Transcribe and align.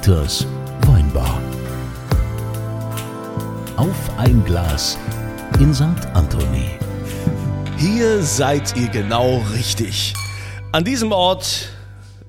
Dieters 0.00 0.46
Weinbar. 0.86 1.42
Auf 3.76 4.10
ein 4.16 4.42
Glas 4.46 4.96
in 5.58 5.74
St. 5.74 5.84
Anthony. 6.14 6.70
Hier 7.76 8.22
seid 8.22 8.74
ihr 8.78 8.88
genau 8.88 9.42
richtig. 9.52 10.14
An 10.72 10.84
diesem 10.84 11.12
Ort 11.12 11.68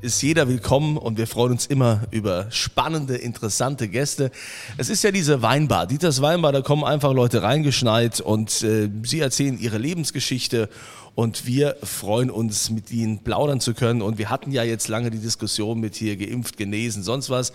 ist 0.02 0.22
jeder 0.22 0.50
willkommen 0.50 0.98
und 0.98 1.18
wir 1.18 1.28
freuen 1.28 1.54
uns 1.54 1.66
immer 1.66 2.02
über 2.12 2.48
spannende, 2.50 3.16
interessante 3.16 3.88
Gäste. 3.88 4.32
Es 4.78 4.90
ist 4.90 5.04
ja 5.06 5.12
diese 5.12 5.42
Weinbar, 5.42 5.88
Dieters 5.88 6.22
Weinbar, 6.22 6.52
da 6.52 6.62
kommen 6.62 6.84
einfach 6.84 7.14
Leute 7.14 7.42
reingeschneit 7.42 8.20
und 8.20 8.64
äh, 8.64 8.90
sie 9.04 9.22
erzählen 9.22 9.58
ihre 9.58 9.78
Lebensgeschichte 9.78 10.68
und 11.16 11.46
wir 11.46 11.76
freuen 11.84 12.30
uns, 12.30 12.70
mit 12.70 12.92
ihnen 12.92 13.20
plaudern 13.20 13.60
zu 13.60 13.74
können. 13.74 14.02
Und 14.02 14.18
wir 14.18 14.30
hatten 14.30 14.52
ja 14.52 14.64
jetzt 14.64 14.88
lange 14.88 15.12
die 15.12 15.20
Diskussion 15.20 15.80
mit 15.80 15.96
hier 15.96 16.16
geimpft, 16.16 16.58
genesen, 16.58 17.04
sonst 17.04 17.30
was. 17.30 17.54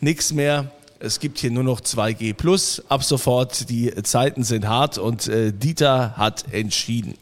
Nichts 0.00 0.32
mehr. 0.32 0.70
Es 0.98 1.20
gibt 1.20 1.38
hier 1.38 1.50
nur 1.50 1.62
noch 1.62 1.80
2G 1.80 2.34
plus. 2.34 2.82
Ab 2.88 3.04
sofort, 3.04 3.68
die 3.68 3.92
Zeiten 4.02 4.42
sind 4.44 4.66
hart 4.66 4.98
und 4.98 5.28
äh, 5.28 5.52
Dieter 5.52 6.16
hat 6.16 6.52
entschieden. 6.52 7.14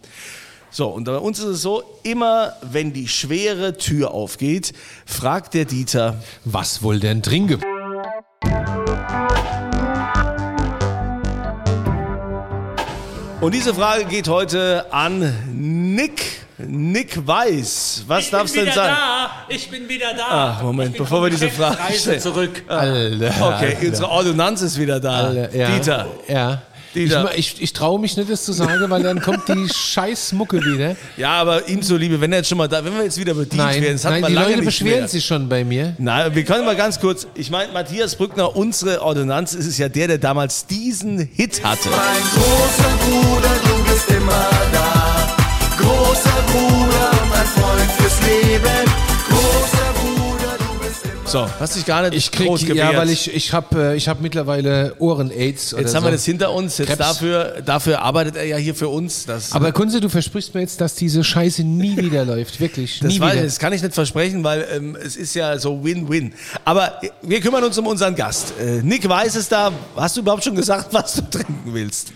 So, 0.70 0.88
und 0.88 1.04
bei 1.04 1.18
uns 1.18 1.38
ist 1.38 1.44
es 1.44 1.62
so, 1.62 1.84
immer 2.02 2.54
wenn 2.62 2.92
die 2.92 3.06
schwere 3.06 3.76
Tür 3.76 4.12
aufgeht, 4.12 4.72
fragt 5.06 5.54
der 5.54 5.66
Dieter, 5.66 6.22
Was 6.44 6.82
wohl 6.82 6.98
denn 6.98 7.22
trinken? 7.22 7.60
Und 13.44 13.52
diese 13.54 13.74
Frage 13.74 14.04
geht 14.06 14.26
heute 14.28 14.86
an 14.90 15.34
Nick. 15.52 16.22
Nick 16.56 17.26
Weiß. 17.26 18.04
Was 18.06 18.24
ich 18.24 18.30
darf 18.30 18.44
es 18.44 18.52
bin 18.52 18.64
denn 18.64 18.72
wieder 18.72 18.84
sein? 18.84 18.94
da. 18.94 19.30
Ich 19.48 19.68
bin 19.70 19.88
wieder 19.88 20.14
da. 20.14 20.24
Ach, 20.58 20.62
Moment, 20.62 20.90
Ich 20.90 20.96
bin 20.96 21.02
bevor 21.04 21.22
wir 21.24 21.28
diese 21.30 21.50
Frage 21.50 21.92
stellen. 21.92 22.20
zurück. 22.20 22.62
Alter. 22.68 23.32
Okay, 23.40 23.76
unsere 23.88 24.08
Ordonnanz 24.08 24.62
ist 24.62 24.78
wieder 24.78 25.00
da. 25.00 25.26
Alter, 25.26 25.54
ja. 25.54 25.70
Dieter. 25.70 26.06
Ja. 26.28 26.62
Dieter. 26.94 27.30
Ich, 27.36 27.54
ich, 27.54 27.62
ich 27.62 27.72
traue 27.72 28.00
mich 28.00 28.16
nicht, 28.16 28.30
das 28.30 28.44
zu 28.44 28.52
sagen, 28.52 28.88
weil 28.90 29.02
dann 29.02 29.20
kommt 29.20 29.48
die 29.48 29.68
scheiß 29.74 30.32
Mucke 30.32 30.64
wieder. 30.64 30.96
Ja, 31.16 31.30
aber 31.32 31.68
ihm 31.68 31.82
zuliebe, 31.82 32.20
wenn 32.20 32.32
er 32.32 32.38
jetzt 32.38 32.48
schon 32.48 32.58
mal 32.58 32.68
da, 32.68 32.84
wenn 32.84 32.94
wir 32.94 33.04
jetzt 33.04 33.18
wieder 33.18 33.34
bedient 33.34 33.54
Nein, 33.56 33.82
werden, 33.82 33.94
das 33.94 34.04
hat 34.04 34.12
nein 34.12 34.20
man 34.22 34.30
die 34.30 34.34
lange 34.34 34.46
Leute 34.48 34.58
nicht 34.60 34.66
beschweren 34.66 34.98
mehr. 35.00 35.08
sich 35.08 35.24
schon 35.24 35.48
bei 35.48 35.64
mir. 35.64 35.94
Nein, 35.98 36.34
wir 36.34 36.44
können 36.44 36.64
mal 36.64 36.76
ganz 36.76 37.00
kurz, 37.00 37.26
ich 37.34 37.50
meine, 37.50 37.72
Matthias 37.72 38.16
Brückner, 38.16 38.54
unsere 38.56 39.02
Ordonnanz, 39.02 39.54
ist 39.54 39.66
es 39.66 39.78
ja 39.78 39.88
der, 39.88 40.08
der 40.08 40.18
damals 40.18 40.66
diesen 40.66 41.18
Hit 41.18 41.62
hatte. 41.64 41.88
Mein 41.90 42.22
großer 42.34 42.90
Bruder, 43.04 43.50
du 43.64 43.92
bist 43.92 44.10
immer 44.10 44.48
da. 44.72 45.36
Großer 45.78 46.42
Bruder 46.52 47.10
und 47.22 47.32
ein 47.32 47.46
Freund 47.46 47.90
fürs 47.98 48.20
Leben. 48.22 49.13
So, 51.34 51.50
hast 51.58 51.74
dich 51.74 51.84
gar 51.84 52.02
nicht 52.02 52.14
Ich 52.14 52.30
krieg, 52.30 52.46
groß 52.46 52.62
ja, 52.62 52.68
gewehrt. 52.68 52.96
weil 52.96 53.10
ich, 53.10 53.34
ich 53.34 53.52
habe 53.52 53.90
äh, 53.90 53.96
ich 53.96 54.06
hab 54.06 54.20
mittlerweile 54.20 54.94
Ohren-Aids. 55.00 55.74
Jetzt 55.76 55.92
haben 55.92 56.02
so. 56.02 56.06
wir 56.06 56.12
das 56.12 56.24
hinter 56.24 56.52
uns, 56.52 56.78
jetzt 56.78 56.86
Krebs. 56.86 56.98
dafür, 57.00 57.60
dafür 57.60 58.02
arbeitet 58.02 58.36
er 58.36 58.44
ja 58.44 58.56
hier 58.56 58.76
für 58.76 58.86
uns. 58.86 59.26
Aber 59.50 59.72
Kunze, 59.72 60.00
du 60.00 60.08
versprichst 60.08 60.54
mir 60.54 60.60
jetzt, 60.60 60.80
dass 60.80 60.94
diese 60.94 61.24
Scheiße 61.24 61.64
nie 61.64 61.96
wieder 62.00 62.24
läuft. 62.24 62.60
Wirklich, 62.60 63.00
das, 63.00 63.08
nie 63.08 63.18
weiß, 63.18 63.32
wieder. 63.32 63.42
das 63.46 63.58
kann 63.58 63.72
ich 63.72 63.82
nicht 63.82 63.96
versprechen, 63.96 64.44
weil 64.44 64.64
ähm, 64.72 64.96
es 65.04 65.16
ist 65.16 65.34
ja 65.34 65.58
so 65.58 65.82
Win-Win. 65.82 66.34
Aber 66.64 67.00
wir 67.22 67.40
kümmern 67.40 67.64
uns 67.64 67.76
um 67.78 67.88
unseren 67.88 68.14
Gast. 68.14 68.54
Äh, 68.60 68.82
Nick 68.84 69.08
Weiß 69.08 69.34
ist 69.34 69.50
da. 69.50 69.72
Hast 69.96 70.16
du 70.16 70.20
überhaupt 70.20 70.44
schon 70.44 70.54
gesagt, 70.54 70.86
was 70.92 71.14
du 71.14 71.22
trinken 71.22 71.74
willst? 71.74 72.12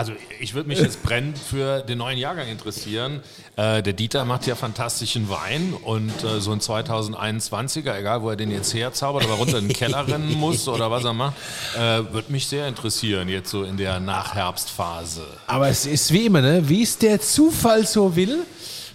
Also 0.00 0.14
ich 0.38 0.54
würde 0.54 0.66
mich 0.66 0.78
jetzt 0.78 1.02
brennend 1.02 1.36
für 1.38 1.82
den 1.82 1.98
neuen 1.98 2.16
Jahrgang 2.16 2.48
interessieren. 2.48 3.20
Äh, 3.56 3.82
der 3.82 3.92
Dieter 3.92 4.24
macht 4.24 4.46
ja 4.46 4.54
fantastischen 4.54 5.28
Wein 5.28 5.74
und 5.74 6.24
äh, 6.24 6.40
so 6.40 6.52
ein 6.52 6.60
2021er, 6.60 7.98
egal 7.98 8.22
wo 8.22 8.30
er 8.30 8.36
den 8.36 8.50
jetzt 8.50 8.72
herzaubert, 8.72 9.24
aber 9.24 9.34
runter 9.34 9.58
in 9.58 9.68
den 9.68 9.76
Keller 9.76 10.06
rennen 10.08 10.32
muss 10.38 10.66
oder 10.68 10.90
was 10.90 11.04
er 11.04 11.12
macht, 11.12 11.34
äh, 11.76 11.80
würde 12.14 12.32
mich 12.32 12.46
sehr 12.46 12.66
interessieren 12.66 13.28
jetzt 13.28 13.50
so 13.50 13.62
in 13.62 13.76
der 13.76 14.00
Nachherbstphase. 14.00 15.26
Aber 15.46 15.68
es 15.68 15.84
ist 15.84 16.10
wie 16.14 16.24
immer, 16.24 16.40
ne? 16.40 16.66
wie 16.66 16.82
es 16.82 16.96
der 16.96 17.20
Zufall 17.20 17.86
so 17.86 18.16
will, 18.16 18.38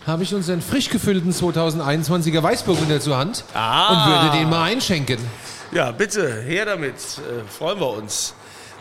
habe 0.08 0.24
ich 0.24 0.34
unseren 0.34 0.60
frisch 0.64 0.90
gefüllten 0.90 1.32
2021er 1.34 2.42
Weißburgunder 2.42 3.00
zur 3.00 3.16
Hand 3.18 3.44
Ah. 3.54 3.90
und 4.08 4.12
würde 4.24 4.40
den 4.40 4.50
mal 4.50 4.64
einschenken. 4.64 5.20
Ja, 5.72 5.92
bitte, 5.92 6.42
her 6.42 6.66
damit. 6.66 6.96
Äh, 6.96 7.48
freuen 7.48 7.80
wir 7.80 7.90
uns. 7.92 8.34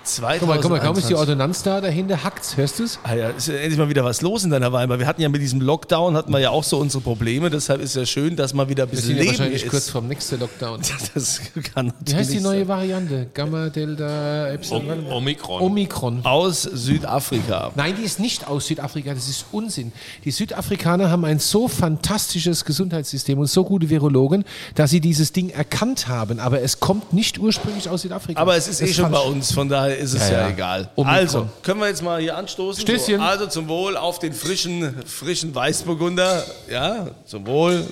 Guck 0.04 0.20
mal, 0.48 0.60
guck 0.60 0.70
mal, 0.70 0.80
kaum 0.80 0.98
ist 0.98 1.08
die 1.08 1.14
2021. 1.14 1.16
Ordonnanz 1.16 1.62
da, 1.62 1.80
dahinter 1.80 2.22
hackt's, 2.24 2.58
hörst 2.58 2.78
du's? 2.78 2.98
Ah 3.04 3.14
ja, 3.14 3.30
ist 3.30 3.48
ja 3.48 3.54
endlich 3.54 3.78
mal 3.78 3.88
wieder 3.88 4.04
was 4.04 4.20
los 4.20 4.44
in 4.44 4.50
deiner 4.50 4.70
Weinbar. 4.70 4.98
Wir 4.98 5.06
hatten 5.06 5.22
ja 5.22 5.30
mit 5.30 5.40
diesem 5.40 5.62
Lockdown, 5.62 6.14
hatten 6.14 6.30
wir 6.30 6.40
ja 6.40 6.50
auch 6.50 6.62
so 6.62 6.76
unsere 6.78 7.02
Probleme. 7.02 7.48
Deshalb 7.48 7.80
ist 7.80 7.96
ja 7.96 8.04
schön, 8.04 8.36
dass 8.36 8.52
mal 8.52 8.68
wieder 8.68 8.82
ein 8.84 8.90
Wir 8.90 8.96
bisschen 8.96 9.06
sind 9.08 9.16
ja 9.16 9.22
Leben 9.22 9.38
wahrscheinlich 9.38 9.64
ist. 9.64 9.70
kurz 9.70 9.88
vorm 9.88 10.08
nächsten 10.08 10.38
Lockdown. 10.40 10.80
Das 11.14 11.40
kann 11.74 11.86
natürlich 11.86 12.08
Wie 12.12 12.14
heißt 12.16 12.32
die 12.34 12.40
neue 12.40 12.58
sein. 12.60 12.68
Variante? 12.68 13.26
Gamma, 13.32 13.68
Delta, 13.70 14.48
Epsilon? 14.48 14.90
Om 14.90 15.12
Omikron. 15.12 15.62
Omikron. 15.62 16.20
Aus 16.24 16.62
Südafrika. 16.62 17.70
Nein, 17.74 17.94
die 17.98 18.02
ist 18.02 18.20
nicht 18.20 18.46
aus 18.46 18.66
Südafrika, 18.66 19.14
das 19.14 19.28
ist 19.28 19.46
Unsinn. 19.52 19.92
Die 20.24 20.30
Südafrikaner 20.30 21.10
haben 21.10 21.24
ein 21.24 21.38
so 21.38 21.68
fantastisches 21.68 22.64
Gesundheitssystem 22.64 23.38
und 23.38 23.46
so 23.46 23.64
gute 23.64 23.88
Virologen, 23.88 24.44
dass 24.74 24.90
sie 24.90 25.00
dieses 25.00 25.32
Ding 25.32 25.50
erkannt 25.50 26.08
haben. 26.08 26.40
Aber 26.40 26.60
es 26.60 26.80
kommt 26.80 27.12
nicht 27.12 27.38
ursprünglich 27.38 27.88
aus 27.88 28.02
Südafrika. 28.02 28.40
Aber 28.40 28.56
es 28.56 28.68
ist 28.68 28.80
Das 28.80 28.90
eh 28.90 28.92
schon 28.94 29.10
bei 29.10 29.20
uns, 29.20 29.52
von 29.52 29.68
daher 29.68 29.93
ist 29.96 30.14
es 30.14 30.28
Ja, 30.28 30.34
ja, 30.34 30.40
ja. 30.42 30.48
egal. 30.50 30.90
Omikron. 30.96 31.14
Also, 31.18 31.48
können 31.62 31.80
wir 31.80 31.88
jetzt 31.88 32.02
mal 32.02 32.20
hier 32.20 32.36
anstoßen? 32.36 32.82
Stößchen. 32.82 33.18
So, 33.18 33.22
also 33.22 33.46
zum 33.46 33.68
Wohl 33.68 33.96
auf 33.96 34.18
den 34.18 34.32
frischen, 34.32 35.02
frischen 35.06 35.54
Weißburgunder. 35.54 36.44
Ja, 36.70 37.08
zum 37.26 37.46
Wohl. 37.46 37.86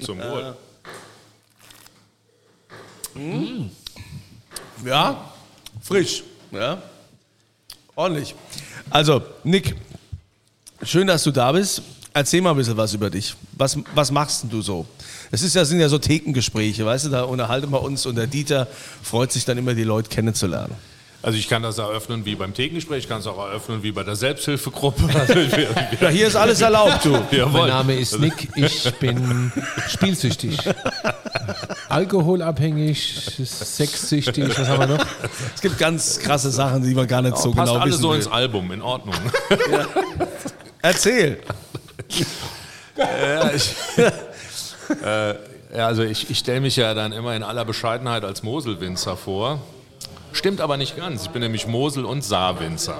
Zum 0.00 0.18
Wohl. 0.18 0.54
Ja, 4.84 5.30
frisch. 5.82 6.22
Ja, 6.52 6.82
ordentlich. 7.94 8.34
Also, 8.88 9.22
Nick, 9.44 9.74
schön, 10.82 11.06
dass 11.06 11.22
du 11.22 11.30
da 11.30 11.52
bist. 11.52 11.82
Erzähl 12.12 12.40
mal 12.40 12.50
ein 12.50 12.56
bisschen 12.56 12.76
was 12.76 12.92
über 12.92 13.08
dich. 13.08 13.34
Was, 13.52 13.76
was 13.94 14.10
machst 14.10 14.42
denn 14.42 14.50
du 14.50 14.62
so? 14.62 14.84
Es 15.30 15.42
ist 15.42 15.54
ja, 15.54 15.64
sind 15.64 15.78
ja 15.78 15.88
so 15.88 15.98
Thekengespräche, 15.98 16.84
weißt 16.84 17.06
du, 17.06 17.10
da 17.10 17.22
unterhalten 17.22 17.70
wir 17.70 17.82
uns 17.82 18.04
und 18.04 18.16
der 18.16 18.26
Dieter 18.26 18.66
freut 19.02 19.30
sich 19.30 19.44
dann 19.44 19.58
immer, 19.58 19.74
die 19.74 19.84
Leute 19.84 20.08
kennenzulernen. 20.08 20.74
Also 21.22 21.36
ich 21.36 21.48
kann 21.50 21.62
das 21.62 21.76
eröffnen 21.76 22.24
wie 22.24 22.34
beim 22.34 22.54
Thekengespräch, 22.54 23.00
ich 23.04 23.08
kann 23.08 23.20
es 23.20 23.26
auch 23.26 23.36
eröffnen 23.38 23.82
wie 23.82 23.92
bei 23.92 24.02
der 24.04 24.16
Selbsthilfegruppe. 24.16 25.02
Also 25.20 25.34
Ja, 26.00 26.08
hier 26.08 26.28
ist 26.28 26.36
alles 26.36 26.60
erlaubt, 26.62 27.04
du. 27.04 27.10
Mein 27.12 27.26
Jawohl. 27.30 27.68
Name 27.68 27.94
ist 27.94 28.18
Nick, 28.18 28.48
ich 28.56 28.90
bin 28.94 29.52
spielsüchtig. 29.88 30.58
Alkoholabhängig, 31.90 33.36
sexsüchtig, 33.44 34.58
was 34.58 34.68
haben 34.68 34.80
wir 34.88 34.96
noch? 34.96 35.06
Es 35.54 35.60
gibt 35.60 35.76
ganz 35.78 36.18
krasse 36.20 36.50
Sachen, 36.50 36.82
die 36.84 36.94
man 36.94 37.06
gar 37.06 37.20
nicht 37.20 37.36
so 37.36 37.50
Passt 37.52 37.66
genau 37.70 37.80
alles 37.80 37.94
wissen 37.94 38.02
so 38.02 38.10
will. 38.10 38.16
ins 38.16 38.28
Album, 38.28 38.70
in 38.72 38.80
Ordnung. 38.80 39.14
Erzähl. 40.82 41.40
Ja, 42.96 43.50
ich, 43.52 43.74
äh, 45.04 45.34
ja, 45.76 45.86
also 45.86 46.02
ich, 46.02 46.30
ich 46.30 46.38
stelle 46.38 46.60
mich 46.60 46.76
ja 46.76 46.94
dann 46.94 47.12
immer 47.12 47.34
in 47.36 47.42
aller 47.42 47.64
Bescheidenheit 47.64 48.24
als 48.24 48.42
Moselwinzer 48.42 49.16
vor. 49.16 49.60
Stimmt 50.32 50.60
aber 50.60 50.76
nicht 50.76 50.96
ganz. 50.96 51.22
Ich 51.24 51.30
bin 51.30 51.42
nämlich 51.42 51.66
Mosel- 51.66 52.04
und 52.04 52.22
Saarwinzer. 52.24 52.98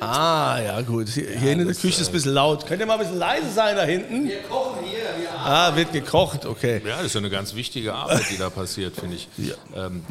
Ah, 0.00 0.58
ja 0.64 0.80
gut. 0.82 1.08
Hier, 1.08 1.30
hier 1.38 1.52
in 1.52 1.66
der 1.66 1.74
Küche 1.74 2.00
ist 2.02 2.08
ein 2.08 2.12
bisschen 2.12 2.34
laut. 2.34 2.66
Könnt 2.66 2.80
ihr 2.80 2.86
mal 2.86 2.94
ein 2.94 2.98
bisschen 3.00 3.18
leise 3.18 3.50
sein 3.50 3.76
da 3.76 3.82
hinten? 3.84 4.28
Wir 4.28 4.42
kochen 4.42 4.84
hier. 4.84 5.06
Ah, 5.42 5.74
wird 5.74 5.92
gekocht, 5.92 6.44
okay. 6.44 6.82
Ja, 6.86 6.96
das 6.98 7.06
ist 7.06 7.14
ja 7.14 7.20
eine 7.20 7.30
ganz 7.30 7.54
wichtige 7.54 7.94
Arbeit, 7.94 8.24
die 8.30 8.36
da 8.36 8.50
passiert, 8.50 8.94
finde 8.94 9.16
ich. 9.16 9.28
Ähm, 9.74 10.04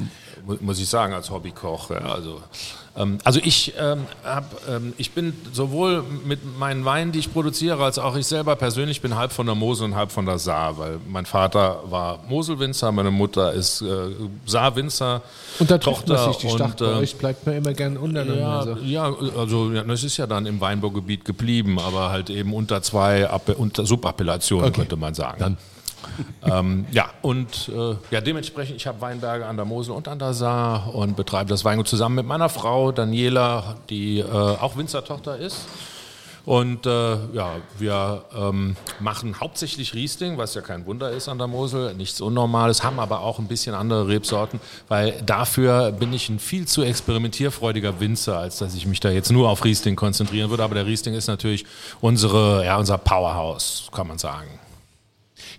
mu- 0.46 0.58
muss 0.62 0.80
ich 0.80 0.90
sagen, 0.90 1.14
als 1.14 1.30
Hobbykoch. 1.30 1.92
Ja, 1.92 1.98
also, 2.00 2.38
ähm, 2.38 2.42
also 3.26 3.42
ich, 3.44 3.74
ähm, 3.78 4.06
hab, 4.24 4.46
ähm, 4.70 4.94
ich 4.98 5.12
bin 5.12 5.34
sowohl 5.52 6.02
mit 6.26 6.40
meinen 6.58 6.86
Weinen, 6.86 7.12
die 7.12 7.20
ich 7.20 7.34
produziere, 7.34 7.84
als 7.84 8.00
auch 8.00 8.16
ich 8.16 8.26
selber 8.26 8.56
persönlich 8.56 9.02
bin 9.02 9.16
halb 9.18 9.34
von 9.34 9.46
der 9.46 9.56
Mosel 9.56 9.86
und 9.86 9.96
halb 9.96 10.14
von 10.14 10.26
der 10.26 10.40
Saar, 10.40 10.78
weil 10.78 11.00
mein 11.06 11.26
Vater 11.26 11.84
war 11.90 12.20
Moselwinzer, 12.30 12.94
meine 12.94 13.12
Mutter 13.12 13.52
ist 13.52 13.82
äh, 13.82 13.88
Saarwinzer. 14.46 15.22
Und 15.60 15.70
da 15.70 15.78
trifft 15.78 16.08
man 16.08 16.18
Tochter 16.18 16.34
sich. 16.40 16.46
Ich 16.50 16.56
dachte, 16.56 16.86
und, 16.86 16.92
bei 16.94 16.98
äh, 17.00 17.02
euch 17.04 17.16
bleibt 17.18 17.46
man 17.46 17.56
immer 17.56 17.74
gern 17.74 17.98
untereinander. 17.98 18.40
Ja, 18.40 18.60
Also. 18.60 18.76
ja, 18.84 19.14
also 19.38 19.72
ja, 19.74 19.84
das 19.84 20.04
ist 20.04 20.16
ja 20.16 20.26
dann 20.26 20.46
im 20.46 20.62
Weinbaugebiet 20.62 21.26
geblieben, 21.26 21.78
aber 21.80 22.12
halt 22.12 22.30
eben 22.30 22.54
unter 22.54 22.82
zwei 22.82 23.30
Appe 23.30 23.56
unter 23.56 23.86
Subappellationen, 23.86 24.70
Okay. 24.70 24.80
könnte 24.82 24.96
man 24.96 25.14
sagen. 25.14 25.38
Dann. 25.40 25.58
Ähm, 26.46 26.86
ja, 26.92 27.10
und 27.22 27.70
äh, 27.70 27.96
ja, 28.12 28.22
dementsprechend, 28.22 28.76
ich 28.76 28.86
habe 28.86 29.02
Weinberge 29.02 29.46
an 29.46 29.56
der 29.56 29.66
Mosel 29.66 29.94
und 29.94 30.08
an 30.08 30.20
der 30.20 30.34
Saar 30.34 30.94
und 30.94 31.16
betreibe 31.16 31.50
das 31.50 31.66
Weingut 31.66 31.88
zusammen 31.88 32.16
mit 32.16 32.26
meiner 32.26 32.50
Frau 32.50 32.92
Daniela, 32.92 33.78
die 33.90 34.20
äh, 34.20 34.26
auch 34.26 34.78
Winzertochter 34.78 35.38
ist. 35.38 35.68
Und 36.46 36.86
äh, 36.86 37.16
ja, 37.34 37.56
wir 37.80 38.24
ähm, 38.38 38.76
machen 39.00 39.40
hauptsächlich 39.40 39.96
Riesling, 39.96 40.38
was 40.38 40.54
ja 40.54 40.62
kein 40.62 40.86
Wunder 40.86 41.10
ist 41.10 41.28
an 41.28 41.40
der 41.40 41.48
Mosel, 41.48 41.96
nichts 41.96 42.22
Unnormales, 42.22 42.84
haben 42.84 43.00
aber 43.00 43.22
auch 43.22 43.40
ein 43.40 43.48
bisschen 43.48 43.74
andere 43.74 44.08
Rebsorten, 44.08 44.60
weil 44.88 45.20
dafür 45.26 45.92
bin 45.92 46.14
ich 46.14 46.30
ein 46.30 46.38
viel 46.38 46.68
zu 46.68 46.84
experimentierfreudiger 46.84 48.00
Winzer, 48.00 48.38
als 48.38 48.60
dass 48.60 48.76
ich 48.76 48.86
mich 48.86 49.00
da 49.00 49.10
jetzt 49.10 49.32
nur 49.32 49.50
auf 49.50 49.66
Riesling 49.66 49.96
konzentrieren 49.96 50.52
würde. 50.52 50.64
Aber 50.64 50.76
der 50.76 50.86
Riesling 50.86 51.16
ist 51.16 51.28
natürlich 51.28 51.66
unsere, 52.00 52.64
ja, 52.64 52.78
unser 52.78 53.00
Powerhouse, 53.00 53.90
kann 53.92 54.08
man 54.08 54.20
sagen. 54.20 54.60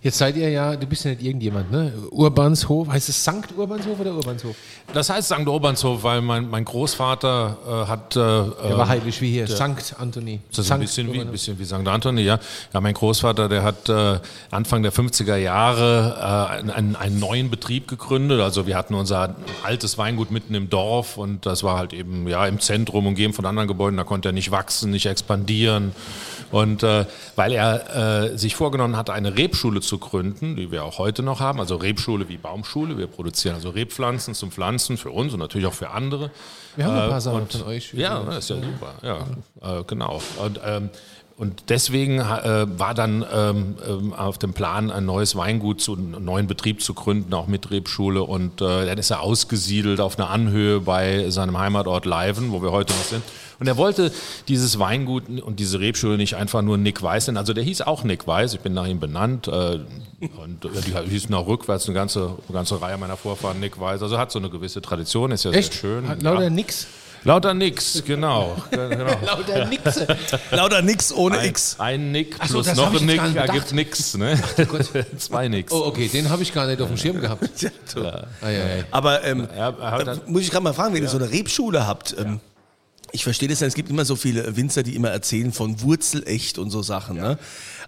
Jetzt 0.01 0.17
seid 0.19 0.37
ihr 0.37 0.49
ja, 0.49 0.75
du 0.75 0.85
bist 0.85 1.05
ja 1.05 1.11
nicht 1.11 1.23
irgendjemand, 1.23 1.71
ne? 1.71 1.91
Urbanshof, 2.11 2.87
heißt 2.87 3.09
es 3.09 3.23
Sankt 3.23 3.57
Urbanshof 3.57 3.99
oder 3.99 4.13
Urbanshof? 4.13 4.55
Das 4.93 5.09
heißt 5.09 5.27
St. 5.27 5.47
Urbanshof, 5.47 6.03
weil 6.03 6.21
mein, 6.21 6.49
mein 6.49 6.63
Großvater 6.63 7.57
äh, 7.67 7.87
hat. 7.87 8.15
Äh, 8.15 8.19
Der 8.19 8.77
war 8.77 8.87
heilig 8.87 9.19
wie 9.21 9.31
hier, 9.31 9.47
Sankt 9.47 9.95
Anthony. 9.99 10.39
Das 10.49 10.59
ist 10.59 10.65
ein 10.65 10.67
Sankt 10.67 10.85
bisschen 10.85 11.11
wie, 11.13 11.23
bisschen 11.25 11.59
wie 11.59 11.65
St. 11.65 11.73
Anthony, 11.73 12.21
ja. 12.21 12.39
Ja, 12.73 12.81
mein 12.81 12.93
Großvater, 12.93 13.49
der 13.49 13.63
hat 13.63 13.89
äh, 13.89 14.19
Anfang 14.51 14.83
der 14.83 14.93
50er 14.93 15.35
Jahre 15.35 16.59
äh, 16.63 16.71
einen, 16.71 16.95
einen 16.95 17.19
neuen 17.19 17.49
Betrieb 17.49 17.87
gegründet. 17.87 18.39
Also 18.39 18.67
wir 18.67 18.77
hatten 18.77 18.93
unser 18.93 19.35
altes 19.63 19.97
Weingut 19.97 20.31
mitten 20.31 20.53
im 20.55 20.69
Dorf 20.69 21.17
und 21.17 21.45
das 21.45 21.63
war 21.63 21.77
halt 21.77 21.93
eben 21.93 22.27
ja 22.27 22.45
im 22.45 22.59
Zentrum 22.59 23.07
umgeben 23.07 23.33
von 23.33 23.45
anderen 23.45 23.67
Gebäuden. 23.67 23.97
Da 23.97 24.03
konnte 24.03 24.29
er 24.29 24.33
nicht 24.33 24.51
wachsen, 24.51 24.91
nicht 24.91 25.05
expandieren. 25.07 25.91
Und 26.51 26.83
äh, 26.83 27.05
weil 27.35 27.51
er 27.51 28.31
äh, 28.31 28.37
sich 28.37 28.55
vorgenommen 28.55 28.95
hatte, 28.95 29.11
eine 29.11 29.37
Rebschule 29.37 29.81
zu 29.87 29.97
gründen, 29.97 30.55
die 30.55 30.71
wir 30.71 30.83
auch 30.83 30.99
heute 30.99 31.23
noch 31.23 31.39
haben, 31.39 31.59
also 31.59 31.75
Rebschule 31.77 32.29
wie 32.29 32.37
Baumschule. 32.37 32.97
Wir 32.97 33.07
produzieren 33.07 33.55
also 33.55 33.69
Rebpflanzen 33.69 34.33
zum 34.35 34.51
Pflanzen 34.51 34.97
für 34.97 35.09
uns 35.11 35.33
und 35.33 35.39
natürlich 35.39 35.65
auch 35.67 35.73
für 35.73 35.89
andere. 35.89 36.29
Wir 36.75 36.85
haben 36.85 36.97
ein 36.99 37.09
paar 37.09 37.17
Äh, 37.17 37.21
Sachen 37.21 37.41
und- 37.41 37.51
von 37.53 37.63
euch. 37.63 37.93
Ja, 37.93 38.19
das 38.23 38.37
ist 38.39 38.49
ja 38.49 38.55
super. 38.57 38.93
Ja, 39.01 39.79
äh, 39.79 39.83
genau. 39.87 40.21
Und, 40.43 40.59
ähm, 40.63 40.89
und 41.37 41.69
deswegen 41.69 42.17
äh, 42.17 42.65
war 42.79 42.95
dann 42.95 43.23
ähm, 43.31 43.75
ähm, 43.87 44.13
auf 44.13 44.39
dem 44.39 44.53
Plan, 44.53 44.89
ein 44.89 45.05
neues 45.05 45.35
Weingut, 45.35 45.79
zu, 45.79 45.93
einen 45.93 46.25
neuen 46.25 46.47
Betrieb 46.47 46.81
zu 46.81 46.95
gründen, 46.95 47.31
auch 47.35 47.45
mit 47.45 47.69
Rebschule. 47.69 48.23
Und 48.23 48.59
äh, 48.59 48.87
dann 48.87 48.97
ist 48.97 49.11
er 49.11 49.21
ausgesiedelt 49.21 49.99
auf 49.99 50.17
einer 50.17 50.31
Anhöhe 50.31 50.79
bei 50.79 51.29
seinem 51.29 51.59
Heimatort 51.59 52.07
Leiven, 52.07 52.51
wo 52.51 52.63
wir 52.63 52.71
heute 52.71 52.91
noch 52.91 53.03
sind. 53.03 53.21
Und 53.59 53.67
er 53.67 53.77
wollte 53.77 54.11
dieses 54.47 54.79
Weingut 54.79 55.29
und 55.29 55.59
diese 55.59 55.79
Rebschule 55.79 56.17
nicht 56.17 56.35
einfach 56.35 56.63
nur 56.63 56.79
Nick 56.79 57.03
Weiß 57.03 57.27
nennen. 57.27 57.37
Also 57.37 57.53
der 57.53 57.63
hieß 57.63 57.81
auch 57.81 58.03
Nick 58.03 58.25
Weiß, 58.25 58.55
ich 58.55 58.61
bin 58.61 58.73
nach 58.73 58.87
ihm 58.87 58.99
benannt. 58.99 59.47
Äh, 59.47 59.51
und 59.51 60.65
äh, 60.65 60.69
die 60.87 61.09
hießen 61.11 61.33
auch 61.35 61.45
rückwärts 61.45 61.85
eine 61.85 61.93
ganze, 61.93 62.35
eine 62.47 62.53
ganze 62.53 62.81
Reihe 62.81 62.97
meiner 62.97 63.15
Vorfahren 63.15 63.59
Nick 63.59 63.79
Weiß. 63.79 64.01
Also 64.01 64.17
hat 64.17 64.31
so 64.31 64.39
eine 64.39 64.49
gewisse 64.49 64.81
Tradition, 64.81 65.29
ist 65.29 65.45
ja 65.45 65.51
Echt? 65.51 65.73
sehr 65.73 65.81
schön. 65.81 66.07
Hat 66.07 66.23
lauter 66.23 66.45
ja. 66.45 66.49
nix. 66.49 66.87
Lauter 67.27 67.53
nix, 67.53 68.03
genau. 68.05 68.55
genau. 68.71 69.05
Lauter 69.25 69.65
nix. 69.65 69.99
Lauter 70.49 70.81
nix 70.81 71.11
ohne 71.11 71.39
Ein, 71.39 71.49
X. 71.49 71.75
ein 71.77 72.11
Nick 72.13 72.35
so, 72.45 72.53
plus 72.53 72.67
das 72.67 72.77
noch 72.77 72.97
ein 72.97 73.05
Nick 73.05 73.19
ergibt 73.35 73.73
nix. 73.73 74.15
Ne? 74.15 74.39
Zwei 75.17 75.49
Nicks. 75.49 75.73
Oh, 75.73 75.87
okay, 75.87 76.07
den 76.07 76.29
habe 76.29 76.41
ich 76.43 76.53
gar 76.53 76.65
nicht 76.67 76.81
auf 76.81 76.87
dem 76.87 76.95
Schirm 76.95 77.19
gehabt. 77.19 77.43
Ei, 78.41 78.47
ei, 78.47 78.61
ei. 78.61 78.85
Aber 78.91 79.25
ähm, 79.25 79.45
Er, 79.53 79.75
er 79.77 80.03
dann, 80.05 80.21
muss 80.27 80.43
ich 80.43 80.51
gerade 80.51 80.63
mal 80.63 80.71
fragen, 80.71 80.93
wenn 80.93 81.03
ihr 81.03 81.09
so 81.09 81.17
eine 81.17 81.29
Rebschule 81.29 81.85
habt. 81.85 82.15
Ähm, 82.17 82.39
Ich 83.11 83.23
verstehe 83.23 83.47
das 83.47 83.61
ja, 83.61 83.67
es 83.67 83.73
gibt 83.73 83.89
immer 83.89 84.05
so 84.05 84.15
viele 84.15 84.55
Winzer, 84.57 84.83
die 84.83 84.95
immer 84.95 85.09
erzählen 85.09 85.53
von 85.53 85.81
Wurzelecht 85.81 86.57
und 86.57 86.69
so 86.69 86.81
Sachen. 86.81 87.17
Ne? 87.17 87.37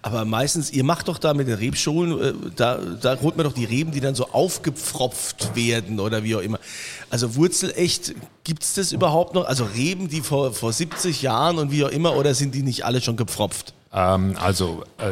Aber 0.02 0.24
meistens, 0.26 0.72
ihr 0.72 0.84
macht 0.84 1.08
doch 1.10 1.18
da 1.18 1.34
mit 1.34 1.48
den 1.48 1.56
Rebschulen, 1.56 2.22
äh, 2.22 2.34
da, 2.56 2.78
da 2.78 3.20
holt 3.22 3.36
man 3.36 3.44
doch 3.44 3.54
die 3.54 3.66
Reben, 3.66 3.92
die 3.92 4.00
dann 4.00 4.16
so 4.16 4.30
aufgepfropft 4.30 5.56
werden 5.56 6.00
oder 6.00 6.24
wie 6.24 6.36
auch 6.36 6.42
immer. 6.42 6.60
Also 7.10 7.36
Wurzelecht, 7.36 8.16
gibt 8.44 8.64
es 8.64 8.76
das 8.76 8.92
überhaupt 8.92 9.36
noch? 9.36 9.46
Also 9.46 9.66
Reben, 9.66 10.08
die 10.08 10.22
vor, 10.22 10.54
vor 10.54 10.72
70 10.72 11.22
Jahren 11.22 11.58
und 11.58 11.72
wie 11.72 11.84
auch 11.84 11.90
immer, 11.90 12.16
oder 12.16 12.34
sind 12.34 12.56
die 12.56 12.64
nicht 12.64 12.86
alle 12.86 13.02
schon 13.02 13.18
gepfropft? 13.18 13.74
ähm, 13.94 14.36
also, 14.40 14.84
äh, 14.98 15.12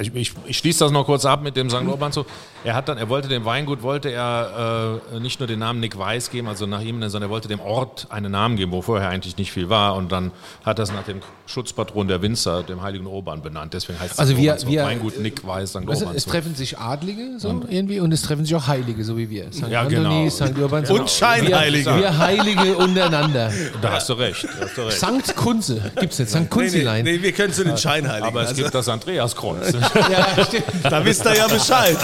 ich, 0.00 0.14
ich, 0.14 0.32
ich 0.46 0.58
schließe 0.58 0.84
das 0.84 0.92
noch 0.92 1.04
kurz 1.06 1.24
ab 1.24 1.42
mit 1.42 1.56
dem 1.56 1.70
St. 1.70 1.82
Urban 1.86 2.12
so. 2.12 2.26
Er 2.62 2.74
hat 2.74 2.88
dann, 2.88 2.98
er 2.98 3.08
wollte 3.08 3.28
dem 3.28 3.44
Weingut, 3.46 3.82
wollte 3.82 4.10
er 4.10 5.00
äh, 5.12 5.20
nicht 5.20 5.40
nur 5.40 5.46
den 5.46 5.58
Namen 5.60 5.80
Nick 5.80 5.96
Weiß 5.98 6.30
geben, 6.30 6.46
also 6.46 6.66
nach 6.66 6.82
ihm, 6.82 7.00
sondern 7.08 7.22
er 7.28 7.30
wollte 7.30 7.48
dem 7.48 7.60
Ort 7.60 8.06
einen 8.10 8.30
Namen 8.32 8.56
geben, 8.56 8.70
wo 8.72 8.82
vorher 8.82 9.08
eigentlich 9.08 9.38
nicht 9.38 9.50
viel 9.50 9.68
war. 9.70 9.94
Und 9.96 10.12
dann 10.12 10.30
hat 10.64 10.78
er 10.78 10.82
es 10.82 10.92
nach 10.92 11.04
dem 11.04 11.20
Schutzpatron 11.46 12.06
der 12.06 12.20
Winzer, 12.22 12.62
dem 12.62 12.82
heiligen 12.82 13.06
Urban, 13.06 13.40
benannt. 13.42 13.72
Deswegen 13.72 13.98
heißt 13.98 14.12
es 14.12 14.18
Also 14.18 14.34
St. 14.34 14.38
wir- 14.40 14.56
wir- 14.66 14.84
Weingut 14.84 15.18
Nick 15.20 15.46
Weiß, 15.46 15.70
St. 15.70 15.76
Also, 15.88 16.04
Urban 16.04 16.16
es 16.16 16.24
so. 16.24 16.30
treffen 16.30 16.54
sich 16.54 16.78
Adlige 16.78 17.38
so 17.38 17.62
irgendwie 17.68 17.98
und 18.00 18.12
es 18.12 18.22
treffen 18.22 18.44
sich 18.44 18.54
auch 18.54 18.66
Heilige, 18.66 19.04
so 19.04 19.16
wie 19.16 19.30
wir. 19.30 19.50
St. 19.52 19.68
Ja, 19.68 19.80
Anthony, 19.82 20.24
genau. 20.24 20.28
St. 20.30 20.58
Urban. 20.58 20.86
Und 20.86 21.10
Scheinheilige. 21.10 21.86
Wir, 21.86 21.96
wir 21.96 22.18
Heilige 22.18 22.76
untereinander. 22.76 23.50
Da 23.80 23.92
hast 23.92 24.08
du 24.10 24.12
recht. 24.14 24.44
Da 24.44 24.64
hast 24.66 24.76
du 24.76 24.82
recht. 24.82 24.98
Sankt 24.98 25.34
Kunze 25.34 25.90
gibt's 25.98 26.18
nicht. 26.18 26.30
Sankt 26.30 26.54
Nee, 26.54 26.62
nee, 26.62 26.68
Kunzilein. 26.70 27.04
nee, 27.04 27.22
wir 27.22 27.32
können 27.32 27.52
zu 27.54 27.64
den 27.64 27.76
Scheinheiligen. 27.78 28.28
Aber 28.28 28.42
es 28.42 28.48
also, 28.50 28.62
gibt 28.62 28.74
das 28.74 28.88
Andreaskreuz. 28.88 29.72
Ja, 30.10 30.44
stimmt. 30.44 30.64
da 30.82 31.04
wisst 31.04 31.24
ihr 31.24 31.36
ja 31.36 31.46
Bescheid, 31.46 31.98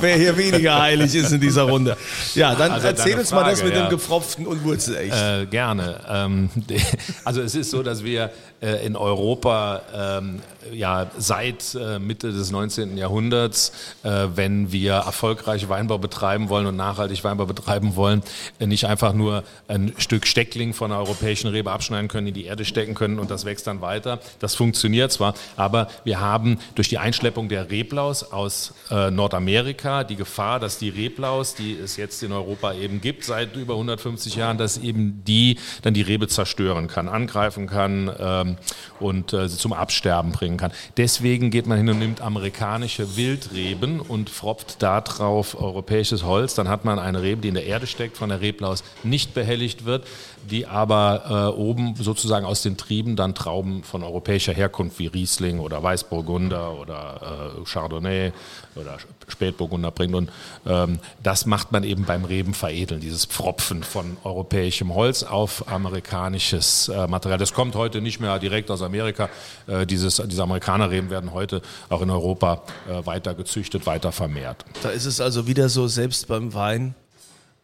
wer 0.00 0.16
hier 0.16 0.36
weniger 0.36 0.80
heilig 0.80 1.14
ist 1.14 1.32
in 1.32 1.40
dieser 1.40 1.62
Runde. 1.62 1.96
Ja, 2.34 2.54
dann 2.54 2.72
Also 2.72 2.86
erzähl 2.88 3.18
uns 3.18 3.30
mal 3.30 3.44
das 3.44 3.60
Frage, 3.60 3.70
mit 3.70 3.78
ja. 3.78 3.86
dem 3.86 3.90
Gepfropften 3.90 4.46
und 4.46 4.64
Wurzelecht. 4.64 5.14
Äh, 5.14 5.46
gerne. 5.46 6.00
Ähm, 6.08 6.50
also 7.24 7.42
es 7.42 7.54
ist 7.54 7.70
so, 7.70 7.82
dass 7.82 8.02
wir 8.04 8.30
äh, 8.60 8.86
in 8.86 8.96
Europa 8.96 9.82
ähm, 9.94 10.40
ja 10.72 11.10
seit 11.16 11.74
äh, 11.74 11.98
Mitte 11.98 12.32
des 12.32 12.50
19. 12.50 12.96
Jahrhunderts, 12.96 13.72
äh, 14.02 14.26
wenn 14.34 14.72
wir 14.72 14.94
erfolgreich 14.94 15.68
Weinbau 15.68 15.98
betreiben 15.98 16.48
wollen 16.48 16.66
und 16.66 16.76
nachhaltig 16.76 17.22
Weinbau 17.24 17.46
betreiben 17.46 17.96
wollen, 17.96 18.22
äh, 18.58 18.66
nicht 18.66 18.86
einfach 18.86 19.12
nur 19.12 19.44
ein 19.68 19.92
Stück 19.98 20.26
Steckling 20.26 20.74
von 20.74 20.90
einer 20.90 21.00
europäischen 21.00 21.48
Rebe 21.48 21.70
abschneiden 21.70 22.08
können, 22.08 22.28
in 22.28 22.34
die 22.34 22.44
Erde 22.44 22.64
stecken 22.64 22.94
können 22.94 23.18
und 23.18 23.30
das 23.30 23.44
wächst 23.44 23.66
dann 23.66 23.80
weiter. 23.80 24.20
Das 24.38 24.54
funktioniert 24.54 25.12
zwar, 25.12 25.34
aber 25.56 25.88
wir 26.04 26.20
haben 26.20 26.58
durch 26.74 26.88
die 26.88 26.98
Einschleppung 26.98 27.48
der 27.48 27.70
Reblaus 27.70 28.32
aus 28.32 28.74
äh, 28.90 29.10
Nordamerika 29.10 30.04
die 30.04 30.16
Gefahr, 30.16 30.60
dass 30.60 30.78
die 30.78 30.88
Reblaus, 30.88 31.54
die 31.54 31.74
es 31.74 31.96
jetzt 31.96 32.22
in 32.22 32.32
Europa 32.32 32.74
eben 32.74 33.00
gibt, 33.00 33.24
seit 33.24 33.56
über 33.56 33.74
150 33.74 34.36
Jahren, 34.36 34.58
dass 34.58 34.78
eben 34.78 35.22
die 35.24 35.58
dann 35.82 35.94
die 35.94 36.02
Rebe 36.02 36.28
zerstören 36.28 36.88
kann, 36.88 37.08
angreifen 37.08 37.66
kann 37.66 38.08
ähm, 38.46 38.56
und 39.00 39.32
äh, 39.32 39.48
zum 39.48 39.72
Absterben 39.72 40.32
bringen 40.32 40.56
kann. 40.56 40.72
Deswegen 40.96 41.50
geht 41.50 41.66
man 41.66 41.78
hin 41.78 41.88
und 41.88 41.98
nimmt 41.98 42.20
amerikanische 42.20 43.16
Wildreben 43.16 44.00
und 44.00 44.30
fropft 44.30 44.82
darauf 44.82 45.60
europäisches 45.60 46.24
Holz. 46.24 46.54
Dann 46.54 46.68
hat 46.68 46.84
man 46.84 46.98
eine 46.98 47.22
Rebe, 47.22 47.42
die 47.42 47.48
in 47.48 47.54
der 47.54 47.66
Erde 47.66 47.86
steckt, 47.86 48.16
von 48.16 48.28
der 48.30 48.40
Reblaus 48.40 48.84
nicht 49.02 49.34
behelligt 49.34 49.84
wird, 49.84 50.06
die 50.50 50.66
aber 50.66 51.52
äh, 51.54 51.58
oben 51.58 51.94
sozusagen 51.96 52.46
aus 52.46 52.62
den 52.62 52.76
Trieben 52.76 53.16
dann 53.16 53.34
Trauben 53.34 53.82
von 53.82 54.02
europäischer 54.02 54.52
Herkunft 54.52 54.98
wie 54.98 55.06
Riesling 55.08 55.58
oder 55.58 55.82
Weißburgunder 55.82 56.78
oder 56.78 57.56
äh, 57.58 57.64
Chardonnay 57.64 58.32
oder 58.76 58.98
Spätburgunder 59.28 59.90
bringt. 59.90 60.14
Und 60.14 60.30
ähm, 60.66 61.00
das 61.22 61.46
macht 61.46 61.72
man 61.72 61.84
eben 61.84 62.04
beim 62.04 62.24
Rebenveredeln, 62.24 63.00
dieses 63.00 63.24
Pfropfen 63.24 63.82
von 63.82 64.16
europäischem 64.24 64.94
Holz 64.94 65.22
auf 65.22 65.68
amerikanisches 65.68 66.88
äh, 66.88 67.06
Material. 67.06 67.38
Das 67.38 67.52
kommt 67.52 67.74
heute 67.74 68.00
nicht 68.00 68.20
mehr 68.20 68.30
direkt 68.38 68.70
aus 68.70 68.82
Amerika. 68.82 69.28
Äh, 69.66 69.86
dieses, 69.86 70.22
diese 70.26 70.42
Amerikanerreben 70.42 71.10
werden 71.10 71.32
heute 71.32 71.62
auch 71.88 72.02
in 72.02 72.10
Europa 72.10 72.62
äh, 72.88 73.04
weiter 73.06 73.34
gezüchtet, 73.34 73.86
weiter 73.86 74.12
vermehrt. 74.12 74.64
Da 74.82 74.90
ist 74.90 75.06
es 75.06 75.20
also 75.20 75.46
wieder 75.46 75.68
so, 75.68 75.88
selbst 75.88 76.28
beim 76.28 76.54
Wein, 76.54 76.94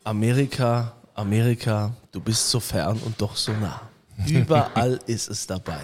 Amerika, 0.05 0.93
Amerika, 1.15 1.93
du 2.11 2.21
bist 2.21 2.51
so 2.51 2.61
fern 2.61 3.01
und 3.05 3.21
doch 3.21 3.37
so 3.37 3.53
nah. 3.53 3.81
Überall 4.27 4.99
ist 5.07 5.29
es 5.29 5.47
dabei. 5.47 5.81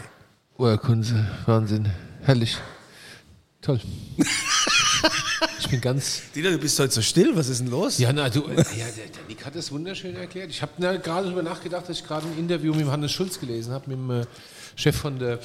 Urkunze, 0.57 1.27
Wahnsinn. 1.47 1.91
Herrlich. 2.23 2.57
Toll. 3.61 3.81
Ich 5.61 5.69
bin 5.69 5.81
ganz. 5.81 6.23
Dieter, 6.35 6.51
du 6.51 6.59
bist 6.59 6.79
heute 6.79 6.93
so 6.93 7.03
still, 7.03 7.37
was 7.37 7.49
ist 7.49 7.61
denn 7.61 7.69
los? 7.69 7.99
Ja, 7.99 8.13
na, 8.13 8.29
du, 8.29 8.41
ja, 8.49 8.55
der, 8.55 8.65
der 8.65 9.25
Nick 9.29 9.45
hat 9.45 9.55
das 9.55 9.71
wunderschön 9.71 10.17
erklärt. 10.17 10.51
Ich 10.51 10.63
habe 10.63 10.73
gerade 10.79 10.99
darüber 11.01 11.43
nachgedacht, 11.43 11.89
dass 11.89 11.99
ich 11.99 12.07
gerade 12.07 12.27
ein 12.27 12.39
Interview 12.39 12.73
mit 12.75 12.87
Hannes 12.87 13.13
Schulz 13.13 13.39
gelesen 13.39 13.73
habe, 13.73 13.91
mit 13.91 13.99
dem 13.99 14.11
äh, 14.23 14.25
Chef 14.79 14.97
von 14.97 15.19
der 15.19 15.41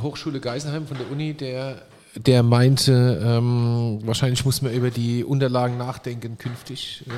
Hochschule 0.00 0.38
Geisenheim, 0.38 0.86
von 0.86 0.96
der 0.96 1.10
Uni, 1.10 1.34
der, 1.34 1.82
der 2.14 2.44
meinte, 2.44 3.20
ähm, 3.22 3.98
wahrscheinlich 4.04 4.44
muss 4.44 4.62
man 4.62 4.72
über 4.72 4.90
die 4.90 5.24
Unterlagen 5.24 5.76
nachdenken 5.76 6.38
künftig. 6.38 7.02
Äh, 7.08 7.10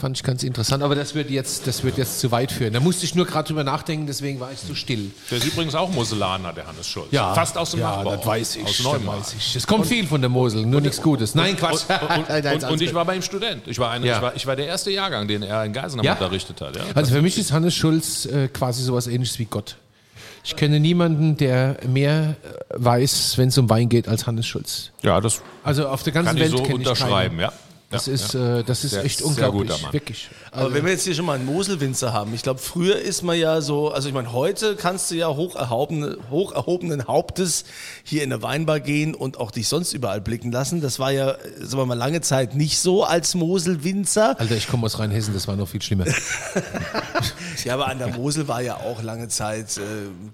fand 0.00 0.16
ich 0.16 0.22
ganz 0.22 0.42
interessant, 0.42 0.82
aber 0.82 0.94
das 0.94 1.14
wird 1.14 1.28
jetzt, 1.30 1.66
das 1.66 1.82
wird 1.84 1.98
jetzt 1.98 2.20
zu 2.20 2.30
weit 2.30 2.50
führen. 2.52 2.72
Da 2.72 2.80
musste 2.80 3.04
ich 3.04 3.14
nur 3.14 3.26
gerade 3.26 3.48
drüber 3.48 3.64
nachdenken, 3.64 4.06
deswegen 4.06 4.40
war 4.40 4.50
ich 4.50 4.58
so 4.60 4.74
still. 4.74 5.10
Der 5.30 5.36
ist 5.38 5.46
übrigens 5.46 5.74
auch 5.74 5.90
Moselaner, 5.90 6.54
der 6.54 6.66
Hannes 6.66 6.86
Schulz. 6.86 7.08
Fast 7.12 7.58
aus 7.58 7.72
dem 7.72 7.80
ja, 7.80 7.90
Nachbarort. 7.90 8.20
das 8.20 8.26
weiß 8.26 8.56
ich. 8.56 8.64
Aus 8.64 8.76
das 8.78 8.84
Neumarkt. 8.84 9.20
weiß 9.22 9.34
ich. 9.38 9.56
Es 9.56 9.66
kommt 9.66 9.86
viel 9.86 10.06
von 10.06 10.22
der 10.22 10.30
Mosel, 10.30 10.64
nur 10.64 10.80
nichts 10.80 11.02
Gutes. 11.02 11.34
Nein, 11.34 11.56
Quatsch. 11.58 11.82
Und, 12.16 12.28
nein, 12.30 12.54
und, 12.62 12.64
und 12.64 12.80
ich 12.82 12.94
war 12.94 13.04
bei 13.04 13.16
ihm 13.16 13.22
Student. 13.22 13.62
Ich 13.66 13.78
war, 13.78 13.90
eine, 13.90 14.06
Ja. 14.06 14.16
ich, 14.16 14.22
war, 14.22 14.36
ich 14.36 14.46
war 14.46 14.56
der 14.56 14.66
erste 14.68 14.90
Jahrgang, 14.90 15.28
den 15.28 15.42
er 15.42 15.64
in 15.64 15.74
Geisenheim 15.74 16.04
Ja? 16.06 16.12
unterrichtet 16.14 16.60
hat. 16.62 16.76
Ja. 16.76 16.82
Also 16.94 17.12
für 17.14 17.20
mich 17.22 17.36
ist 17.38 17.52
Hannes 17.52 17.74
Schulz 17.74 18.24
äh, 18.26 18.48
quasi 18.48 18.82
sowas 18.82 19.06
ähnliches 19.06 19.38
wie 19.38 19.44
Gott. 19.46 19.76
Ich 20.46 20.54
kenne 20.54 20.78
niemanden, 20.78 21.36
der 21.36 21.76
mehr 21.88 22.36
äh, 22.70 22.74
weiß, 22.76 23.36
wenn 23.36 23.48
es 23.48 23.58
um 23.58 23.68
Wein 23.68 23.88
geht, 23.88 24.06
als 24.06 24.26
Hannes 24.28 24.46
Schulz. 24.46 24.92
ja, 25.02 25.20
das 25.20 25.42
Also 25.64 25.88
auf 25.88 26.04
der 26.04 26.12
ganzen 26.12 26.28
kann 26.28 26.36
ich 26.36 26.42
Welt 26.52 26.52
so 26.52 26.64
ich 26.64 26.74
unterschreiben. 26.74 27.38
keinen. 27.38 27.40
Ja. 27.40 27.52
Das 27.88 28.06
Ja, 28.06 28.12
ist, 28.14 28.34
ja. 28.34 28.58
Äh, 28.58 28.64
das 28.64 28.82
ist 28.82 28.90
Sehr- 28.92 29.04
echt 29.04 29.18
sehr 29.18 29.26
unglaublich. 29.28 29.68
guter 29.70 29.80
Mann. 29.82 29.92
Wirklich. 29.92 30.28
Aber 30.50 30.74
wenn 30.74 30.84
wir 30.84 30.90
jetzt 30.92 31.04
hier 31.04 31.14
schon 31.14 31.24
mal 31.26 31.34
einen 31.34 31.46
Moselwinzer 31.46 32.12
haben, 32.12 32.34
ich 32.34 32.42
glaube, 32.42 32.58
früher 32.58 32.96
ist 32.98 33.22
man 33.22 33.38
ja 33.38 33.60
so, 33.60 33.90
also 33.92 34.08
ich 34.08 34.14
meine, 34.14 34.32
heute 34.32 34.74
kannst 34.74 35.10
du 35.10 35.14
ja 35.14 35.28
hoch, 35.28 35.54
erhobene, 35.54 36.18
hoch 36.30 36.52
erhobenen 36.52 37.06
Hauptes 37.06 37.64
hier 38.02 38.24
in 38.24 38.32
eine 38.32 38.42
Weinbar 38.42 38.80
gehen 38.80 39.14
und 39.14 39.38
auch 39.38 39.50
dich 39.52 39.68
sonst 39.68 39.92
überall 39.92 40.20
blicken 40.20 40.50
lassen. 40.50 40.80
Das 40.80 40.98
war 40.98 41.12
ja, 41.12 41.36
sagen 41.60 41.78
wir 41.78 41.86
mal, 41.86 41.94
lange 41.94 42.22
Zeit 42.22 42.56
nicht 42.56 42.78
so 42.80 43.04
als 43.04 43.34
Moselwinzer. 43.36 44.40
Alter, 44.40 44.56
ich 44.56 44.66
komme 44.66 44.86
aus 44.86 44.98
Rheinhessen, 44.98 45.32
das 45.34 45.46
war 45.46 45.54
noch 45.54 45.68
viel 45.68 45.82
schlimmer. 45.82 46.06
Ja, 47.64 47.74
aber 47.74 47.88
an 47.88 47.98
der 47.98 48.08
Mosel 48.08 48.46
war 48.48 48.60
ja 48.60 48.76
auch 48.76 49.02
lange 49.02 49.28
Zeit, 49.28 49.76
äh, 49.78 49.80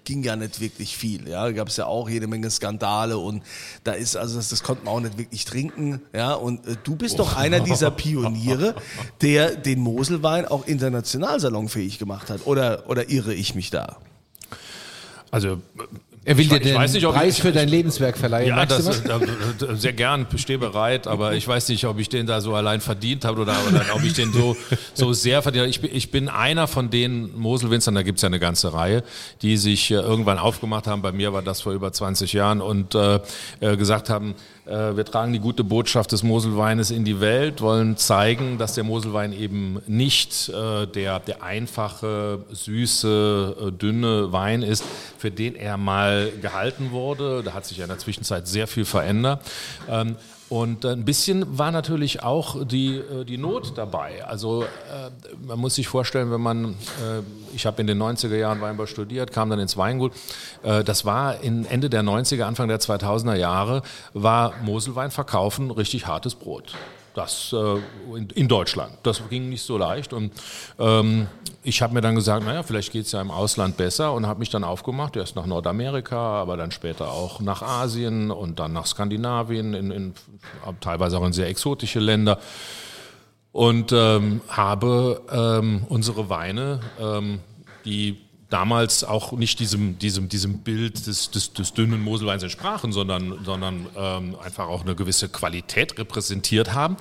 ging 0.04 0.22
ja 0.22 0.36
nicht 0.36 0.60
wirklich 0.60 0.96
viel. 0.96 1.28
Ja, 1.28 1.44
da 1.44 1.52
gab 1.52 1.68
es 1.68 1.76
ja 1.76 1.86
auch 1.86 2.08
jede 2.08 2.26
Menge 2.26 2.50
Skandale 2.50 3.16
und 3.16 3.42
da 3.84 3.92
ist, 3.92 4.16
also 4.16 4.36
das, 4.36 4.48
das 4.50 4.62
konnte 4.62 4.84
man 4.84 4.92
auch 4.94 5.00
nicht 5.00 5.16
wirklich 5.16 5.44
trinken. 5.44 6.02
Ja, 6.12 6.34
und 6.34 6.66
äh, 6.66 6.76
du 6.82 6.96
bist 6.96 7.18
doch 7.18 7.36
einer 7.42 7.60
dieser 7.60 7.90
Pioniere, 7.90 8.74
der 9.20 9.54
den 9.56 9.80
Moselwein 9.80 10.46
auch 10.46 10.66
international 10.66 11.40
salonfähig 11.40 11.98
gemacht 11.98 12.30
hat. 12.30 12.46
Oder, 12.46 12.84
oder 12.88 13.10
irre 13.10 13.34
ich 13.34 13.54
mich 13.54 13.70
da? 13.70 13.96
Also 15.30 15.60
Er 16.24 16.36
will 16.36 16.44
Ich 16.44 16.50
dir 16.50 16.60
den 16.60 16.78
nicht, 16.80 17.02
Preis 17.04 17.34
ich- 17.36 17.42
für 17.42 17.50
dein 17.50 17.68
Lebenswerk 17.68 18.16
verleihen. 18.16 18.48
Ja, 18.48 18.64
das, 18.64 19.02
sehr 19.74 19.92
gern, 19.92 20.26
stehe 20.36 20.58
bereit, 20.58 21.08
aber 21.08 21.34
ich 21.34 21.48
weiß 21.48 21.68
nicht, 21.68 21.84
ob 21.84 21.98
ich 21.98 22.08
den 22.08 22.26
da 22.26 22.40
so 22.40 22.54
allein 22.54 22.80
verdient 22.80 23.24
habe 23.24 23.40
oder, 23.40 23.56
oder 23.68 23.84
ob 23.94 24.04
ich 24.04 24.12
den 24.12 24.32
so, 24.32 24.56
so 24.94 25.12
sehr 25.12 25.42
verdient 25.42 25.62
habe. 25.62 25.70
Ich 25.70 25.80
bin, 25.80 25.90
ich 25.92 26.10
bin 26.12 26.28
einer 26.28 26.68
von 26.68 26.90
den 26.90 27.36
Moselwinzern, 27.36 27.96
da 27.96 28.02
gibt 28.02 28.18
es 28.18 28.22
ja 28.22 28.28
eine 28.28 28.38
ganze 28.38 28.72
Reihe, 28.72 29.02
die 29.42 29.56
sich 29.56 29.90
äh, 29.90 29.94
irgendwann 29.94 30.38
aufgemacht 30.38 30.86
haben, 30.86 31.02
bei 31.02 31.10
mir 31.10 31.32
war 31.32 31.42
das 31.42 31.60
vor 31.62 31.72
über 31.72 31.92
20 31.92 32.32
Jahren 32.32 32.60
und 32.60 32.94
äh, 32.94 33.18
äh, 33.58 33.76
gesagt 33.76 34.08
haben, 34.08 34.34
äh, 34.66 34.94
wir 34.96 35.04
tragen 35.04 35.32
die 35.32 35.40
gute 35.40 35.64
Botschaft 35.64 36.12
des 36.12 36.22
Moselweines 36.22 36.92
in 36.92 37.04
die 37.04 37.20
Welt, 37.20 37.60
wollen 37.60 37.96
zeigen, 37.96 38.58
dass 38.58 38.74
der 38.74 38.84
Moselwein 38.84 39.32
eben 39.32 39.80
nicht 39.88 40.48
äh, 40.50 40.86
der, 40.86 41.18
der 41.18 41.42
einfache, 41.42 42.44
süße, 42.52 43.72
dünne 43.80 44.30
Wein 44.32 44.62
ist, 44.62 44.84
für 45.18 45.32
den 45.32 45.56
er 45.56 45.76
mal 45.76 46.11
gehalten 46.40 46.90
wurde. 46.90 47.42
Da 47.42 47.54
hat 47.54 47.66
sich 47.66 47.78
ja 47.78 47.84
in 47.84 47.88
der 47.88 47.98
Zwischenzeit 47.98 48.46
sehr 48.48 48.66
viel 48.66 48.84
verändert. 48.84 49.40
Ähm, 49.88 50.16
und 50.52 50.84
ein 50.84 51.06
bisschen 51.06 51.58
war 51.58 51.70
natürlich 51.70 52.22
auch 52.22 52.66
die, 52.66 52.96
äh, 52.96 53.24
die 53.24 53.38
Not 53.38 53.78
dabei. 53.78 54.22
Also 54.26 54.64
äh, 54.64 54.66
man 55.46 55.58
muss 55.58 55.76
sich 55.76 55.88
vorstellen, 55.88 56.30
wenn 56.30 56.42
man, 56.42 56.64
äh, 56.66 57.22
ich 57.54 57.64
habe 57.64 57.80
in 57.80 57.86
den 57.86 57.96
90er 57.98 58.36
Jahren 58.36 58.60
Weinbau 58.60 58.84
studiert, 58.84 59.32
kam 59.32 59.48
dann 59.48 59.58
ins 59.58 59.78
Weingut. 59.78 60.12
Äh, 60.62 60.84
das 60.84 61.06
war 61.06 61.40
in 61.40 61.64
Ende 61.64 61.88
der 61.88 62.02
90er, 62.02 62.42
Anfang 62.42 62.68
der 62.68 62.80
2000er 62.80 63.36
Jahre, 63.36 63.80
war 64.12 64.52
Moselwein 64.62 65.10
verkaufen 65.10 65.70
richtig 65.70 66.06
hartes 66.06 66.34
Brot. 66.34 66.74
Das 67.14 67.52
äh, 67.52 68.16
in, 68.16 68.30
in 68.30 68.48
Deutschland. 68.48 68.94
Das 69.02 69.22
ging 69.28 69.48
nicht 69.48 69.62
so 69.62 69.76
leicht. 69.76 70.12
Und 70.12 70.32
ähm, 70.78 71.26
ich 71.62 71.82
habe 71.82 71.94
mir 71.94 72.00
dann 72.00 72.14
gesagt, 72.14 72.44
naja, 72.44 72.62
vielleicht 72.62 72.92
geht 72.92 73.06
es 73.06 73.12
ja 73.12 73.20
im 73.20 73.30
Ausland 73.30 73.76
besser 73.76 74.12
und 74.12 74.26
habe 74.26 74.38
mich 74.38 74.50
dann 74.50 74.64
aufgemacht, 74.64 75.16
erst 75.16 75.36
nach 75.36 75.46
Nordamerika, 75.46 76.16
aber 76.16 76.56
dann 76.56 76.70
später 76.70 77.12
auch 77.12 77.40
nach 77.40 77.62
Asien 77.62 78.30
und 78.30 78.58
dann 78.58 78.72
nach 78.72 78.86
Skandinavien, 78.86 79.74
in, 79.74 79.90
in, 79.90 80.14
teilweise 80.80 81.18
auch 81.18 81.26
in 81.26 81.32
sehr 81.32 81.48
exotische 81.48 82.00
Länder. 82.00 82.38
Und 83.52 83.92
ähm, 83.92 84.40
habe 84.48 85.20
ähm, 85.30 85.84
unsere 85.88 86.30
Weine, 86.30 86.80
ähm, 86.98 87.40
die 87.84 88.18
damals 88.52 89.02
auch 89.04 89.32
nicht 89.32 89.58
diesem, 89.60 89.98
diesem, 89.98 90.28
diesem 90.28 90.58
Bild 90.58 91.06
des, 91.06 91.30
des, 91.30 91.52
des 91.52 91.72
dünnen 91.72 92.02
Moselweins 92.02 92.42
entsprachen, 92.42 92.92
sondern, 92.92 93.38
sondern 93.44 93.86
ähm, 93.96 94.36
einfach 94.44 94.68
auch 94.68 94.82
eine 94.82 94.94
gewisse 94.94 95.28
Qualität 95.28 95.98
repräsentiert 95.98 96.74
haben. 96.74 96.96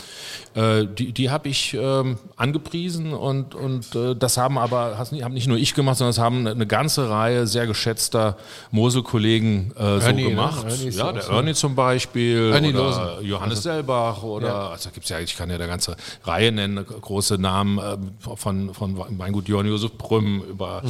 Äh, 0.53 0.86
die 0.88 1.12
die 1.12 1.29
habe 1.29 1.50
ich 1.50 1.74
ähm, 1.74 2.17
angepriesen 2.36 3.13
und, 3.13 3.53
und 3.55 3.96
äh, 3.96 4.15
das 4.15 4.38
haben 4.38 4.58
aber 4.58 4.98
haben 4.98 5.34
nicht 5.34 5.48
nur 5.48 5.58
ich 5.58 5.74
gemacht, 5.74 5.98
sondern 5.98 6.12
das 6.12 6.20
haben 6.20 6.48
eine 6.48 6.67
ganze 6.67 7.10
Reihe 7.10 7.48
sehr 7.48 7.67
geschätzter 7.67 8.38
Moselkollegen 8.72 9.74
äh, 9.75 10.00
so 10.00 10.12
ne? 10.12 10.24
gemacht. 10.24 10.65
Ist 10.67 10.98
ja, 10.98 11.12
der 11.12 11.22
so. 11.22 11.34
Ernie 11.34 11.53
zum 11.53 11.75
Beispiel 11.75 12.51
Ernie 12.53 12.70
oder 12.70 13.17
Losen. 13.17 13.25
Johannes 13.25 13.63
Selbach 13.63 14.24
oder 14.24 14.72
also 14.72 14.89
gibt's 14.89 15.10
ja, 15.10 15.20
ich 15.20 15.36
kann 15.36 15.50
ja 15.50 15.55
eine 15.55 15.67
ganze 15.67 15.96
Reihe 16.24 16.51
nennen, 16.51 16.86
große 16.86 17.38
Namen 17.38 17.77
äh, 17.77 17.98
von, 18.36 18.74
von 18.74 18.98
Weingut 19.20 19.48
Johann 19.48 19.67
Josef 19.67 19.98
Prüm 19.98 20.41
über 20.41 20.81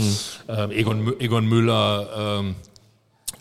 ähm, 0.55 0.71
Egon, 0.71 1.19
Egon 1.19 1.45
Müller, 1.47 2.39
ähm, 2.41 2.55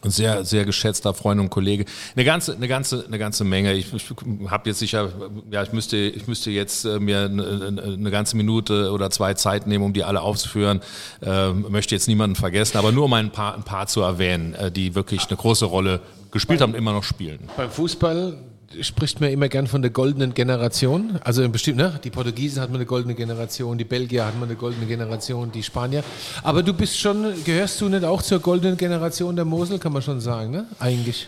ein 0.02 0.10
sehr, 0.10 0.44
sehr 0.44 0.64
geschätzter 0.64 1.12
Freund 1.14 1.40
und 1.40 1.50
Kollege. 1.50 1.84
Eine 2.14 2.24
ganze, 2.24 2.54
eine 2.54 2.68
ganze, 2.68 3.04
eine 3.06 3.18
ganze 3.18 3.44
Menge. 3.44 3.74
Ich, 3.74 3.92
ich 3.92 4.04
habe 4.48 4.70
jetzt 4.70 4.78
sicher, 4.78 5.10
ja, 5.50 5.62
ich 5.62 5.72
müsste, 5.72 5.96
ich 5.96 6.26
müsste 6.26 6.50
jetzt 6.50 6.84
äh, 6.84 6.98
mir 6.98 7.24
eine, 7.24 7.84
eine 7.84 8.10
ganze 8.10 8.36
Minute 8.36 8.92
oder 8.92 9.10
zwei 9.10 9.34
Zeit 9.34 9.66
nehmen, 9.66 9.84
um 9.84 9.92
die 9.92 10.04
alle 10.04 10.22
aufzuführen. 10.22 10.80
Ähm, 11.22 11.66
möchte 11.68 11.94
jetzt 11.94 12.08
niemanden 12.08 12.36
vergessen, 12.36 12.78
aber 12.78 12.92
nur 12.92 13.04
um 13.04 13.12
ein 13.12 13.30
paar, 13.30 13.54
ein 13.54 13.62
paar 13.62 13.86
zu 13.88 14.00
erwähnen, 14.00 14.54
äh, 14.54 14.70
die 14.72 14.94
wirklich 14.94 15.26
eine 15.28 15.36
große 15.36 15.66
Rolle 15.66 16.00
gespielt 16.30 16.60
haben 16.60 16.74
immer 16.74 16.92
noch 16.92 17.04
spielen. 17.04 17.40
Beim 17.56 17.70
Fußball 17.70 18.38
spricht 18.80 19.20
man 19.20 19.30
immer 19.30 19.48
gern 19.48 19.66
von 19.66 19.82
der 19.82 19.90
goldenen 19.90 20.34
Generation. 20.34 21.18
Also 21.22 21.46
bestimmt, 21.48 21.78
ne? 21.78 21.98
Die 22.04 22.10
Portugiesen 22.10 22.62
hatten 22.62 22.74
eine 22.74 22.86
goldene 22.86 23.14
Generation, 23.14 23.76
die 23.76 23.84
Belgier 23.84 24.26
hatten 24.26 24.42
eine 24.42 24.54
goldene 24.54 24.86
Generation, 24.86 25.50
die 25.50 25.62
Spanier. 25.62 26.04
Aber 26.42 26.62
du 26.62 26.72
bist 26.72 26.98
schon, 26.98 27.32
gehörst 27.44 27.80
du 27.80 27.88
nicht 27.88 28.04
auch 28.04 28.22
zur 28.22 28.38
goldenen 28.38 28.76
Generation 28.76 29.34
der 29.34 29.44
Mosel, 29.44 29.78
kann 29.78 29.92
man 29.92 30.02
schon 30.02 30.20
sagen, 30.20 30.50
ne? 30.50 30.66
Eigentlich. 30.78 31.26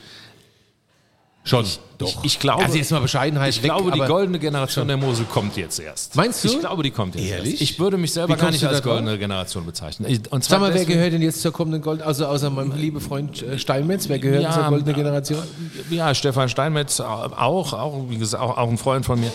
Schon. 1.44 1.64
Ich, 1.64 2.18
ich 2.22 2.38
glaube, 2.38 2.64
Also 2.64 2.76
jetzt 2.78 2.90
mal 2.92 3.00
Bescheidenheit 3.00 3.50
ich 3.50 3.62
weg, 3.62 3.70
glaube, 3.70 3.90
die 3.92 3.98
goldene 4.00 4.38
Generation 4.38 4.86
der 4.88 4.96
Mosel 4.96 5.24
kommt 5.24 5.56
jetzt 5.56 5.78
erst. 5.80 6.14
Meinst 6.16 6.42
du? 6.44 6.48
Ich 6.48 6.60
glaube, 6.60 6.82
die 6.82 6.90
kommt 6.90 7.14
jetzt 7.16 7.28
Ehrlich? 7.28 7.52
erst. 7.52 7.62
Ich 7.62 7.78
würde 7.80 7.96
mich 7.96 8.12
selber 8.12 8.36
gar 8.36 8.50
nicht 8.50 8.64
als 8.64 8.82
goldene 8.82 9.18
Generation 9.18 9.64
bezeichnen. 9.66 10.08
Ich- 10.10 10.30
Und 10.32 10.44
Sag 10.44 10.60
mal, 10.60 10.72
wer 10.74 10.84
gehört 10.84 11.12
denn 11.12 11.22
jetzt 11.22 11.40
zur 11.42 11.52
kommenden 11.52 11.80
Gold, 11.82 12.02
also 12.02 12.26
außer 12.26 12.50
meinem 12.50 12.76
lieben 12.76 13.00
Freund 13.00 13.42
äh, 13.42 13.58
Steinmetz, 13.58 14.08
wer 14.08 14.18
gehört 14.18 14.42
Ja, 14.42 14.52
zur 14.52 14.64
goldenen 14.64 14.94
Generation? 14.94 15.42
Ja, 15.90 16.14
Stefan 16.14 16.48
Steinmetz 16.48 17.00
auch, 17.00 17.72
auch 17.72 18.04
wie 18.08 18.18
gesagt, 18.18 18.42
auch, 18.42 18.56
auch 18.58 18.68
ein 18.68 18.78
Freund 18.78 19.04
von 19.04 19.18
mir. 19.20 19.32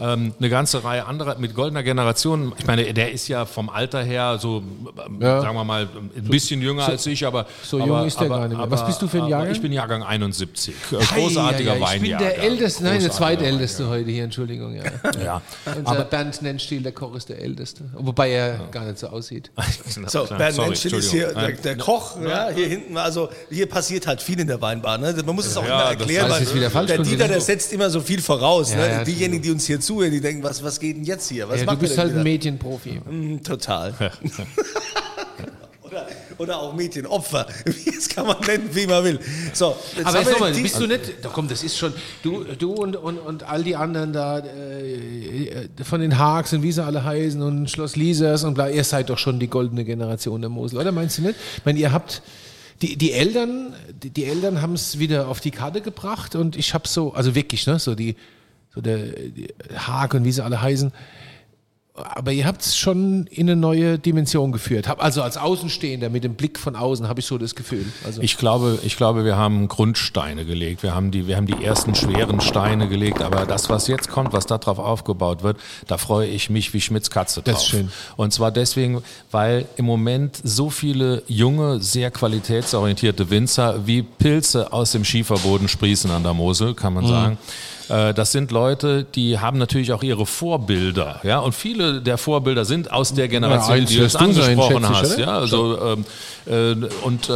Ähm, 0.00 0.32
eine 0.38 0.48
ganze 0.48 0.82
Reihe 0.82 1.04
anderer 1.06 1.36
mit 1.38 1.54
goldener 1.54 1.82
Generation. 1.82 2.52
Ich 2.58 2.66
meine, 2.66 2.92
der 2.94 3.12
ist 3.12 3.28
ja 3.28 3.44
vom 3.44 3.68
Alter 3.68 4.02
her 4.02 4.38
so, 4.40 4.62
ähm, 5.06 5.20
Ja. 5.20 5.42
sagen 5.42 5.54
wir 5.56 5.64
mal, 5.64 5.88
ein 6.16 6.24
bisschen 6.24 6.62
jünger 6.62 6.86
als 6.86 7.06
ich, 7.06 7.26
aber 7.26 7.46
so 7.62 7.76
aber, 7.78 7.86
jung 7.86 8.06
ist 8.06 8.18
der 8.18 8.26
aber, 8.26 8.36
gar 8.38 8.48
nicht 8.48 8.56
mehr. 8.56 8.62
Aber, 8.64 8.70
Was 8.72 8.86
bist 8.86 9.02
du 9.02 9.08
für 9.08 9.18
ein 9.18 9.22
aber 9.24 9.30
Jahrgang? 9.30 9.52
Ich 9.52 9.60
bin 9.62 9.72
Jahrgang 9.72 10.02
71. 10.02 10.74
Äh, 10.92 10.96
Großartiger 10.96 11.72
Ei, 11.72 11.74
ei, 11.76 11.84
ei, 11.84 11.96
Ich 11.96 12.02
bin 12.02 12.18
der. 12.18 12.38
Älteste, 12.38 12.84
nein, 12.84 13.00
der 13.00 13.10
Zweitälteste 13.10 13.88
heute 13.88 14.10
hier, 14.10 14.24
Entschuldigung. 14.24 14.74
Ja. 14.74 14.82
Ja. 15.22 15.42
Unser 15.84 16.04
Bernd 16.04 16.40
Nennstiel, 16.40 16.82
der 16.82 16.92
Koch, 16.92 17.14
ist 17.14 17.28
der 17.28 17.40
Älteste. 17.40 17.84
Wobei 17.94 18.30
er 18.30 18.58
gar 18.70 18.84
nicht 18.84 18.98
so 18.98 19.08
aussieht. 19.08 19.50
So, 20.06 20.24
Bernd 20.24 20.56
Menschel 20.56 20.94
ist 20.94 21.10
hier 21.10 21.34
der, 21.34 21.52
der 21.52 21.76
Koch, 21.76 22.16
ja, 22.22 22.48
hier 22.54 22.68
hinten. 22.68 22.96
Also 22.96 23.28
hier 23.50 23.66
passiert 23.68 24.06
halt 24.06 24.22
viel 24.22 24.40
in 24.40 24.46
der 24.46 24.60
Weinbar. 24.62 24.98
Ne? 24.98 25.14
Man 25.26 25.34
muss 25.34 25.46
es 25.46 25.56
auch 25.56 25.64
Ja, 25.64 25.68
immer 25.68 25.82
das 25.82 26.00
erklären, 26.00 26.30
weil 26.30 26.42
es 26.42 26.48
ist 26.48 26.54
wieder 26.54 26.70
falsch 26.70 26.86
der 26.88 26.98
Dieter, 26.98 27.28
der 27.28 27.40
setzt 27.40 27.72
immer 27.72 27.90
so 27.90 28.00
viel 28.00 28.20
voraus. 28.22 28.70
Ja, 28.70 28.76
ne? 28.78 28.88
ja, 28.88 29.04
Diejenigen, 29.04 29.42
die 29.42 29.50
uns 29.50 29.66
hier 29.66 29.80
zuhören, 29.80 29.89
die 29.98 30.20
denken, 30.20 30.42
was, 30.42 30.62
was 30.62 30.78
geht 30.78 30.96
denn 30.96 31.04
jetzt 31.04 31.28
hier? 31.28 31.48
Was 31.48 31.60
Ja, 31.60 31.66
du 31.66 31.76
bist 31.76 31.98
halt 31.98 32.14
ein? 32.14 32.22
Medienprofi. 32.22 33.00
Hm, 33.06 33.42
Total. 33.42 33.92
oder, 35.82 36.06
oder 36.38 36.58
auch 36.60 36.74
Medienopfer. 36.74 37.46
Das 37.64 38.08
kann 38.14 38.26
man 38.26 38.40
nennen, 38.46 38.68
wie 38.72 38.86
man 38.86 39.04
will. 39.04 39.18
So, 39.52 39.76
Aber 40.04 40.18
jetzt 40.18 40.32
nochmal, 40.32 40.52
bist 40.52 40.78
du 40.78 40.86
nicht, 40.86 41.00
da 41.22 41.28
komm, 41.28 41.48
das 41.48 41.62
ist 41.62 41.76
schon, 41.76 41.92
du, 42.22 42.44
du 42.44 42.72
und, 42.72 42.96
und, 42.96 43.18
und 43.18 43.42
all 43.42 43.62
die 43.64 43.76
anderen 43.76 44.12
da, 44.12 44.38
äh, 44.38 45.68
von 45.82 46.00
den 46.00 46.18
Haags 46.18 46.52
und 46.52 46.62
wie 46.62 46.72
sie 46.72 46.84
alle 46.84 47.04
heißen 47.04 47.42
und 47.42 47.70
Schloss 47.70 47.96
Liesers 47.96 48.44
und 48.44 48.54
bla, 48.54 48.68
ihr 48.68 48.84
seid 48.84 49.10
doch 49.10 49.18
schon 49.18 49.38
die 49.40 49.48
goldene 49.48 49.84
Generation 49.84 50.40
der 50.40 50.50
Mosel, 50.50 50.78
oder 50.78 50.92
meinst 50.92 51.18
du 51.18 51.22
nicht? 51.22 51.36
Ich 51.58 51.64
meine, 51.64 51.78
ihr 51.78 51.92
habt, 51.92 52.22
die, 52.82 52.96
die 52.96 53.12
Eltern, 53.12 53.74
die, 54.02 54.10
die 54.10 54.24
Eltern 54.24 54.62
haben 54.62 54.74
es 54.74 54.98
wieder 54.98 55.28
auf 55.28 55.40
die 55.40 55.50
Karte 55.50 55.80
gebracht 55.80 56.34
und 56.34 56.56
ich 56.56 56.72
habe 56.72 56.88
so, 56.88 57.12
also 57.12 57.34
wirklich, 57.34 57.66
ne, 57.66 57.78
so 57.78 57.94
die, 57.94 58.16
so 58.74 58.80
der 58.80 59.00
Haag 59.76 60.14
und 60.14 60.24
wie 60.24 60.32
sie 60.32 60.44
alle 60.44 60.60
heißen, 60.62 60.92
aber 61.92 62.32
ihr 62.32 62.46
habt 62.46 62.62
es 62.62 62.78
schon 62.78 63.26
in 63.26 63.50
eine 63.50 63.56
neue 63.60 63.98
Dimension 63.98 64.52
geführt. 64.52 64.88
Hab- 64.88 65.02
Also 65.02 65.22
als 65.22 65.36
Außenstehender 65.36 66.08
mit 66.08 66.24
dem 66.24 66.34
Blick 66.34 66.58
von 66.58 66.74
außen 66.74 67.08
habe 67.08 67.20
ich 67.20 67.26
so 67.26 67.36
das 67.36 67.54
Gefühl. 67.54 67.84
Also 68.06 68.22
Ich 68.22 68.38
glaube, 68.38 68.78
ich 68.84 68.96
glaube, 68.96 69.24
wir 69.26 69.36
haben 69.36 69.68
Grundsteine 69.68 70.46
gelegt. 70.46 70.82
Wir 70.82 70.94
haben 70.94 71.10
die, 71.10 71.26
wir 71.26 71.36
haben 71.36 71.46
die 71.46 71.62
ersten 71.62 71.94
schweren 71.94 72.40
Steine 72.40 72.88
gelegt. 72.88 73.20
Aber 73.20 73.44
das, 73.44 73.68
was 73.68 73.86
jetzt 73.86 74.08
kommt, 74.08 74.32
was 74.32 74.46
darauf 74.46 74.78
aufgebaut 74.78 75.42
wird, 75.42 75.58
da 75.88 75.98
freue 75.98 76.28
ich 76.28 76.48
mich 76.48 76.72
wie 76.72 76.80
Schmitz 76.80 77.10
Katze 77.10 77.42
drauf. 77.42 77.54
Das 77.54 77.62
ist 77.64 77.68
schön. 77.68 77.90
Und 78.16 78.32
zwar 78.32 78.50
deswegen, 78.52 79.02
weil 79.30 79.66
im 79.76 79.84
Moment 79.84 80.40
so 80.42 80.70
viele 80.70 81.22
junge, 81.26 81.80
sehr 81.82 82.10
qualitätsorientierte 82.10 83.28
Winzer 83.28 83.86
wie 83.86 84.02
Pilze 84.02 84.72
aus 84.72 84.92
dem 84.92 85.04
Schieferboden 85.04 85.68
sprießen 85.68 86.10
an 86.10 86.22
der 86.22 86.34
Mosel, 86.34 86.72
kann 86.74 86.94
Mhm. 86.94 87.00
man 87.00 87.06
sagen. 87.10 87.38
Äh, 87.90 88.14
Das 88.14 88.32
sind 88.32 88.50
Leute, 88.50 89.04
die 89.04 89.38
haben 89.38 89.58
natürlich 89.58 89.92
auch 89.92 90.02
ihre 90.02 90.26
Vorbilder, 90.26 91.20
ja, 91.22 91.38
und 91.40 91.54
viele 91.54 92.00
der 92.00 92.18
Vorbilder 92.18 92.64
sind 92.64 92.90
aus 92.92 93.12
der 93.14 93.28
Generation, 93.28 93.78
eins 93.78 93.90
die 93.90 93.98
du 93.98 94.08
sein, 94.08 94.22
angesprochen 94.22 94.82
ich, 94.82 94.88
hast, 94.88 95.14
oder? 95.14 95.20
ja, 95.20 95.38
also 95.38 95.78
ähm, 95.80 96.04
äh, 96.46 96.86
und 97.02 97.30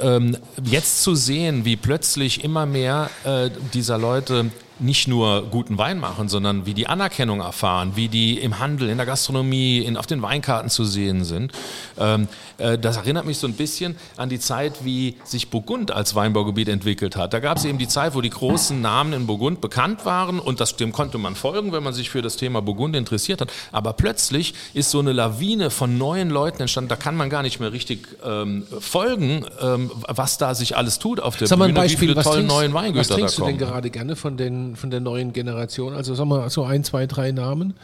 ähm, 0.00 0.36
jetzt 0.64 1.02
zu 1.02 1.14
sehen, 1.14 1.64
wie 1.64 1.76
plötzlich 1.76 2.44
immer 2.44 2.66
mehr 2.66 3.10
äh, 3.24 3.50
dieser 3.74 3.98
Leute 3.98 4.46
nicht 4.80 5.08
nur 5.08 5.42
guten 5.50 5.78
Wein 5.78 5.98
machen, 5.98 6.28
sondern 6.28 6.66
wie 6.66 6.74
die 6.74 6.86
Anerkennung 6.86 7.40
erfahren, 7.40 7.92
wie 7.94 8.08
die 8.08 8.38
im 8.38 8.58
Handel, 8.58 8.88
in 8.88 8.96
der 8.96 9.06
Gastronomie, 9.06 9.78
in, 9.78 9.96
auf 9.96 10.06
den 10.06 10.22
Weinkarten 10.22 10.70
zu 10.70 10.84
sehen 10.84 11.24
sind. 11.24 11.52
Ähm, 11.98 12.28
äh, 12.58 12.78
das 12.78 12.96
erinnert 12.96 13.26
mich 13.26 13.38
so 13.38 13.46
ein 13.46 13.54
bisschen 13.54 13.96
an 14.16 14.28
die 14.28 14.38
Zeit, 14.38 14.84
wie 14.84 15.16
sich 15.24 15.50
Burgund 15.50 15.90
als 15.90 16.14
Weinbaugebiet 16.14 16.68
entwickelt 16.68 17.16
hat. 17.16 17.32
Da 17.32 17.40
gab 17.40 17.58
es 17.58 17.64
eben 17.64 17.78
die 17.78 17.88
Zeit, 17.88 18.14
wo 18.14 18.20
die 18.20 18.30
großen 18.30 18.80
Namen 18.80 19.12
in 19.12 19.26
Burgund 19.26 19.60
bekannt 19.60 20.04
waren 20.04 20.38
und 20.38 20.60
das, 20.60 20.76
dem 20.76 20.92
konnte 20.92 21.18
man 21.18 21.34
folgen, 21.34 21.72
wenn 21.72 21.82
man 21.82 21.92
sich 21.92 22.10
für 22.10 22.22
das 22.22 22.36
Thema 22.36 22.62
Burgund 22.62 22.96
interessiert 22.96 23.40
hat. 23.40 23.52
Aber 23.72 23.92
plötzlich 23.92 24.54
ist 24.74 24.90
so 24.90 24.98
eine 24.98 25.12
Lawine 25.12 25.70
von 25.70 25.98
neuen 25.98 26.30
Leuten 26.30 26.62
entstanden, 26.62 26.88
da 26.88 26.96
kann 26.96 27.16
man 27.16 27.30
gar 27.30 27.42
nicht 27.42 27.60
mehr 27.60 27.72
richtig 27.72 28.08
ähm, 28.24 28.66
folgen, 28.80 29.44
ähm, 29.60 29.90
was 30.08 30.38
da 30.38 30.54
sich 30.54 30.76
alles 30.76 30.98
tut 30.98 31.20
auf 31.20 31.36
der 31.36 31.48
Sag 31.48 31.58
mal 31.58 31.66
ein 31.66 31.74
Bühne, 31.74 31.80
wie 31.80 31.84
Beispiel, 31.84 32.08
viele 32.08 32.16
was 32.16 32.24
tolle 32.24 32.36
trinkst, 32.38 32.56
neuen 32.56 32.74
was 32.74 32.82
Weingüter 32.82 33.08
da 33.08 33.14
trinkst 33.14 33.38
du 33.38 33.44
denn 33.44 33.58
kommen. 33.58 33.70
gerade 33.70 33.90
gerne 33.90 34.16
von, 34.16 34.36
den, 34.36 34.67
von 34.76 34.90
der 34.90 35.00
neuen 35.00 35.32
Generation? 35.32 35.94
Also 35.94 36.14
sag 36.14 36.26
mal 36.26 36.48
so 36.50 36.64
ein, 36.64 36.84
zwei, 36.84 37.06
drei 37.06 37.32
Namen. 37.32 37.74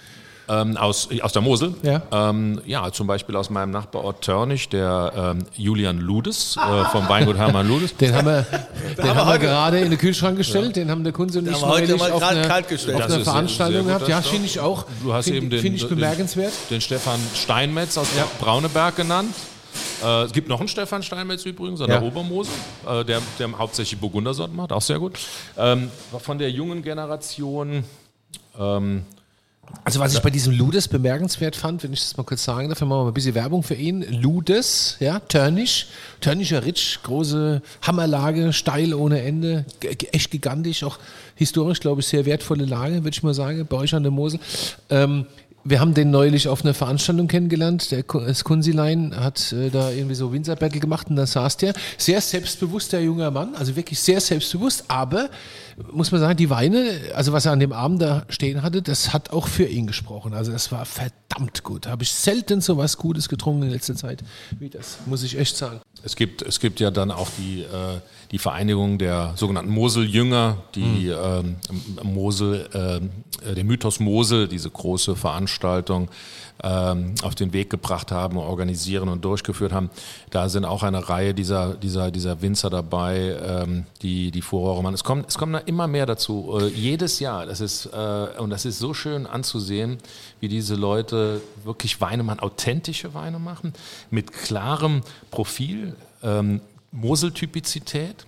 Ähm, 0.46 0.76
aus, 0.76 1.08
aus 1.22 1.32
der 1.32 1.40
Mosel? 1.40 1.72
Ja. 1.82 2.02
Ähm, 2.12 2.60
ja, 2.66 2.92
zum 2.92 3.06
Beispiel 3.06 3.34
aus 3.34 3.48
meinem 3.48 3.70
Nachbarort 3.70 4.20
Törnich, 4.20 4.68
der 4.68 5.12
ähm, 5.16 5.38
Julian 5.56 5.98
Ludes 5.98 6.58
äh, 6.58 6.84
vom 6.92 7.08
Weingut 7.08 7.38
Hermann 7.38 7.66
Ludes. 7.66 7.96
Den 7.96 8.14
haben 8.14 8.26
wir, 8.26 8.44
den 8.98 9.14
haben 9.14 9.26
wir 9.26 9.38
gerade 9.38 9.80
in 9.80 9.88
den 9.88 9.98
Kühlschrank 9.98 10.36
gestellt. 10.36 10.76
Den 10.76 10.90
haben 10.90 11.02
der 11.02 11.14
Kunze 11.14 11.38
und 11.38 11.48
ich 11.48 11.54
haben 11.54 11.62
wir 11.62 11.68
heute 11.68 11.96
mal 11.96 12.12
auf 12.12 12.20
kalt 12.20 12.68
gestellt. 12.68 13.00
auf 13.02 13.10
sehr- 13.10 13.20
Veranstaltung 13.24 13.86
gehabt. 13.86 14.06
Ja, 14.06 14.20
finde 14.20 14.44
ich 14.44 14.60
auch. 14.60 14.84
Du 15.02 15.14
hast 15.14 15.24
Find- 15.24 15.36
eben 15.38 15.48
den, 15.48 15.60
Finde 15.60 15.76
ich 15.76 15.82
den- 15.86 15.94
bemerkenswert. 15.96 16.52
Den 16.68 16.82
Stefan 16.82 17.18
Steinmetz 17.34 17.96
aus 17.96 18.08
Brauneberg 18.38 18.96
genannt. 18.96 19.34
Äh, 20.04 20.22
es 20.24 20.32
gibt 20.32 20.48
noch 20.48 20.60
einen 20.60 20.68
Stefan 20.68 21.02
Steinmetz 21.02 21.44
übrigens 21.46 21.80
an 21.80 21.88
Ja. 21.90 21.98
der 21.98 22.06
Obermosel, 22.06 22.52
äh, 22.86 23.04
der, 23.04 23.20
der 23.38 23.58
hauptsächlich 23.58 23.98
Burgundersorten 24.00 24.54
macht, 24.56 24.72
auch 24.72 24.82
sehr 24.82 24.98
gut. 24.98 25.18
Ähm, 25.56 25.90
von 26.18 26.38
der 26.38 26.50
jungen 26.50 26.82
Generation, 26.82 27.84
ähm, 28.58 29.02
Also 29.82 29.98
was 29.98 30.12
ich 30.14 30.20
bei 30.20 30.28
diesem 30.30 30.52
Ludes 30.52 30.88
bemerkenswert 30.88 31.56
fand, 31.56 31.82
wenn 31.82 31.92
ich 31.94 32.00
das 32.00 32.16
mal 32.18 32.22
kurz 32.24 32.44
sagen 32.44 32.68
darf, 32.68 32.80
wir 32.80 32.86
machen 32.86 33.04
mal 33.04 33.08
ein 33.10 33.14
bisschen 33.14 33.34
Werbung 33.34 33.62
für 33.62 33.74
ihn. 33.74 34.02
Ludes, 34.20 34.96
ja, 35.00 35.20
Törnisch, 35.20 35.86
Törnischer 36.20 36.64
Ritsch, 36.66 36.98
große 37.02 37.62
Hammerlage, 37.82 38.52
steil 38.52 38.92
ohne 38.92 39.22
Ende, 39.22 39.64
echt 40.12 40.30
gigantisch, 40.30 40.84
auch 40.84 40.98
historisch, 41.34 41.80
glaube 41.80 42.02
ich, 42.02 42.06
sehr 42.06 42.26
wertvolle 42.26 42.66
Lage, 42.66 42.96
würde 43.04 43.10
ich 43.16 43.22
mal 43.22 43.32
sagen, 43.34 43.66
bei 43.66 43.76
euch 43.78 43.94
an 43.94 44.02
der 44.02 44.12
Mosel. 44.12 44.38
Ähm, 44.90 45.26
wir 45.64 45.80
haben 45.80 45.94
den 45.94 46.10
neulich 46.10 46.48
auf 46.48 46.62
einer 46.62 46.74
Veranstaltung 46.74 47.26
kennengelernt. 47.26 47.90
Der 47.90 48.02
Kunzilein 48.02 49.14
hat 49.16 49.52
äh, 49.52 49.70
da 49.70 49.90
irgendwie 49.90 50.14
so 50.14 50.32
Winzer 50.32 50.56
Battle 50.56 50.80
gemacht 50.80 51.08
und 51.08 51.16
da 51.16 51.26
saß 51.26 51.56
der. 51.56 51.72
Sehr 51.96 52.20
selbstbewusster 52.20 53.00
junger 53.00 53.30
Mann, 53.30 53.54
also 53.54 53.74
wirklich 53.74 53.98
sehr 53.98 54.20
selbstbewusst, 54.20 54.84
aber 54.88 55.30
muss 55.92 56.12
man 56.12 56.20
sagen, 56.20 56.36
die 56.36 56.50
Weine, 56.50 57.00
also 57.14 57.32
was 57.32 57.46
er 57.46 57.52
an 57.52 57.60
dem 57.60 57.72
Abend 57.72 58.00
da 58.00 58.24
stehen 58.28 58.62
hatte, 58.62 58.82
das 58.82 59.12
hat 59.12 59.30
auch 59.30 59.48
für 59.48 59.64
ihn 59.64 59.86
gesprochen. 59.86 60.34
Also 60.34 60.52
das 60.52 60.70
war 60.70 60.84
verdammt 60.84 61.64
gut. 61.64 61.86
Habe 61.86 62.02
ich 62.04 62.12
selten 62.12 62.60
so 62.60 62.76
was 62.76 62.96
Gutes 62.96 63.28
getrunken 63.28 63.64
in 63.64 63.70
letzter 63.70 63.96
Zeit 63.96 64.22
wie 64.58 64.68
das, 64.68 64.98
muss 65.06 65.22
ich 65.22 65.38
echt 65.38 65.56
sagen. 65.56 65.80
Es 66.04 66.16
gibt, 66.16 66.42
es 66.42 66.60
gibt 66.60 66.80
ja 66.80 66.90
dann 66.90 67.10
auch 67.10 67.28
die, 67.38 67.62
äh, 67.62 68.00
die 68.34 68.38
Vereinigung 68.38 68.98
der 68.98 69.34
sogenannten 69.36 69.70
Mosel-Jünger, 69.70 70.56
die 70.74 71.06
ähm, 71.06 71.54
Mosel, 72.02 72.68
ähm, 72.74 73.10
äh, 73.48 73.54
den 73.54 73.68
Mythos 73.68 74.00
Mosel, 74.00 74.48
diese 74.48 74.68
große 74.68 75.14
Veranstaltung, 75.14 76.08
ähm, 76.60 77.14
auf 77.22 77.36
den 77.36 77.52
Weg 77.52 77.70
gebracht 77.70 78.10
haben, 78.10 78.36
organisieren 78.36 79.08
und 79.08 79.24
durchgeführt 79.24 79.72
haben. 79.72 79.88
Da 80.30 80.48
sind 80.48 80.64
auch 80.64 80.82
eine 80.82 81.08
Reihe 81.08 81.32
dieser, 81.32 81.74
dieser, 81.74 82.10
dieser 82.10 82.42
Winzer 82.42 82.70
dabei, 82.70 83.36
ähm, 83.40 83.86
die, 84.02 84.32
die 84.32 84.42
Furore 84.42 84.82
machen. 84.82 84.94
Es 84.94 85.04
kommt, 85.04 85.28
es 85.28 85.38
kommen 85.38 85.52
da 85.52 85.60
immer 85.60 85.86
mehr 85.86 86.06
dazu. 86.06 86.58
Äh, 86.60 86.70
jedes 86.70 87.20
Jahr. 87.20 87.46
Das 87.46 87.60
ist, 87.60 87.86
äh, 87.86 88.40
und 88.40 88.50
das 88.50 88.64
ist 88.64 88.80
so 88.80 88.94
schön 88.94 89.28
anzusehen, 89.28 89.98
wie 90.40 90.48
diese 90.48 90.74
Leute 90.74 91.40
wirklich 91.62 92.00
Weine 92.00 92.24
machen, 92.24 92.40
authentische 92.40 93.14
Weine 93.14 93.38
machen, 93.38 93.74
mit 94.10 94.32
klarem 94.32 95.02
Profil, 95.30 95.94
ähm, 96.24 96.60
Moseltypizität. 96.94 98.26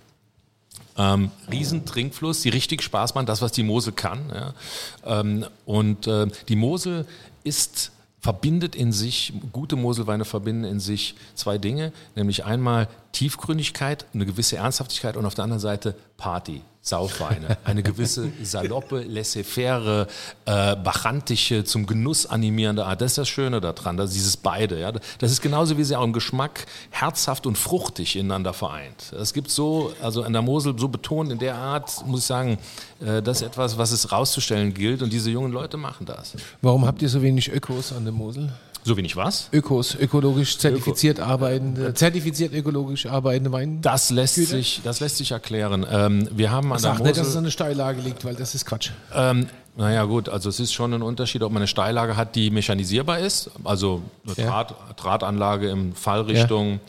Ähm, 0.99 1.31
Riesentrinkfluss, 1.51 2.41
die 2.41 2.49
richtig 2.49 2.81
Spaß 2.81 3.15
machen, 3.15 3.27
das, 3.27 3.41
was 3.41 3.51
die 3.51 3.63
Mosel 3.63 3.93
kann. 3.93 4.19
Ja. 4.33 5.19
Ähm, 5.19 5.45
und 5.65 6.07
äh, 6.07 6.27
die 6.47 6.55
Mosel 6.55 7.05
ist 7.43 7.91
verbindet 8.19 8.75
in 8.75 8.91
sich, 8.91 9.31
gute 9.53 9.75
Moselweine 9.75 10.25
verbinden 10.25 10.63
in 10.63 10.79
sich 10.79 11.15
zwei 11.35 11.57
Dinge, 11.57 11.93
nämlich 12.15 12.45
einmal 12.45 12.89
Tiefgründigkeit, 13.11 14.05
eine 14.13 14.25
gewisse 14.25 14.57
Ernsthaftigkeit 14.57 15.17
und 15.17 15.25
auf 15.25 15.35
der 15.35 15.43
anderen 15.43 15.61
Seite 15.61 15.95
Party, 16.17 16.61
Saufweine, 16.81 17.57
eine 17.65 17.83
gewisse 17.83 18.31
saloppe, 18.41 19.01
laissez-faire, 19.01 20.07
äh, 20.45 20.75
bachantische, 20.77 21.63
zum 21.63 21.85
Genuss 21.85 22.25
animierende 22.25 22.85
Art. 22.85 23.01
Das 23.01 23.11
ist 23.11 23.17
das 23.17 23.27
Schöne 23.27 23.59
daran, 23.59 23.97
dass 23.97 24.13
dieses 24.13 24.37
beide, 24.37 24.79
ja, 24.79 24.91
das 24.91 25.31
ist 25.31 25.41
genauso 25.41 25.77
wie 25.77 25.83
sie 25.83 25.95
auch 25.95 26.03
im 26.03 26.13
Geschmack 26.13 26.65
herzhaft 26.89 27.45
und 27.45 27.57
fruchtig 27.57 28.15
ineinander 28.15 28.53
vereint. 28.53 29.13
Es 29.19 29.33
gibt 29.33 29.51
so, 29.51 29.91
also 30.01 30.23
an 30.23 30.33
der 30.33 30.41
Mosel 30.41 30.77
so 30.77 30.87
betont 30.87 31.31
in 31.31 31.39
der 31.39 31.55
Art, 31.55 32.05
muss 32.05 32.21
ich 32.21 32.25
sagen, 32.25 32.57
äh, 33.01 33.21
das 33.21 33.41
ist 33.41 33.47
etwas, 33.47 33.77
was 33.77 33.91
es 33.91 34.11
rauszustellen 34.11 34.73
gilt 34.73 35.01
und 35.01 35.11
diese 35.11 35.29
jungen 35.29 35.51
Leute 35.51 35.77
machen 35.77 36.05
das. 36.05 36.33
Warum 36.61 36.85
habt 36.85 37.01
ihr 37.01 37.09
so 37.09 37.21
wenig 37.21 37.51
Ökos 37.51 37.91
an 37.91 38.05
der 38.05 38.13
Mosel? 38.13 38.51
So 38.87 38.95
wenig 38.95 39.17
was? 39.17 39.49
Ökos, 39.51 39.95
ökologisch 39.95 40.57
zertifiziert 40.59 41.19
arbeitende, 41.19 41.93
zertifiziert 41.93 42.53
ökologisch 42.53 43.05
arbeitende 43.05 43.51
Wein. 43.51 43.81
Das 43.81 44.11
lässt 44.11 44.35
sich, 44.35 44.79
das 44.81 45.01
lässt 45.01 45.17
sich 45.17 45.31
erklären. 45.31 45.85
Ähm, 45.91 46.29
wir 46.31 46.51
haben 46.51 46.71
an 46.71 46.81
der 46.81 46.93
Sag 46.93 46.99
nicht, 47.03 47.09
dass 47.09 47.17
es 47.17 47.25
Mosel, 47.25 47.37
an 47.39 47.43
eine 47.43 47.51
Steillage 47.51 47.99
liegt, 47.99 48.23
weil 48.23 48.35
das 48.35 48.55
ist 48.55 48.65
Quatsch. 48.65 48.91
ähm, 49.13 49.47
naja 49.75 50.05
gut, 50.05 50.29
also 50.29 50.47
es 50.47 50.61
ist 50.61 50.71
schon 50.71 50.93
ein 50.93 51.01
Unterschied, 51.01 51.43
ob 51.43 51.51
man 51.51 51.63
eine 51.63 51.67
Steillage 51.67 52.15
hat, 52.15 52.35
die 52.35 52.49
mechanisierbar 52.49 53.19
ist, 53.19 53.51
also 53.65 54.01
eine 54.25 54.35
Ja. 54.37 54.49
Draht, 54.63 54.75
Drahtanlage 54.95 55.69
in 55.69 55.93
Fallrichtung, 55.93 56.79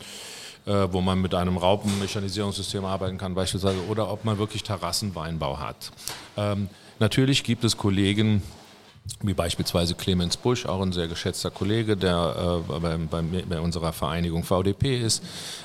äh, 0.66 0.86
wo 0.92 1.00
man 1.00 1.20
mit 1.20 1.34
einem 1.34 1.56
Raupenmechanisierungssystem 1.56 2.84
arbeiten 2.84 3.18
kann 3.18 3.34
beispielsweise, 3.34 3.78
oder 3.90 4.08
ob 4.08 4.24
man 4.24 4.38
wirklich 4.38 4.62
Terrassenweinbau 4.62 5.58
hat. 5.58 5.90
Ähm, 6.36 6.68
natürlich 7.00 7.42
gibt 7.42 7.64
es 7.64 7.76
Kollegen, 7.76 8.42
wie 9.22 9.34
beispielsweise 9.34 9.94
Clemens 9.94 10.36
Busch, 10.36 10.66
auch 10.66 10.80
ein 10.80 10.92
sehr 10.92 11.08
geschätzter 11.08 11.50
Kollege, 11.50 11.96
der 11.96 12.60
äh, 12.68 12.78
bei, 12.78 12.96
bei, 13.10 13.22
bei 13.48 13.60
unserer 13.60 13.92
Vereinigung 13.92 14.44
VDP 14.44 14.98
ist, 15.00 15.22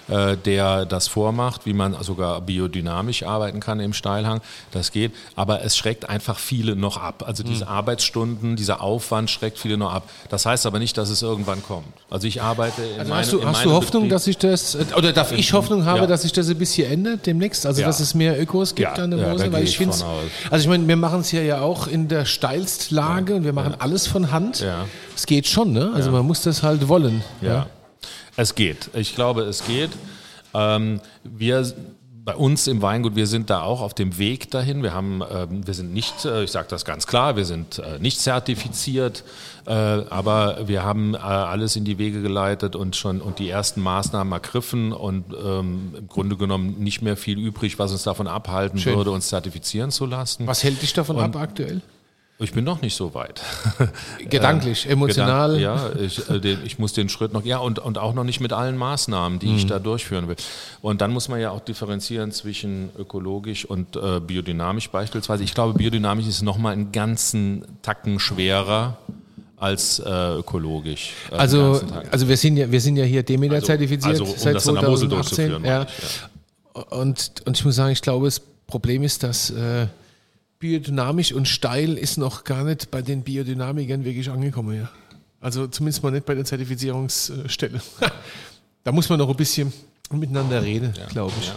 äh, 0.08 0.36
der 0.38 0.86
das 0.86 1.08
vormacht, 1.08 1.65
wie 1.65 1.73
man 1.73 1.95
sogar 2.03 2.41
biodynamisch 2.41 3.23
arbeiten 3.23 3.60
kann 3.60 3.79
im 3.79 3.93
Steilhang. 3.93 4.41
Das 4.71 4.91
geht, 4.91 5.12
aber 5.36 5.63
es 5.63 5.77
schreckt 5.77 6.10
einfach 6.10 6.39
viele 6.39 6.75
noch 6.75 6.97
ab. 6.97 7.23
Also 7.27 7.43
diese 7.43 7.67
Arbeitsstunden, 7.67 8.56
dieser 8.56 8.82
Aufwand 8.82 9.29
schreckt 9.29 9.60
viele 9.60 9.77
noch 9.77 9.93
ab. 9.93 10.10
Das 10.29 10.45
heißt 10.45 10.65
aber 10.65 10.79
nicht, 10.79 10.97
dass 10.97 11.10
es 11.10 11.21
irgendwann 11.21 11.62
kommt. 11.62 11.86
Also 12.10 12.27
ich 12.27 12.41
arbeite 12.41 12.82
in 12.82 12.99
Also 13.01 13.10
meinem, 13.12 13.19
hast 13.21 13.34
du, 13.34 13.39
in 13.39 13.47
hast 13.47 13.65
du 13.65 13.71
Hoffnung, 13.71 14.03
Betrieb- 14.03 14.10
dass 14.12 14.23
sich 14.25 14.38
das, 14.38 14.75
äh, 14.75 14.86
oder 14.97 15.13
darf 15.13 15.32
ich 15.32 15.53
Hoffnung 15.53 15.86
haben, 15.86 16.01
Ja. 16.01 16.08
dass 16.08 16.23
sich 16.23 16.32
das 16.32 16.49
ein 16.49 16.58
bisschen 16.58 16.91
ändert 16.91 17.25
demnächst? 17.25 17.65
Also, 17.65 17.82
Ja. 17.82 17.88
dass 17.88 17.99
es 17.99 18.15
mehr 18.15 18.41
Ökos 18.41 18.73
gibt 18.73 18.97
Ja, 18.97 19.03
an 19.03 19.12
der 19.12 19.19
ja, 19.19 19.29
Mosel? 19.29 19.45
gehe 19.49 19.53
weil 19.53 19.63
ich 19.63 19.71
ich 19.71 19.77
finde 19.77 19.93
also 20.49 20.63
ich 20.63 20.67
meine, 20.67 20.88
wir 20.88 20.95
machen 20.95 21.19
es 21.21 21.29
hier 21.29 21.43
ja 21.43 21.62
auch 21.62 21.88
in 21.88 22.08
der 22.08 22.25
Steilstlage 22.25 23.32
und 23.35 23.43
wir 23.43 23.53
machen 23.53 23.75
alles 23.79 24.07
von 24.07 24.31
Hand. 24.31 24.59
Ja. 24.59 24.85
Es 25.15 25.25
geht 25.25 25.47
schon, 25.47 25.73
ne? 25.73 25.91
Also 25.93 26.11
man 26.11 26.25
muss 26.25 26.41
das 26.41 26.63
halt 26.63 26.87
wollen. 26.87 27.23
Ja. 27.41 27.67
Es 28.35 28.55
geht. 28.55 28.89
Ich 28.93 29.15
glaube, 29.15 29.43
es 29.43 29.65
geht. 29.65 29.91
Ähm, 30.53 31.01
wir 31.23 31.65
bei 32.25 32.35
uns 32.35 32.67
im 32.67 32.81
Weingut, 32.81 33.15
wir 33.15 33.27
sind 33.27 33.49
da 33.49 33.63
auch 33.63 33.81
auf 33.81 33.93
dem 33.93 34.17
Weg 34.17 34.49
dahin. 34.49 34.81
Wir 34.81 34.93
haben, 34.93 35.21
ähm, 35.29 35.67
wir 35.67 35.73
sind 35.73 35.93
nicht, 35.93 36.23
äh, 36.23 36.43
ich 36.43 36.51
sage 36.51 36.67
das 36.69 36.85
ganz 36.85 37.05
klar, 37.05 37.35
wir 37.35 37.43
sind 37.43 37.79
äh, 37.79 37.99
nicht 37.99 38.19
zertifiziert, 38.19 39.23
äh, 39.65 39.71
aber 39.71 40.67
wir 40.67 40.83
haben 40.83 41.15
äh, 41.15 41.17
alles 41.17 41.75
in 41.75 41.83
die 41.83 41.97
Wege 41.97 42.21
geleitet 42.21 42.75
und 42.75 42.95
schon 42.95 43.19
und 43.19 43.39
die 43.39 43.49
ersten 43.49 43.81
Maßnahmen 43.81 44.31
ergriffen 44.31 44.93
und 44.93 45.25
ähm, 45.33 45.95
im 45.97 46.07
Grunde 46.07 46.37
genommen 46.37 46.75
nicht 46.79 47.01
mehr 47.01 47.17
viel 47.17 47.37
übrig, 47.37 47.77
was 47.77 47.91
uns 47.91 48.03
davon 48.03 48.27
abhalten 48.27 48.79
Schön. 48.79 48.95
würde, 48.95 49.11
uns 49.11 49.27
zertifizieren 49.27 49.91
zu 49.91 50.05
lassen. 50.05 50.47
Was 50.47 50.63
hält 50.63 50.81
dich 50.81 50.93
davon 50.93 51.19
ab 51.19 51.35
aktuell? 51.35 51.81
Ich 52.43 52.51
bin 52.51 52.63
noch 52.65 52.82
nicht 52.82 52.95
so 52.95 53.13
weit. 53.13 53.41
Gedanklich, 54.29 54.89
emotional. 54.89 55.56
Gedank- 55.58 55.62
ja, 55.62 55.91
ich, 56.06 56.29
äh, 56.29 56.39
den, 56.39 56.60
ich 56.65 56.77
muss 56.79 56.93
den 56.93 57.10
Schritt 57.10 57.34
noch, 57.34 57.45
ja, 57.45 57.58
und, 57.58 57.79
und 57.79 57.97
auch 57.97 58.13
noch 58.13 58.23
nicht 58.23 58.39
mit 58.41 58.51
allen 58.53 58.77
Maßnahmen, 58.77 59.39
die 59.39 59.47
Mhm. 59.47 59.56
ich 59.56 59.65
da 59.65 59.79
durchführen 59.79 60.27
will. 60.27 60.36
Und 60.82 61.01
dann 61.01 61.12
muss 61.12 61.29
man 61.29 61.39
ja 61.39 61.51
auch 61.51 61.62
differenzieren 61.62 62.32
zwischen 62.32 62.89
ökologisch 62.97 63.65
und 63.65 63.95
äh, 63.95 64.19
biodynamisch 64.19 64.89
beispielsweise. 64.89 65.43
Ich 65.43 65.53
glaube, 65.53 65.73
biodynamisch 65.77 66.27
ist 66.27 66.41
nochmal 66.41 66.73
einen 66.73 66.91
ganzen 66.91 67.63
Tacken 67.82 68.19
schwerer 68.19 68.97
als 69.58 69.99
äh, 69.99 70.36
ökologisch. 70.39 71.12
äh, 71.32 71.36
Also, 71.36 71.82
also 72.12 72.27
wir 72.27 72.36
sind 72.38 72.58
ja, 72.58 72.69
wir 72.69 72.82
sind 72.82 72.97
ja 72.97 73.06
hier 73.06 73.23
Demeter 73.23 73.56
Also- 73.56 73.67
zertifiziert 73.67 74.19
also, 74.19 74.25
um 74.25 74.34
seit 74.38 74.56
das 74.56 74.67
an 74.67 74.75
der 74.75 74.89
Mosel 74.89 75.08
2018. 75.10 75.49
durchzuführen, 75.49 75.65
Ja. 75.65 75.88
meine 76.89 77.01
Und, 77.01 77.32
und 77.45 77.58
ich 77.58 77.63
muss 77.63 77.75
sagen, 77.75 77.91
ich 77.93 78.01
glaube, 78.01 78.25
das 78.25 78.41
Problem 78.67 79.03
ist, 79.03 79.23
dass 79.23 79.49
äh, 79.51 79.88
biodynamisch 80.63 81.34
und 81.34 81.45
steil 81.45 81.97
ist 81.97 82.17
noch 82.17 82.45
gar 82.45 82.63
nicht 82.63 82.89
bei 82.89 83.02
den 83.02 83.21
Biodynamikern 83.23 84.06
wirklich 84.06 84.30
angekommen. 84.30 84.78
Ja. 84.78 84.89
Also 85.41 85.67
zumindest 85.67 86.04
mal 86.04 86.12
nicht 86.12 86.26
bei 86.26 86.36
der 86.36 86.45
Zertifizierungsstelle. 86.45 87.82
da 88.86 88.91
muss 88.93 89.10
man 89.10 89.19
noch 89.19 89.30
ein 89.30 89.36
bisschen 89.36 89.73
miteinander 90.10 90.63
reden, 90.63 90.93
glaube 91.10 91.34
ich. 91.41 91.52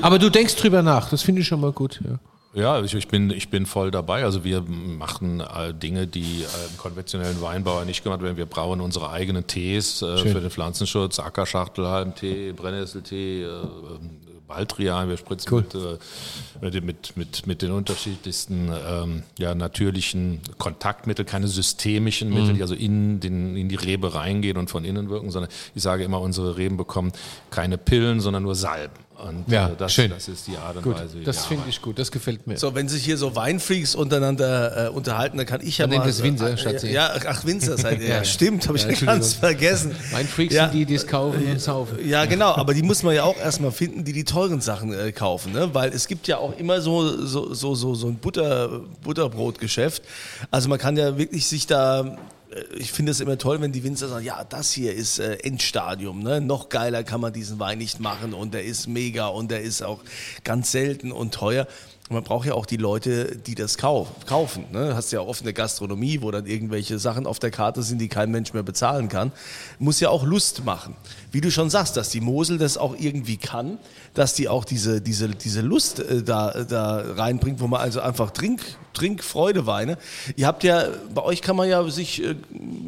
Aber 0.00 0.18
du 0.18 0.30
denkst 0.30 0.56
drüber 0.56 0.80
nach, 0.80 1.10
das 1.10 1.20
finde 1.20 1.42
ich 1.42 1.48
schon 1.48 1.60
mal 1.60 1.72
gut. 1.72 2.00
Ja. 2.02 2.18
Ja, 2.52 2.82
ich, 2.82 2.94
ich, 2.94 3.06
bin, 3.06 3.30
ich 3.30 3.48
bin 3.48 3.64
voll 3.66 3.90
dabei. 3.90 4.24
Also 4.24 4.42
wir 4.42 4.62
machen 4.62 5.40
äh, 5.40 5.72
Dinge, 5.72 6.08
die 6.08 6.42
äh, 6.42 6.70
im 6.70 6.78
konventionellen 6.78 7.40
Weinbauer 7.42 7.84
nicht 7.84 8.02
gemacht 8.02 8.22
werden. 8.22 8.36
Wir 8.36 8.46
brauen 8.46 8.80
unsere 8.80 9.10
eigenen 9.10 9.46
Tees 9.46 10.02
äh, 10.02 10.16
für 10.16 10.40
den 10.40 10.50
Pflanzenschutz, 10.50 11.20
Ackerschachtelhalmtee, 11.20 12.52
Brennnesseltee, 12.52 13.44
äh, 13.44 13.48
Baldrian, 14.50 15.08
wir 15.08 15.16
spritzen 15.16 15.52
Cool. 15.52 15.62
mit, 15.62 15.74
äh, 15.74 15.98
mit, 16.60 16.74
den- 16.74 16.84
mit, 16.84 17.16
mit, 17.16 17.46
mit 17.46 17.62
den 17.62 17.70
unterschiedlichsten 17.70 18.70
ähm, 18.86 19.22
ja, 19.38 19.54
natürlichen 19.54 20.40
Kontaktmitteln, 20.58 21.24
keine 21.26 21.48
systemischen 21.48 22.28
Mhm. 22.30 22.34
Mittel, 22.34 22.54
die 22.54 22.62
also 22.62 22.74
in, 22.74 23.20
den, 23.20 23.56
in 23.56 23.68
die 23.68 23.76
Rebe 23.76 24.12
reingehen 24.14 24.56
und 24.56 24.68
von 24.70 24.84
innen 24.84 25.08
wirken, 25.08 25.30
sondern 25.30 25.50
ich 25.74 25.82
sage 25.82 26.04
immer, 26.04 26.20
unsere 26.20 26.56
Reben 26.56 26.76
bekommen 26.76 27.12
keine 27.50 27.78
Pillen, 27.78 28.20
sondern 28.20 28.42
nur 28.42 28.54
Salben. 28.56 28.94
Und 29.28 29.44
Ja, 29.48 29.68
äh, 29.68 29.72
das, 29.76 29.92
schön. 29.92 30.10
das 30.10 30.28
ist 30.28 30.46
die 30.46 30.56
Art 30.56 30.76
und 30.76 30.82
Gut, 30.82 30.96
Weise. 30.96 31.20
das 31.20 31.46
finde 31.46 31.64
ich 31.68 31.80
gut, 31.82 31.98
das 31.98 32.10
gefällt 32.10 32.46
mir. 32.46 32.56
So, 32.56 32.74
wenn 32.74 32.88
sich 32.88 33.04
hier 33.04 33.16
so 33.16 33.36
Weinfreaks 33.36 33.94
untereinander 33.94 34.86
äh, 34.86 34.88
unterhalten, 34.90 35.36
dann 35.36 35.46
kann 35.46 35.60
ich 35.62 35.78
ja 35.78 35.86
Man 35.86 35.98
mal... 35.98 36.04
nennt 36.04 36.14
es 36.14 36.22
Winzer, 36.22 36.50
äh, 36.50 36.56
Schatzi. 36.58 36.88
Ja, 36.90 37.10
ach, 37.26 37.44
Winzer 37.44 37.76
seid 37.76 38.00
ihr. 38.00 38.08
Ja, 38.08 38.24
stimmt, 38.24 38.66
habe 38.68 38.78
ich 38.78 38.84
Ja, 38.84 39.06
ganz 39.06 39.34
vergessen. 39.34 39.94
Weinfreaks 40.12 40.54
Ja. 40.54 40.64
sind 40.70 40.74
die, 40.78 40.84
die 40.86 40.94
es 40.94 41.06
kaufen 41.06 41.44
und 41.44 41.60
saufen. 41.60 41.98
Ja, 42.08 42.24
genau, 42.24 42.54
aber 42.54 42.74
die 42.74 42.82
muss 42.82 43.02
man 43.02 43.14
ja 43.14 43.24
auch 43.24 43.36
erstmal 43.36 43.72
finden, 43.72 44.04
die 44.04 44.12
die 44.12 44.24
teuren 44.24 44.60
Sachen 44.60 44.92
äh, 44.92 45.12
kaufen, 45.12 45.52
ne? 45.52 45.70
weil 45.72 45.90
es 45.90 46.08
gibt 46.08 46.26
ja 46.28 46.38
auch 46.38 46.56
immer 46.58 46.80
so, 46.80 47.24
so, 47.26 47.52
so, 47.54 47.74
so, 47.74 47.94
so 47.94 48.06
ein 48.08 48.16
Butter, 48.16 48.80
Butterbrotgeschäft. 49.02 50.02
Also 50.50 50.68
man 50.68 50.78
kann 50.78 50.96
ja 50.96 51.16
wirklich 51.18 51.46
sich 51.46 51.66
da, 51.66 52.00
äh, 52.00 52.16
ich 52.76 52.90
finde 52.90 53.12
es 53.12 53.20
immer 53.20 53.38
toll, 53.38 53.60
wenn 53.60 53.72
die 53.72 53.84
Winzer 53.84 54.08
sagen, 54.08 54.24
ja, 54.24 54.42
das 54.44 54.72
hier 54.72 54.92
ist 54.92 55.18
äh, 55.18 55.34
Endstadium, 55.34 56.22
ne? 56.22 56.40
noch 56.40 56.68
geiler 56.68 57.04
kann 57.04 57.20
man 57.20 57.32
diesen 57.32 57.58
Wein 57.60 57.78
nicht 57.78 58.00
machen 58.00 58.34
und 58.34 58.54
der 58.54 58.64
ist 58.64 58.88
mega 58.88 59.28
und 59.28 59.50
der 59.50 59.60
ist 59.60 59.82
auch 59.82 60.00
ganz 60.42 60.72
selten 60.72 61.12
und 61.12 61.32
teuer. 61.32 61.66
Und 62.10 62.14
man 62.14 62.24
braucht 62.24 62.44
ja 62.44 62.54
auch 62.54 62.66
die 62.66 62.76
Leute, 62.76 63.36
die 63.36 63.54
das 63.54 63.78
kauf, 63.78 64.08
kaufen. 64.26 64.64
Ne? 64.72 64.96
Hast 64.96 65.12
ja 65.12 65.20
oft 65.20 65.42
eine 65.42 65.52
Gastronomie, 65.52 66.22
wo 66.22 66.32
dann 66.32 66.44
irgendwelche 66.44 66.98
Sachen 66.98 67.24
auf 67.24 67.38
der 67.38 67.52
Karte 67.52 67.84
sind, 67.84 68.00
die 68.00 68.08
kein 68.08 68.32
Mensch 68.32 68.52
mehr 68.52 68.64
bezahlen 68.64 69.08
kann. 69.08 69.30
Muss 69.78 70.00
ja 70.00 70.08
auch 70.08 70.24
Lust 70.24 70.64
machen. 70.64 70.96
Wie 71.30 71.40
du 71.40 71.52
schon 71.52 71.70
sagst, 71.70 71.96
dass 71.96 72.08
die 72.08 72.20
Mosel 72.20 72.58
das 72.58 72.78
auch 72.78 72.96
irgendwie 72.98 73.36
kann, 73.36 73.78
dass 74.12 74.34
die 74.34 74.48
auch 74.48 74.64
diese, 74.64 75.00
diese, 75.00 75.28
diese 75.28 75.60
Lust 75.60 76.00
äh, 76.00 76.24
da, 76.24 76.64
da 76.64 76.96
reinbringt, 77.14 77.60
wo 77.60 77.68
man 77.68 77.80
also 77.80 78.00
einfach 78.00 78.32
Trink, 78.32 78.60
Trinkfreudeweine. 78.92 79.96
Ihr 80.34 80.48
habt 80.48 80.64
ja, 80.64 80.86
bei 81.14 81.22
euch 81.22 81.42
kann 81.42 81.54
man 81.54 81.68
ja 81.68 81.88
sich, 81.90 82.24
äh, 82.24 82.34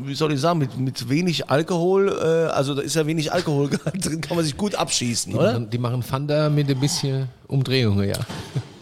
wie 0.04 0.16
soll 0.16 0.32
ich 0.32 0.40
sagen, 0.40 0.58
mit, 0.58 0.76
mit 0.76 1.08
wenig 1.08 1.48
Alkohol, 1.48 2.08
äh, 2.08 2.50
also 2.50 2.74
da 2.74 2.82
ist 2.82 2.96
ja 2.96 3.06
wenig 3.06 3.32
Alkohol 3.32 3.70
drin, 4.00 4.20
kann 4.20 4.36
man 4.36 4.44
sich 4.44 4.56
gut 4.56 4.74
abschießen, 4.74 5.30
Die 5.30 5.38
oder? 5.38 5.52
machen, 5.52 5.70
die 5.70 5.78
machen 5.78 6.02
Fanta 6.02 6.48
mit 6.50 6.68
ein 6.68 6.80
bisschen 6.80 7.28
Umdrehungen, 7.46 8.08
ja. 8.08 8.18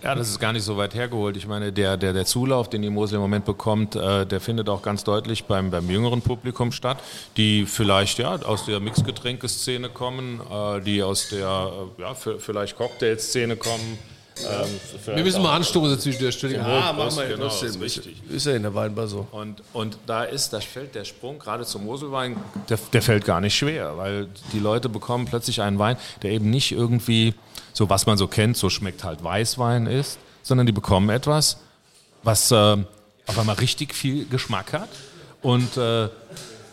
Ja, 0.02 0.14
das 0.14 0.30
ist 0.30 0.38
gar 0.38 0.52
nicht 0.52 0.64
so 0.64 0.76
weit 0.78 0.94
hergeholt. 0.94 1.36
Ich 1.36 1.46
meine, 1.46 1.72
der, 1.72 1.96
der, 1.96 2.12
der 2.12 2.24
Zulauf, 2.24 2.70
den 2.70 2.80
die 2.80 2.88
Mosel 2.88 3.16
im 3.16 3.20
Moment 3.20 3.44
bekommt, 3.44 3.96
äh, 3.96 4.24
der 4.24 4.40
findet 4.40 4.68
auch 4.68 4.80
ganz 4.80 5.04
deutlich 5.04 5.44
beim, 5.44 5.70
beim 5.70 5.90
jüngeren 5.90 6.22
Publikum 6.22 6.72
statt, 6.72 6.98
die 7.36 7.66
vielleicht 7.66 8.18
ja, 8.18 8.36
aus 8.36 8.64
der 8.64 8.80
Mixgetränkeszene 8.80 9.90
kommen, 9.90 10.40
äh, 10.50 10.80
die 10.80 11.02
aus 11.02 11.28
der 11.28 11.70
äh, 11.98 12.02
ja, 12.02 12.14
vielleicht 12.14 12.76
Cocktailszene 12.76 13.56
kommen. 13.56 13.98
Ähm, 14.42 15.16
Wir 15.16 15.22
müssen 15.22 15.42
mal 15.42 15.56
anstoßen 15.56 15.98
zwischendurch. 15.98 16.34
Entschuldigung. 16.34 16.64
Ah, 16.64 16.94
machen 16.94 17.16
wir 17.16 17.28
genau, 17.28 17.44
das 17.44 17.62
ist 17.62 17.76
ist, 17.76 17.82
richtig. 17.82 18.16
ist 18.30 18.46
ja 18.46 18.54
in 18.54 18.62
der 18.62 18.74
Weinbar 18.74 19.06
so. 19.06 19.26
Und, 19.32 19.62
und 19.74 19.98
da 20.06 20.24
ist, 20.24 20.52
da 20.54 20.60
fällt 20.60 20.94
der 20.94 21.04
Sprung 21.04 21.38
gerade 21.38 21.64
zum 21.64 21.84
Moselwein, 21.84 22.36
der, 22.70 22.78
der 22.92 23.02
fällt 23.02 23.26
gar 23.26 23.42
nicht 23.42 23.54
schwer, 23.54 23.98
weil 23.98 24.28
die 24.54 24.60
Leute 24.60 24.88
bekommen 24.88 25.26
plötzlich 25.26 25.60
einen 25.60 25.78
Wein, 25.78 25.96
der 26.22 26.30
eben 26.30 26.48
nicht 26.48 26.72
irgendwie 26.72 27.34
so, 27.72 27.88
was 27.88 28.06
man 28.06 28.16
so 28.18 28.26
kennt, 28.26 28.56
so 28.56 28.70
schmeckt 28.70 29.04
halt 29.04 29.22
Weißwein 29.22 29.86
ist, 29.86 30.18
sondern 30.42 30.66
die 30.66 30.72
bekommen 30.72 31.10
etwas, 31.10 31.58
was 32.22 32.50
äh, 32.50 32.76
auf 33.26 33.38
einmal 33.38 33.56
richtig 33.56 33.94
viel 33.94 34.26
Geschmack 34.26 34.72
hat 34.72 34.88
und 35.42 35.76
äh, 35.76 36.08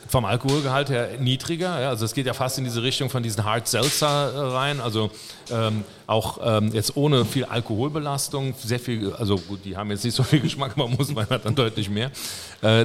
vom 0.08 0.26
Alkoholgehalt 0.26 0.90
her 0.90 1.10
niedriger. 1.20 1.82
Ja, 1.82 1.90
also 1.90 2.06
es 2.06 2.14
geht 2.14 2.26
ja 2.26 2.34
fast 2.34 2.58
in 2.58 2.64
diese 2.64 2.84
Richtung 2.84 3.10
von 3.10 3.24
diesen 3.24 3.44
Hard 3.44 3.68
Seltzer 3.68 4.34
äh, 4.34 4.40
rein. 4.56 4.80
Also 4.80 5.12
ähm, 5.52 5.84
auch 6.08 6.40
ähm, 6.42 6.72
jetzt 6.74 6.96
ohne 6.96 7.26
viel 7.26 7.46
Alkoholbelastung, 7.46 8.54
sehr 8.58 8.80
viel, 8.80 9.14
also 9.14 9.38
gut, 9.38 9.66
die 9.66 9.76
haben 9.76 9.92
jetzt 9.92 10.06
nicht 10.06 10.16
so 10.16 10.24
viel 10.24 10.40
Geschmack, 10.40 10.72
aber 10.76 10.88
muss 10.88 11.14
man 11.14 11.30
hat 11.30 11.46
dann 11.46 11.56
deutlich 11.56 11.90
mehr. 11.90 12.12
Äh, 12.62 12.82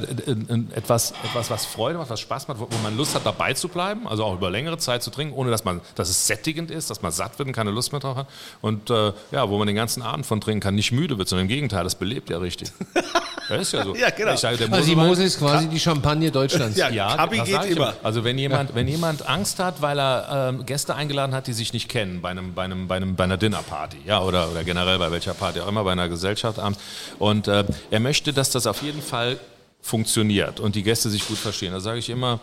etwas, 0.75 1.15
etwas, 1.25 1.51
was 1.51 1.65
Freude 1.65 1.99
macht, 1.99 2.11
was 2.11 2.21
Spaß 2.21 2.49
macht, 2.49 2.59
wo, 2.59 2.69
wo 2.69 2.79
man 2.83 2.97
Lust 2.97 3.15
hat, 3.15 3.25
dabei 3.25 3.55
zu 3.55 3.69
bleiben, 3.69 4.07
also 4.07 4.25
auch 4.25 4.35
über 4.35 4.51
längere 4.51 4.79
Zeit 4.79 5.03
zu 5.03 5.11
trinken, 5.11 5.35
ohne 5.35 5.51
dass 5.51 5.65
man, 5.65 5.81
dass 5.95 6.09
es 6.11 6.27
sättigend 6.27 6.71
ist, 6.71 6.91
dass 6.91 7.01
man 7.03 7.13
satt 7.13 7.39
wird 7.39 7.49
und 7.49 7.55
keine 7.55 7.71
Lust 7.71 7.93
mehr 7.93 8.01
drauf 8.01 8.17
hat. 8.17 8.27
Und 8.61 8.91
äh, 8.91 9.13
ja, 9.31 9.49
wo 9.49 9.57
man 9.59 9.67
den 9.67 9.77
ganzen 9.77 10.03
Abend 10.03 10.27
von 10.27 10.41
trinken 10.41 10.61
kann, 10.61 10.75
nicht 10.75 10.93
müde 10.93 11.17
wird, 11.17 11.29
sondern 11.29 11.47
im 11.47 11.49
Gegenteil, 11.49 11.85
das 11.85 11.95
belebt 11.95 12.31
ja 12.31 12.39
richtig. 12.39 12.73
Ja, 13.49 13.57
ist 13.57 13.73
ja 13.73 13.85
so. 13.85 13.95
Ja, 13.95 14.11
genau. 14.11 14.33
Ich 14.33 14.41
sage, 14.41 14.57
der 14.57 14.73
Also 14.73 14.89
die 14.89 14.97
Mosel 14.97 15.27
ist 15.27 15.39
quasi 15.39 15.69
die 15.69 15.81
Champagne 15.81 16.31
Deutschlands. 16.31 16.77
Ja, 16.77 16.89
ja, 16.89 17.12
Kabi 17.17 17.39
das 17.39 17.47
geht 17.47 17.55
sag 17.55 17.65
ich 17.67 17.77
immer. 17.77 17.95
Also 18.03 18.25
wenn 18.25 18.39
jemand, 18.39 18.75
wenn 18.75 18.89
jemand 18.89 19.27
Angst 19.29 19.59
hat, 19.59 19.83
weil 19.83 19.99
er 19.99 20.51
ähm, 20.51 20.67
Gäste 20.67 20.95
eingeladen 20.95 21.35
hat, 21.35 21.47
die 21.47 21.53
sich 21.53 21.73
nicht 21.73 21.89
kennen, 21.89 22.21
bei 22.21 22.31
einem, 22.31 22.55
bei 22.55 22.65
einem, 22.65 22.89
bei 22.89 22.97
einem, 22.97 23.17
bei 23.17 23.25
einer 23.25 23.37
Dinnerparty, 23.37 23.99
ja, 24.05 24.21
oder, 24.21 24.51
oder 24.51 24.65
generell 24.65 24.99
bei 24.99 25.11
welcher 25.11 25.35
Party 25.35 25.61
auch 25.61 25.69
immer, 25.69 25.85
bei 25.85 25.93
einer 25.93 26.09
Gesellschaft 26.09 26.59
abends, 26.59 26.81
und 27.19 27.49
äh, 27.49 27.65
er 27.91 28.01
möchte, 28.01 28.33
dass 28.33 28.51
das 28.51 28.67
auf 28.67 28.83
jeden 28.83 29.03
Fall 29.03 29.39
funktioniert 29.81 30.61
und 30.61 30.75
die 30.75 30.83
Gäste 30.83 31.11
sich 31.11 31.27
gut 31.27 31.39
verstehen. 31.39 31.73
Da 31.73 31.81
sage 31.81 31.99
ich 31.99 32.09
immer, 32.09 32.39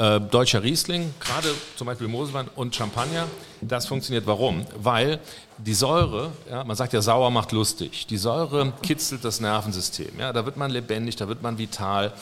äh, 0.00 0.18
deutscher 0.18 0.62
Riesling, 0.62 1.14
gerade 1.20 1.48
zum 1.76 1.86
Beispiel 1.86 2.08
Moselwein 2.08 2.48
und 2.56 2.74
Champagner, 2.74 3.26
das 3.60 3.86
funktioniert. 3.86 4.26
Warum? 4.26 4.64
Weil 4.76 5.20
die 5.58 5.74
Säure, 5.74 6.32
ja, 6.50 6.64
man 6.64 6.74
sagt 6.74 6.94
ja, 6.94 7.02
sauer 7.02 7.30
macht 7.30 7.52
lustig. 7.52 8.06
Die 8.06 8.16
Säure 8.16 8.72
kitzelt 8.82 9.24
das 9.24 9.40
Nervensystem. 9.40 10.18
Ja, 10.18 10.32
da 10.32 10.46
wird 10.46 10.56
man 10.56 10.70
lebendig, 10.70 11.16
da 11.16 11.28
wird 11.28 11.42
man 11.42 11.58
vital. 11.58 12.12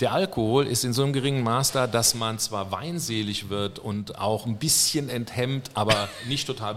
Der 0.00 0.12
Alkohol 0.12 0.66
ist 0.66 0.84
in 0.84 0.92
so 0.92 1.04
einem 1.04 1.12
geringen 1.12 1.44
Maß 1.44 1.70
da, 1.70 1.86
dass 1.86 2.14
man 2.14 2.40
zwar 2.40 2.72
weinselig 2.72 3.48
wird 3.48 3.78
und 3.78 4.18
auch 4.18 4.44
ein 4.44 4.56
bisschen 4.58 5.08
enthemmt, 5.08 5.70
aber 5.74 6.08
nicht 6.28 6.46
total 6.48 6.74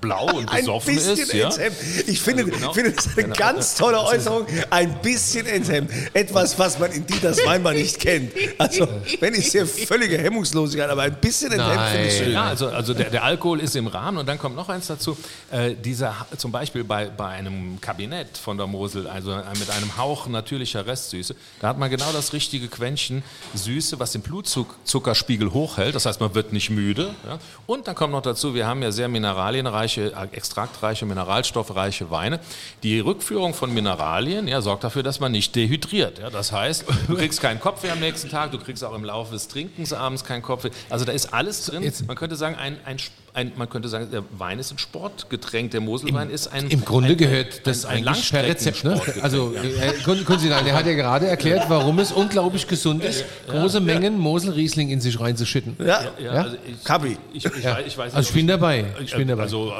blau 0.00 0.26
und 0.32 0.50
Ein 0.50 0.58
besoffen 0.60 0.96
bisschen 0.96 1.18
ist. 1.18 1.32
Ja? 1.32 1.46
enthemmt. 1.48 1.76
Ich 2.08 2.20
finde, 2.20 2.42
Also 2.44 2.56
genau. 2.56 2.72
finde 2.72 2.90
das 2.92 3.06
eine 3.06 3.22
Genau. 3.22 3.36
ganz 3.36 3.74
tolle 3.76 4.00
Äußerung. 4.02 4.46
Ein 4.70 5.00
bisschen 5.00 5.46
enthemmt. 5.46 5.90
Etwas, 6.12 6.58
was 6.58 6.78
man 6.80 6.90
in 6.90 7.06
Dieters 7.06 7.38
Weinbar 7.46 7.72
nicht 7.72 8.00
kennt. 8.00 8.32
Also, 8.58 8.88
wenn 9.20 9.34
ich 9.34 9.50
sehe, 9.52 9.64
völlige 9.66 10.18
Hemmungslosigkeit, 10.18 10.90
aber 10.90 11.02
ein 11.02 11.20
bisschen 11.20 11.52
enthemmt 11.52 11.88
finde 11.92 12.06
ich 12.08 12.16
schön. 12.16 12.32
Ja, 12.32 12.44
also, 12.44 12.66
also 12.68 12.94
der, 12.94 13.10
der 13.10 13.22
Alkohol 13.22 13.60
ist 13.60 13.76
im 13.76 13.86
Rahmen 13.86 14.18
und 14.18 14.26
dann 14.28 14.38
kommt 14.38 14.56
noch 14.56 14.68
eins 14.68 14.88
dazu. 14.88 15.16
Äh, 15.52 15.74
dieser, 15.76 16.14
zum 16.36 16.50
Beispiel 16.50 16.82
bei, 16.82 17.06
bei 17.06 17.28
einem 17.28 17.80
Kabinett 17.80 18.36
von 18.36 18.56
der 18.56 18.66
Mosel, 18.66 19.06
also 19.06 19.36
mit 19.58 19.70
einem 19.70 19.96
Hauch 19.96 20.26
natürlicher 20.26 20.84
Restsüße, 20.86 21.36
da 21.60 21.68
hat 21.68 21.78
man 21.78 21.88
genau 21.90 22.10
das 22.12 22.23
richtige 22.32 22.68
Quäntchen 22.68 23.22
Süße, 23.54 23.98
was 23.98 24.12
den 24.12 24.22
Blutzuckerspiegel 24.22 25.52
hochhält. 25.52 25.94
Das 25.94 26.06
heißt, 26.06 26.20
man 26.20 26.34
wird 26.34 26.52
nicht 26.52 26.70
müde. 26.70 27.14
Ja? 27.26 27.38
Und 27.66 27.86
dann 27.86 27.94
kommt 27.94 28.12
noch 28.12 28.22
dazu, 28.22 28.54
wir 28.54 28.66
haben 28.66 28.82
ja 28.82 28.92
sehr 28.92 29.08
mineralienreiche, 29.08 30.12
äh, 30.12 30.36
extraktreiche, 30.36 31.06
mineralstoffreiche 31.06 32.10
Weine. 32.10 32.40
Die 32.82 33.00
Rückführung 33.00 33.54
von 33.54 33.72
Mineralien 33.72 34.48
ja, 34.48 34.60
sorgt 34.60 34.84
dafür, 34.84 35.02
dass 35.02 35.20
man 35.20 35.32
nicht 35.32 35.54
dehydriert. 35.54 36.18
Ja? 36.18 36.30
Das 36.30 36.52
heißt, 36.52 36.84
du 37.08 37.16
kriegst 37.16 37.40
keinen 37.40 37.60
Kopfweh 37.60 37.90
am 37.90 38.00
nächsten 38.00 38.28
Tag, 38.28 38.52
du 38.52 38.58
kriegst 38.58 38.82
auch 38.84 38.94
im 38.94 39.04
Laufe 39.04 39.32
des 39.32 39.48
Trinkens 39.48 39.92
abends 39.92 40.24
keinen 40.24 40.42
Kopfweh. 40.42 40.70
Also 40.90 41.04
da 41.04 41.12
ist 41.12 41.34
alles 41.34 41.66
drin. 41.66 41.90
Man 42.06 42.16
könnte 42.16 42.36
sagen, 42.36 42.56
ein, 42.56 42.78
ein, 42.84 42.98
ein, 43.34 43.50
man 43.56 43.68
könnte 43.68 43.88
sagen, 43.88 44.08
der 44.12 44.22
Wein 44.38 44.60
ist 44.60 44.70
ein 44.70 44.78
Sportgetränk, 44.78 45.72
der 45.72 45.80
Moselwein 45.80 46.30
ist 46.30 46.52
ein 46.52 46.68
Im 46.68 46.84
Grunde 46.84 47.10
ein, 47.10 47.16
gehört 47.16 47.66
das 47.66 47.84
ein, 47.84 47.98
ein 47.98 48.08
eigentlich 48.08 48.30
per 48.30 48.44
Rezept. 48.44 48.84
Ne? 48.84 49.00
Also, 49.22 49.52
ja. 49.54 49.60
äh, 49.62 49.92
können, 50.04 50.24
können 50.24 50.38
Sie 50.38 50.48
sagen, 50.48 50.64
der 50.64 50.74
hat 50.76 50.86
ja 50.86 50.92
gerade 50.94 51.26
erklärt, 51.26 51.64
warum 51.68 51.98
es 51.98 52.12
unglaublich 52.12 52.68
gesund 52.68 53.02
ist, 53.02 53.24
große 53.48 53.80
Mengen 53.80 54.18
Mosel-Riesling 54.18 54.88
in 54.90 55.00
sich 55.00 55.18
reinzuschütten. 55.18 55.76
Ja, 55.80 55.84
Ja, 55.84 56.24
Ja? 56.24 56.30
also 56.44 56.56
ich, 56.64 56.84
Kabi. 56.84 57.18
Ich, 57.32 57.44
ich, 57.44 57.64
Ja. 57.64 57.72
weiß, 57.76 57.84
ich 57.88 57.98
weiß 57.98 58.04
nicht, 58.06 58.14
Also 58.16 58.28
ich 58.28 58.34
bin 58.34 58.46
dabei. 58.46 58.84
Ich 59.04 59.16
bin 59.16 59.26
dabei. 59.26 59.42
Also, 59.42 59.68
äh, 59.68 59.72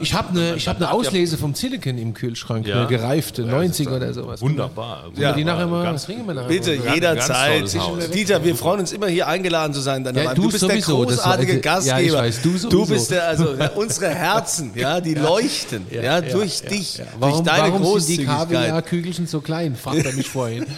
Ich 0.00 0.12
habe 0.14 0.30
eine, 0.30 0.54
ich 0.56 0.66
hab 0.66 0.76
hat 0.76 0.82
ja- 0.82 0.90
Auslese 0.90 1.38
vom 1.38 1.54
Silicon 1.54 1.98
im 1.98 2.14
Kühlschrank, 2.14 2.66
Ja. 2.66 2.78
eine 2.80 2.86
gereifte, 2.88 3.42
90 3.42 3.88
oder 3.88 4.12
sowas. 4.12 4.40
wunderbar. 4.40 5.04
Ja. 5.16 5.32
Die 5.34 5.44
nachher 5.44 5.68
mal, 5.68 5.84
Ganz- 5.84 6.08
nachher? 6.08 6.48
Bitte, 6.48 6.76
mal? 6.76 6.94
jederzeit. 6.94 7.64
Dieter, 8.12 8.42
wir 8.44 8.56
freuen 8.56 8.80
uns 8.80 8.90
immer 8.90 9.06
hier 9.06 9.28
eingeladen 9.28 9.72
zu 9.72 9.80
sein. 9.80 10.04
Ja, 10.04 10.34
du 10.34 10.46
bist 10.48 10.58
sowieso, 10.58 11.04
der 11.04 11.14
großartige 11.16 11.60
Gastgeber. 11.60 12.26
ja, 12.26 12.32
du. 12.42 12.87
Bist 12.88 13.10
der, 13.10 13.28
also 13.28 13.54
ja, 13.54 13.68
unsere 13.70 14.08
Herzen, 14.14 14.70
ja, 14.74 15.00
die 15.00 15.14
leuchten, 15.30 15.86
ja, 15.90 16.20
durch 16.20 16.62
dich, 16.62 17.00
Warum, 17.18 17.44
durch 17.44 17.44
deine 17.46 17.72
warum 17.74 17.82
sind 18.00 18.18
die 18.20 18.24
Großzügigkeit. 18.26 18.48
Kaviar-Kügelchen 18.48 19.26
so 19.26 19.40
klein? 19.40 19.76
Fragt 19.76 20.04
er 20.04 20.12
mich 20.12 20.28
vorhin. 20.28 20.66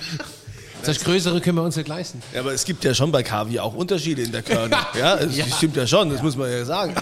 Das 0.82 0.98
Größere 1.04 1.42
können 1.42 1.58
wir 1.58 1.62
uns 1.62 1.76
nicht 1.76 1.88
leisten. 1.88 2.22
Ja, 2.32 2.40
aber 2.40 2.54
es 2.54 2.64
gibt 2.64 2.82
ja 2.84 2.94
schon 2.94 3.12
bei 3.12 3.22
Kaviar 3.22 3.64
auch 3.64 3.74
Unterschiede 3.74 4.22
in 4.22 4.32
der 4.32 4.40
Körnung. 4.40 4.78
Ja, 4.98 5.16
es 5.16 5.36
Ja. 5.36 5.44
stimmt 5.44 5.76
ja 5.76 5.86
schon, 5.86 6.08
das 6.08 6.22
muss 6.22 6.36
man 6.38 6.50
ja 6.50 6.64
sagen. 6.64 6.94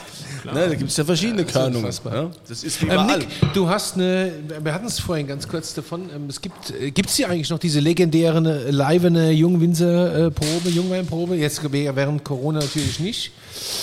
Ne, 0.45 0.69
da 0.69 0.75
gibt 0.75 0.91
es 0.91 0.97
ja 0.97 1.05
verschiedene 1.05 1.45
Körnungen. 1.45 1.85
unfassbar. 1.85 2.13
Ne? 2.25 2.31
Das 2.49 2.65
ist 2.65 2.83
wie 2.83 2.89
Ähm. 2.89 3.07
Nick, 3.07 3.29
du 3.55 3.69
hast 3.69 3.95
eine, 3.95 4.33
wir 4.63 4.75
hatten 4.75 4.87
es 4.87 4.99
vorhin 4.99 5.29
ganz 5.29 5.47
kurz 5.47 5.75
davon, 5.75 6.11
ähm, 6.13 6.27
es 6.29 6.41
gibt, 6.41 6.71
äh, 6.71 6.91
gibt 6.91 7.09
es 7.11 7.15
hier 7.17 7.29
eigentlich 7.29 7.51
noch 7.51 7.61
diese 7.61 7.79
legendären 7.79 8.47
äh, 8.47 8.71
livene 8.73 9.31
Jungwinzer-Probe, 9.31 10.71
Jungweinprobe? 10.71 11.37
Jetzt 11.37 11.61
während 11.73 12.25
Corona 12.25 12.59
natürlich 12.59 12.99
nicht. 12.99 13.31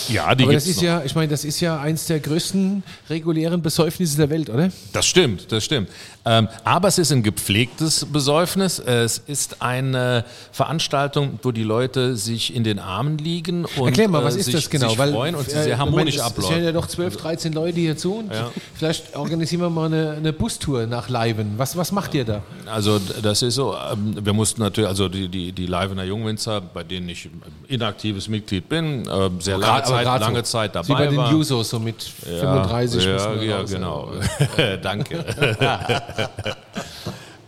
Ja, 0.09 0.33
die 0.35 0.43
Aber 0.43 0.53
das 0.53 0.67
ist 0.67 0.77
noch. 0.77 0.83
ja, 0.83 1.03
ich 1.03 1.15
meine, 1.15 1.29
das 1.29 1.43
ist 1.43 1.59
ja 1.59 1.79
eins 1.79 2.05
der 2.05 2.19
größten 2.19 2.83
regulären 3.09 3.61
Besäufnisse 3.61 4.17
der 4.17 4.29
Welt, 4.29 4.49
oder? 4.49 4.71
Das 4.93 5.05
stimmt, 5.05 5.51
das 5.51 5.63
stimmt. 5.63 5.89
Ähm, 6.27 6.47
aber 6.63 6.87
es 6.87 6.97
ist 6.97 7.11
ein 7.11 7.21
gepflegtes 7.21 8.05
Besäufnis. 8.05 8.79
Es 8.79 9.19
ist 9.19 9.61
eine 9.61 10.25
Veranstaltung, 10.51 11.39
wo 11.43 11.51
die 11.51 11.63
Leute 11.63 12.15
sich 12.17 12.55
in 12.55 12.63
den 12.63 12.79
Armen 12.79 13.17
liegen 13.17 13.65
und 13.65 13.87
Erklär 13.87 14.07
mal, 14.09 14.23
was 14.23 14.35
äh, 14.35 14.39
ist 14.39 14.45
sich, 14.45 14.55
das 14.55 14.69
genau? 14.69 14.89
sich 14.89 14.97
freuen 14.97 15.35
und 15.35 15.47
äh, 15.47 15.51
sehr 15.51 15.67
ich 15.67 15.77
harmonisch 15.77 16.17
meine, 16.17 16.27
abläuft. 16.27 16.49
Es 16.49 16.55
hören 16.55 16.65
ja 16.65 16.71
doch 16.71 16.87
12, 16.87 17.17
13 17.17 17.53
Leute 17.53 17.79
hier 17.79 17.97
zu. 17.97 18.15
Und 18.15 18.31
Vielleicht 18.73 19.15
organisieren 19.15 19.61
wir 19.61 19.69
mal 19.69 19.85
eine, 19.85 20.11
eine 20.11 20.33
Bustour 20.33 20.87
nach 20.87 21.09
Leiben. 21.09 21.53
Was, 21.57 21.77
was 21.77 21.91
macht 21.91 22.13
ihr 22.13 22.25
da? 22.25 22.41
Also 22.65 22.99
das 22.99 23.41
ist 23.41 23.55
so, 23.55 23.75
ähm, 23.75 24.15
wir 24.19 24.33
mussten 24.33 24.61
natürlich, 24.61 24.87
also 24.87 25.07
die, 25.07 25.29
die, 25.29 25.51
die 25.51 25.67
Livener 25.67 26.03
Jungwinzer, 26.03 26.61
bei 26.61 26.83
denen 26.83 27.07
ich 27.09 27.29
inaktives 27.67 28.27
Mitglied 28.27 28.67
bin, 28.67 29.07
äh, 29.07 29.29
sehr 29.39 29.57
lange 29.67 29.77
aber 29.77 29.85
Zeit, 29.85 30.05
grad 30.05 30.21
lange 30.21 30.37
so. 30.37 30.43
Zeit 30.43 30.75
Wie 30.75 30.93
bei 30.93 31.05
dabei 31.05 31.27
den. 31.27 31.31
Jusos, 31.31 31.69
so 31.69 31.79
mit 31.79 32.03
35 32.03 33.07
muss 33.07 33.23
Ja, 33.23 33.41
ja 33.41 33.63
genau. 33.63 34.11
Danke. 34.81 35.25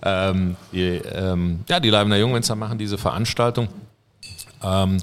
ähm, 0.03 0.56
die, 0.71 1.01
ähm, 1.13 1.63
ja, 1.67 1.80
die 1.80 1.89
Leibener 1.89 2.17
Jungwinzer 2.17 2.56
machen 2.56 2.77
diese 2.77 2.97
Veranstaltung. 2.97 3.67
Ähm, 4.63 4.97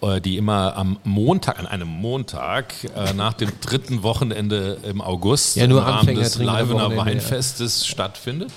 äh, 0.00 0.20
die 0.20 0.36
immer 0.36 0.76
am 0.76 0.98
Montag, 1.02 1.58
an 1.58 1.66
einem 1.66 1.88
Montag, 1.88 2.74
äh, 2.84 3.12
nach 3.14 3.32
dem 3.32 3.50
dritten 3.60 4.02
Wochenende 4.04 4.78
im 4.84 5.00
August 5.00 5.56
Ja, 5.56 5.66
nur 5.66 5.80
im 5.80 5.84
Rahmen 5.86 5.98
Anfänger 6.00 6.20
des 6.20 6.36
am 6.38 6.46
Leibener 6.46 6.74
Wochenende, 6.74 6.96
ja. 6.96 7.06
Weinfestes 7.06 7.86
stattfindet. 7.86 8.50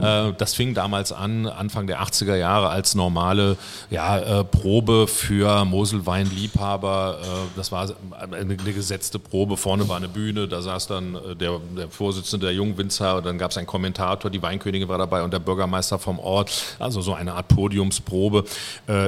Äh, 0.00 0.32
Das 0.36 0.54
fing 0.54 0.74
damals 0.74 1.12
an, 1.12 1.46
Anfang 1.46 1.86
der 1.86 2.02
80er 2.02 2.36
Jahre, 2.36 2.68
als 2.68 2.94
normale 2.94 3.56
ja, 3.90 4.18
äh, 4.18 4.44
Probe 4.44 5.06
für 5.06 5.64
Moselweinliebhaber. 5.64 7.18
Äh, 7.22 7.26
Das 7.56 7.72
war 7.72 7.88
eine, 8.30 8.56
gesetzte 8.56 9.18
Probe. 9.18 9.56
Vorne 9.56 9.88
war 9.88 9.96
eine 9.96 10.08
Bühne, 10.08 10.48
da 10.48 10.62
saß 10.62 10.86
dann 10.86 11.16
der, 11.40 11.60
der 11.76 11.88
Vorsitzende 11.88 12.46
der 12.46 12.54
Jungwinzer, 12.54 13.22
dann 13.22 13.38
gab 13.38 13.50
es 13.50 13.56
einen 13.56 13.66
Kommentator, 13.66 14.30
die 14.30 14.42
Weinkönigin 14.42 14.88
war 14.88 14.98
dabei 14.98 15.22
und 15.22 15.32
der 15.32 15.38
Bürgermeister 15.38 15.98
vom 15.98 16.18
Ort. 16.18 16.50
Also 16.78 17.00
so 17.00 17.14
eine 17.14 17.34
Art 17.34 17.48
Podiumsprobe. 17.48 18.44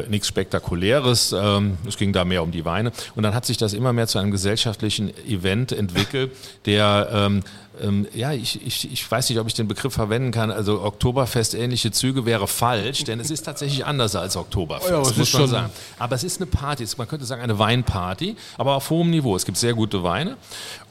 Nichts 0.09 0.29
Spektakuläres. 0.29 1.35
Ähm, 1.37 1.79
Es 1.87 1.97
ging 1.97 2.13
da 2.13 2.25
mehr 2.25 2.43
um 2.43 2.51
die 2.51 2.65
Weine. 2.65 2.93
Und 3.15 3.23
dann 3.23 3.35
hat 3.35 3.45
sich 3.47 3.57
das 3.57 3.73
immer 3.73 3.93
mehr 3.93 4.07
zu 4.07 4.19
einem 4.19 4.31
gesellschaftlichen 4.31 5.11
Event 5.27 5.73
entwickelt, 5.73 6.33
der 6.67 7.41
ähm, 7.81 8.07
ja, 8.15 8.33
ich, 8.33 8.65
ich, 8.67 8.91
ich 8.93 9.11
weiß 9.11 9.29
nicht, 9.29 9.39
ob 9.39 9.47
ich 9.47 9.55
den 9.55 9.69
Begriff 9.69 9.95
verwenden 9.95 10.31
kann. 10.31 10.51
Also 10.51 10.83
Oktoberfest-ähnliche 10.83 11.91
Züge 11.91 12.25
wäre 12.25 12.47
falsch, 12.47 13.05
denn 13.05 13.21
es 13.21 13.31
ist 13.31 13.43
tatsächlich 13.43 13.85
anders 13.85 14.17
als 14.17 14.37
Oktoberfest, 14.37 14.91
Ja, 14.91 15.01
es 15.01 15.17
muss 15.17 15.33
man 15.33 15.49
sagen. 15.49 15.71
Aber 15.99 16.15
es 16.15 16.25
ist 16.25 16.41
eine 16.41 16.47
Party, 16.47 16.87
man 16.97 17.09
könnte 17.09 17.25
sagen 17.25 17.43
eine 17.43 17.59
Weinparty, 17.59 18.37
aber 18.59 18.75
auf 18.75 18.91
hohem 18.91 19.11
Niveau. 19.11 19.37
Es 19.37 19.45
gibt 19.45 19.59
sehr 19.59 19.75
gute 19.75 20.03
Weine 20.03 20.37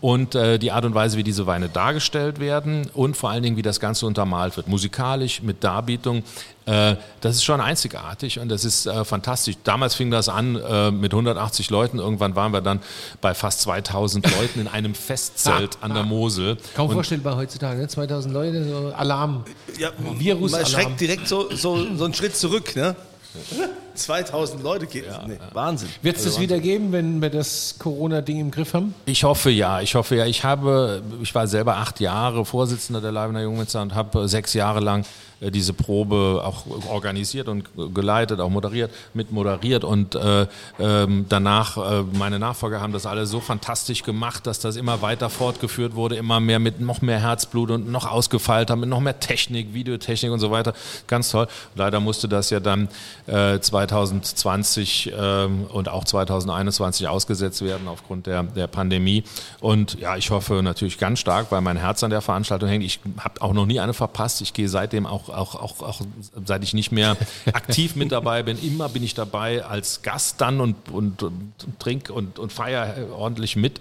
und 0.01 0.35
äh, 0.35 0.59
die 0.59 0.71
Art 0.71 0.85
und 0.85 0.93
Weise, 0.93 1.17
wie 1.17 1.23
diese 1.23 1.47
Weine 1.47 1.69
dargestellt 1.69 2.39
werden 2.39 2.89
und 2.93 3.17
vor 3.17 3.29
allen 3.29 3.43
Dingen, 3.43 3.57
wie 3.57 3.61
das 3.61 3.79
Ganze 3.79 4.05
untermalt 4.05 4.57
wird, 4.57 4.67
musikalisch, 4.67 5.41
mit 5.41 5.63
Darbietung, 5.63 6.23
das 6.65 7.35
ist 7.35 7.43
schon 7.43 7.61
einzigartig 7.61 8.39
und 8.39 8.49
das 8.49 8.65
ist 8.65 8.87
äh, 8.87 9.05
fantastisch. 9.05 9.55
Damals 9.63 9.93
fing 9.93 10.09
das 10.09 10.29
an 10.29 10.55
äh, 10.55 10.89
mit 10.89 11.13
180 11.13 11.69
Leuten, 11.69 11.99
irgendwann 11.99 12.35
waren 12.35 12.53
wir 12.53 12.61
dann 12.61 12.79
bei 13.21 13.35
fast 13.35 13.61
2000 13.61 14.25
Leuten 14.39 14.61
in 14.61 14.67
einem 14.67 14.95
Festzelt 14.95 15.77
an 15.81 15.93
der 15.93 16.03
Mosel. 16.03 16.57
Kaum 16.75 16.87
Und- 16.89 16.95
vorstellbar 16.95 17.37
heutzutage, 17.37 17.79
ne? 17.81 17.87
2000 17.87 18.33
Leute, 18.33 18.63
so 18.67 18.91
Alarm. 18.95 19.43
Ja, 19.77 19.89
Virus- 20.17 20.51
man 20.53 20.61
Alarm. 20.61 20.73
schreckt 20.73 20.99
direkt 21.01 21.27
so, 21.27 21.49
so, 21.55 21.95
so 21.95 22.05
einen 22.05 22.13
Schritt 22.15 22.35
zurück. 22.35 22.75
Ne? 22.75 22.95
2000 23.95 24.61
Leute 24.63 24.87
geht. 24.87 25.05
nee, 25.27 25.37
Wahnsinn. 25.53 25.89
Wird 26.01 26.17
es 26.17 26.23
das 26.25 26.39
wieder 26.39 26.59
geben, 26.59 26.91
wenn 26.91 27.21
wir 27.21 27.29
das 27.29 27.75
Corona-Ding 27.79 28.39
im 28.39 28.51
Griff 28.51 28.73
haben? 28.73 28.93
Ich 29.05 29.23
hoffe 29.23 29.49
ja, 29.49 29.81
ich 29.81 29.95
hoffe 29.95 30.15
ja. 30.15 30.25
Ich 30.25 30.43
habe, 30.43 31.01
ich 31.21 31.33
war 31.33 31.47
selber 31.47 31.77
acht 31.77 31.99
Jahre 31.99 32.43
Vorsitzender 32.45 33.01
der 33.01 33.11
Leibener 33.11 33.41
Jungwinzer 33.41 33.81
und 33.81 33.93
habe 33.95 34.27
sechs 34.27 34.53
Jahre 34.53 34.79
lang 34.81 35.01
äh, 35.03 35.05
diese 35.51 35.73
Probe 35.73 36.41
auch 36.43 36.65
organisiert 36.89 37.47
und 37.47 37.65
geleitet, 37.93 38.39
auch 38.39 38.49
moderiert, 38.49 38.91
mit 39.13 39.31
moderiert 39.31 39.83
und 39.83 40.15
äh, 40.15 40.47
ähm, 40.79 41.25
danach, 41.29 41.77
äh, 41.77 42.03
meine 42.13 42.39
Nachfolger 42.39 42.81
haben 42.81 42.93
das 42.93 43.05
alle 43.05 43.25
so 43.25 43.39
fantastisch 43.39 44.03
gemacht, 44.03 44.47
dass 44.47 44.59
das 44.59 44.75
immer 44.75 45.01
weiter 45.01 45.29
fortgeführt 45.29 45.95
wurde, 45.95 46.15
immer 46.15 46.39
mehr 46.39 46.59
mit 46.59 46.79
noch 46.79 47.01
mehr 47.01 47.19
Herzblut 47.19 47.71
und 47.71 47.91
noch 47.91 48.09
ausgefeilter, 48.09 48.75
mit 48.75 48.89
noch 48.89 48.99
mehr 48.99 49.19
Technik, 49.19 49.73
Videotechnik 49.73 50.31
und 50.31 50.39
so 50.39 50.51
weiter. 50.51 50.73
Ganz 51.07 51.29
toll. 51.29 51.47
Leider 51.75 51.99
musste 51.99 52.27
das 52.27 52.49
ja 52.49 52.59
dann 52.59 52.89
äh, 53.27 53.59
2020 53.59 55.13
ähm, 55.17 55.65
und 55.71 55.89
auch 55.89 56.03
2021 56.03 57.07
ausgesetzt 57.07 57.61
werden 57.61 57.87
aufgrund 57.87 58.27
der, 58.27 58.43
der 58.43 58.67
Pandemie. 58.67 59.23
Und 59.59 59.99
ja, 59.99 60.15
ich 60.17 60.31
hoffe 60.31 60.61
natürlich 60.63 60.97
ganz 60.97 61.19
stark, 61.19 61.51
weil 61.51 61.61
mein 61.61 61.77
Herz 61.77 62.03
an 62.03 62.09
der 62.09 62.21
Veranstaltung 62.21 62.69
hängt. 62.69 62.83
Ich 62.83 62.99
habe 63.19 63.41
auch 63.41 63.53
noch 63.53 63.65
nie 63.65 63.79
eine 63.79 63.93
verpasst. 63.93 64.41
Ich 64.41 64.53
gehe 64.53 64.69
seitdem 64.69 65.05
auch, 65.05 65.29
auch, 65.35 65.55
auch, 65.55 65.81
auch, 65.81 66.01
seit 66.45 66.63
ich 66.63 66.73
nicht 66.73 66.91
mehr 66.91 67.17
aktiv 67.53 67.95
mit 67.95 68.11
dabei 68.11 68.43
bin, 68.43 68.57
immer 68.61 68.89
bin 68.89 69.03
ich 69.03 69.13
dabei 69.13 69.63
als 69.63 70.01
Gast 70.01 70.41
dann 70.41 70.61
und, 70.61 70.89
und, 70.89 71.23
und, 71.23 71.53
trink 71.79 72.09
und, 72.09 72.39
und 72.39 72.51
feier 72.51 72.95
ordentlich 73.15 73.55
mit. 73.55 73.79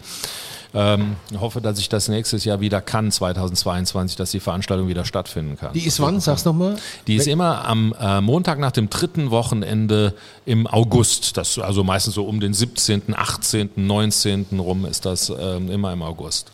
Ähm, 0.76 1.14
hoffe, 1.38 1.60
dass 1.60 1.78
ich 1.78 1.88
das 1.88 2.08
nächstes 2.08 2.44
Jahr 2.44 2.60
wieder 2.60 2.80
kann, 2.80 3.12
2022, 3.12 4.16
dass 4.16 4.32
die 4.32 4.40
Veranstaltung 4.40 4.88
wieder 4.88 5.04
stattfinden 5.04 5.56
kann. 5.56 5.72
Die 5.72 5.86
ist 5.86 6.00
wann? 6.00 6.18
Sag's 6.18 6.44
nochmal. 6.44 6.76
Die 7.06 7.14
ist 7.14 7.28
immer 7.28 7.64
am 7.64 7.94
äh, 7.98 8.20
Montag 8.20 8.58
nach 8.58 8.72
dem 8.72 8.90
dritten 8.90 9.30
Wochenende 9.30 10.14
im 10.46 10.66
August. 10.66 11.36
Das, 11.36 11.58
also 11.60 11.84
meistens 11.84 12.14
so 12.14 12.24
um 12.24 12.40
den 12.40 12.54
17., 12.54 13.14
18., 13.14 13.70
19. 13.76 14.46
rum 14.58 14.84
ist 14.84 15.06
das 15.06 15.30
ähm, 15.30 15.70
immer 15.70 15.92
im 15.92 16.02
August. 16.02 16.50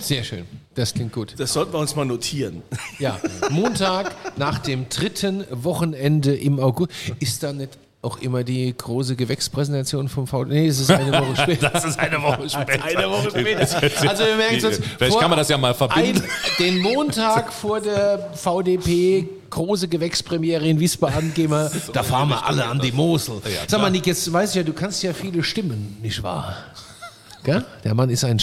Sehr 0.00 0.24
schön. 0.24 0.44
Das 0.74 0.94
klingt 0.94 1.12
gut. 1.12 1.34
Das 1.36 1.52
sollten 1.52 1.72
wir 1.72 1.78
uns 1.78 1.94
mal 1.96 2.04
notieren. 2.04 2.62
Ja, 2.98 3.18
Montag 3.50 4.14
nach 4.36 4.58
dem 4.58 4.88
dritten 4.88 5.44
Wochenende 5.50 6.34
im 6.34 6.58
August. 6.58 6.90
Ist 7.20 7.42
da 7.42 7.52
nicht 7.52 7.78
auch 8.00 8.18
immer 8.20 8.42
die 8.42 8.74
große 8.76 9.14
Gewächspräsentation 9.14 10.08
vom 10.08 10.26
VD? 10.26 10.48
Nee, 10.48 10.66
es 10.66 10.80
ist 10.80 10.90
eine 10.90 11.12
Woche 11.12 11.36
später. 11.42 11.70
Das 11.70 11.84
ist 11.84 11.98
eine 11.98 12.20
Woche 12.20 12.48
später. 12.48 12.84
Eine 12.84 13.08
Woche 13.08 13.30
später. 13.30 14.08
Also 14.08 14.24
wir 14.24 14.36
merken 14.36 14.56
es 14.56 14.64
uns. 14.64 14.80
Vielleicht 14.98 15.20
kann 15.20 15.30
man 15.30 15.38
das 15.38 15.48
ja 15.48 15.58
mal 15.58 15.74
verbinden. 15.74 16.20
Ein, 16.22 16.28
den 16.58 16.78
Montag 16.80 17.52
vor 17.52 17.80
der 17.80 18.30
VDP 18.34 19.28
große 19.50 19.86
Gewächspremiere 19.86 20.66
in 20.66 20.80
Wiesbaden 20.80 21.32
gehen 21.34 21.50
wir, 21.50 21.70
da 21.92 22.02
fahren 22.02 22.30
wir 22.30 22.44
alle 22.44 22.64
an 22.64 22.80
die 22.80 22.92
Mosel. 22.92 23.40
Sag 23.68 23.80
mal, 23.80 23.90
Nick, 23.90 24.06
jetzt 24.06 24.32
weiß 24.32 24.50
ich 24.50 24.56
ja, 24.56 24.62
du 24.62 24.72
kannst 24.72 25.02
ja 25.02 25.12
viele 25.12 25.42
Stimmen, 25.44 25.98
nicht 26.02 26.22
wahr? 26.22 26.56
Gell? 27.44 27.64
Der 27.84 27.94
Mann 27.94 28.08
ist 28.10 28.24
ein 28.24 28.38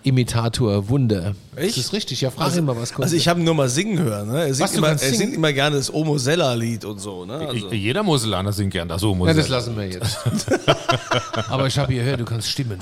Stimmenimitator, 0.00 0.88
Wunder. 0.88 1.34
Ich? 1.56 1.76
Ist 1.76 1.78
das 1.78 1.92
richtig? 1.92 2.20
Ja, 2.20 2.30
frag 2.30 2.54
ihn 2.56 2.64
mal, 2.64 2.76
was 2.76 2.92
kommt. 2.92 3.04
Also 3.04 3.16
ich 3.16 3.28
habe 3.28 3.40
ihn 3.40 3.44
nur 3.44 3.54
mal 3.54 3.68
singen 3.68 3.98
hören. 3.98 4.28
Ne? 4.28 4.46
Er, 4.46 4.54
singt 4.54 4.70
Was, 4.70 4.76
immer, 4.76 4.88
er 4.88 4.98
singt 4.98 5.34
immer 5.34 5.52
gerne 5.52 5.76
das 5.76 5.92
Omo 5.92 6.18
Sella-Lied 6.18 6.84
und 6.84 6.98
so. 6.98 7.24
Ne? 7.24 7.34
Also, 7.34 7.72
Jeder 7.72 8.02
Moselaner 8.02 8.52
singt 8.52 8.72
gern 8.72 8.88
das 8.88 9.00
so 9.00 9.14
ja, 9.26 9.34
das 9.34 9.48
lassen 9.48 9.76
wir 9.76 9.86
jetzt. 9.86 10.18
Aber 11.48 11.66
ich 11.66 11.78
habe 11.78 11.94
gehört, 11.94 12.20
du 12.20 12.24
kannst 12.24 12.48
stimmen. 12.50 12.78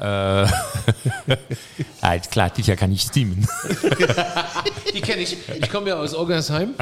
Ja, 0.00 0.48
klar, 2.30 2.52
Titja 2.54 2.76
kann 2.76 2.92
ich 2.92 3.02
stimmen. 3.02 3.48
Die 4.94 5.00
kenne 5.00 5.22
ich. 5.22 5.36
Ich 5.60 5.70
komme 5.70 5.88
ja 5.88 5.96
aus 5.98 6.14
Oggersheim. 6.14 6.74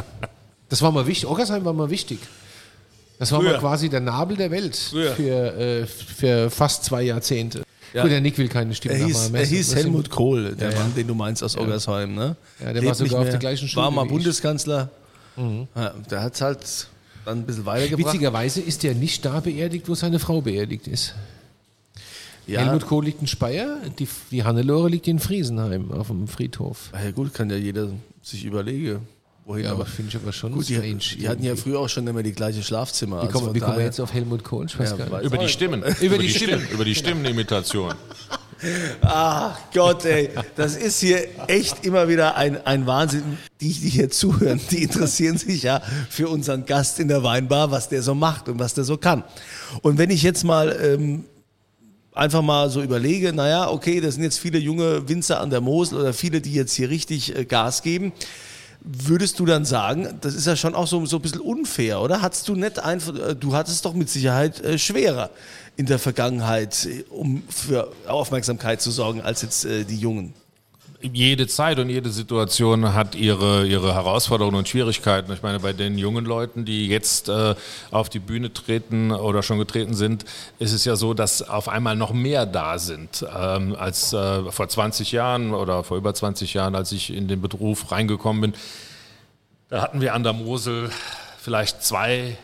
Das 0.68 0.82
war 0.82 0.92
mal 0.92 1.06
wichtig. 1.06 1.28
Oggersheim 1.28 1.64
war 1.64 1.72
mal 1.72 1.88
wichtig. 1.88 2.18
Das 3.18 3.32
war 3.32 3.40
mal 3.40 3.52
Früher. 3.52 3.60
quasi 3.60 3.88
der 3.88 4.00
Nabel 4.00 4.36
der 4.36 4.50
Welt 4.50 4.76
Früher. 4.76 5.14
für, 5.14 5.56
äh, 5.58 5.86
für 5.86 6.50
fast 6.50 6.84
zwei 6.84 7.02
Jahrzehnte. 7.02 7.62
Ja. 7.92 8.03
Gut, 8.03 8.11
der 8.11 8.20
Nick 8.20 8.37
will 8.38 8.49
keine 8.49 8.75
Stimme 8.75 8.94
er 8.94 9.07
hieß, 9.07 9.31
er 9.33 9.44
hieß 9.46 9.75
Helmut 9.77 10.11
Kohl, 10.11 10.55
der 10.55 10.70
Ja, 10.70 10.75
ja. 10.77 10.83
Mann, 10.83 10.94
den 10.94 11.07
du 11.07 11.14
meinst 11.14 11.42
aus 11.42 11.57
Oggersheim. 11.57 12.14
Ne? 12.14 12.37
Ja, 12.59 12.66
der 12.66 12.75
Lebt 12.75 12.87
war 12.87 12.94
sogar 12.94 13.20
auf 13.20 13.31
der 13.31 13.38
gleichen 13.38 13.68
Schule 13.68 13.85
War 13.85 13.90
mal 13.90 14.03
wie 14.03 14.07
ich. 14.07 14.12
Bundeskanzler. 14.12 14.90
Ja, 15.37 15.94
der 16.11 16.22
hat 16.22 16.35
es 16.35 16.40
halt 16.40 16.88
dann 17.25 17.38
ein 17.38 17.46
bisschen 17.46 17.66
weitergebracht. 17.66 18.14
Witzigerweise 18.14 18.61
ist 18.61 18.83
der 18.83 18.94
nicht 18.94 19.25
da 19.25 19.40
beerdigt, 19.40 19.88
wo 19.88 19.94
seine 19.94 20.18
Frau 20.18 20.40
beerdigt 20.40 20.87
ist. 20.88 21.14
Ja, 22.46 22.61
Helmut 22.61 22.87
Kohl 22.87 23.05
liegt 23.05 23.20
in 23.20 23.27
Speyer, 23.27 23.79
die, 23.99 24.07
die 24.31 24.44
Hannelore 24.44 24.88
liegt 24.88 25.09
in 25.09 25.18
Friesenheim 25.18 25.90
auf 25.90 26.07
dem 26.07 26.29
Friedhof. 26.29 26.90
ja, 26.94 27.11
gut, 27.11 27.35
kann 27.35 27.51
ja 27.51 27.57
jeder 27.57 27.90
sich 28.22 28.44
überlegen, 28.44 29.01
wohin. 29.46 29.64
Ja, 29.64 29.72
aber 29.72 29.82
aber 29.82 29.90
finde 29.90 30.11
ich 30.11 30.16
aber 30.16 30.32
schon 30.32 30.52
gut, 30.52 30.68
die, 30.68 30.74
strange. 30.74 30.98
die 31.18 31.28
hatten 31.28 31.44
ja 31.44 31.56
früher 31.56 31.80
auch 31.80 31.88
schon 31.88 32.06
immer 32.06 32.22
die 32.22 32.32
gleiche 32.32 32.62
Schlafzimmer. 32.62 33.16
Wie 33.16 33.26
also 33.26 33.32
kommen, 33.32 33.46
von 33.46 33.54
wie 33.54 33.61
kommen 33.61 33.78
wir 33.78 33.85
jetzt 33.85 34.00
auf 34.00 34.12
Helmut 34.12 34.44
Kohl? 34.44 34.66
Ich 34.66 34.78
weiß 34.78 34.90
Ja, 34.90 34.96
gar 34.96 35.18
nicht. 35.18 35.26
Über 35.26 35.38
die. 35.38 35.48
Stimmen. 35.48 35.82
Über 36.00 36.18
die 36.18 36.28
Stimmen. 36.28 36.68
Über 36.70 36.85
die 36.85 36.94
Stimmenimitation. 36.94 37.94
Ach 39.02 39.59
Gott, 39.74 40.06
ey, 40.06 40.30
das 40.56 40.76
ist 40.76 41.00
hier 41.00 41.28
echt 41.46 41.85
immer 41.85 42.09
wieder 42.09 42.37
ein, 42.37 42.64
ein 42.66 42.87
Wahnsinn. 42.87 43.38
Die, 43.61 43.72
die 43.72 43.90
hier 43.90 44.11
zuhören, 44.11 44.61
die 44.70 44.82
interessieren 44.82 45.37
sich 45.37 45.62
ja 45.62 45.82
für 46.09 46.28
unseren 46.28 46.64
Gast 46.64 46.98
in 46.98 47.09
der 47.09 47.22
Weinbar, 47.22 47.70
was 47.70 47.90
der 47.90 48.02
so 48.02 48.14
macht 48.14 48.48
und 48.48 48.59
was 48.59 48.72
der 48.72 48.85
so 48.85 48.96
kann. 48.96 49.24
Und 49.82 49.98
wenn 49.98 50.09
ich 50.09 50.22
jetzt 50.22 50.42
mal 50.42 50.74
ähm, 50.82 51.24
einfach 52.14 52.40
mal 52.40 52.70
so 52.70 52.82
überlege, 52.82 53.35
naja, 53.35 53.68
okay, 53.68 54.00
das 54.00 54.14
sind 54.14 54.24
jetzt 54.24 54.38
viele 54.38 54.59
junge 54.59 55.06
Winzer 55.06 55.40
an 55.40 55.50
der 55.50 55.61
Mosel 55.61 56.00
oder 56.00 56.14
viele, 56.14 56.40
die 56.40 56.54
jetzt 56.54 56.74
hier 56.74 56.88
richtig 56.88 57.37
äh, 57.37 57.44
Gas 57.44 57.82
geben. 57.82 58.12
Würdest 58.88 59.40
du 59.40 59.46
dann 59.46 59.64
sagen, 59.64 60.16
das 60.20 60.35
ist 60.35 60.46
ja 60.46 60.55
schon 60.55 60.77
auch 60.77 60.87
so, 60.87 61.05
so 61.07 61.16
ein 61.16 61.22
bisschen 61.22 61.40
unfair, 61.40 62.01
oder? 62.01 62.22
Hattest 62.22 62.46
du 62.46 62.55
nicht 62.55 62.79
einfach, 62.79 63.14
äh, 63.16 63.35
du 63.35 63.53
hattest 63.53 63.77
es 63.77 63.83
doch 63.83 63.94
mit 63.94 64.09
Sicherheit 64.09 64.61
äh, 64.61 64.79
schwerer 64.79 65.31
in 65.77 65.87
der 65.87 65.99
Vergangenheit, 65.99 66.87
äh, 66.87 67.05
um 67.11 67.42
für 67.49 67.92
Aufmerksamkeit 68.07 68.81
zu 68.81 68.92
sorgen, 68.92 69.22
als 69.22 69.42
jetzt 69.42 69.64
äh, 69.64 69.85
die 69.85 69.99
Jungen? 69.99 70.35
Jede 71.00 71.46
Zeit 71.46 71.78
und 71.78 71.90
jede 71.90 72.11
Situation 72.11 72.94
hat 72.94 73.14
ihre, 73.14 73.66
ihre 73.66 73.94
Herausforderungen 73.94 74.56
und 74.56 74.68
Schwierigkeiten. 74.68 75.32
Ich 75.32 75.42
meine, 75.42 75.61
bei 75.61 75.72
den 75.72 75.98
jungen 75.98 76.24
Leuten, 76.24 76.64
die 76.64 76.88
jetzt 76.88 77.28
äh, 77.28 77.54
auf 77.90 78.09
die 78.09 78.18
Bühne 78.18 78.52
treten 78.52 79.12
oder 79.12 79.42
schon 79.42 79.59
getreten 79.59 79.94
sind, 79.94 80.24
ist 80.59 80.72
es 80.72 80.85
ja 80.85 80.96
so, 80.96 81.14
dass 81.14 81.48
auf 81.48 81.68
einmal 81.68 81.96
noch 81.96 82.12
mehr 82.12 82.46
da 82.46 82.78
sind 82.78 83.24
ähm, 83.37 83.76
als 83.76 84.12
äh, 84.12 84.50
vor 84.50 84.68
20 84.68 85.12
Jahren 85.12 85.54
oder 85.54 85.85
vor 85.85 85.96
über 85.96 86.14
20 86.14 86.54
Jahren, 86.54 86.74
als 86.74 86.92
ich 86.92 87.12
in 87.12 87.28
den 87.28 87.40
Beruf 87.40 87.92
reingekommen 87.92 88.40
bin. 88.40 88.54
Da 89.68 89.82
hatten 89.82 90.00
wir 90.00 90.14
an 90.14 90.22
der 90.22 90.32
Mosel 90.32 90.90
vielleicht 91.38 91.82
zwei, 91.82 92.37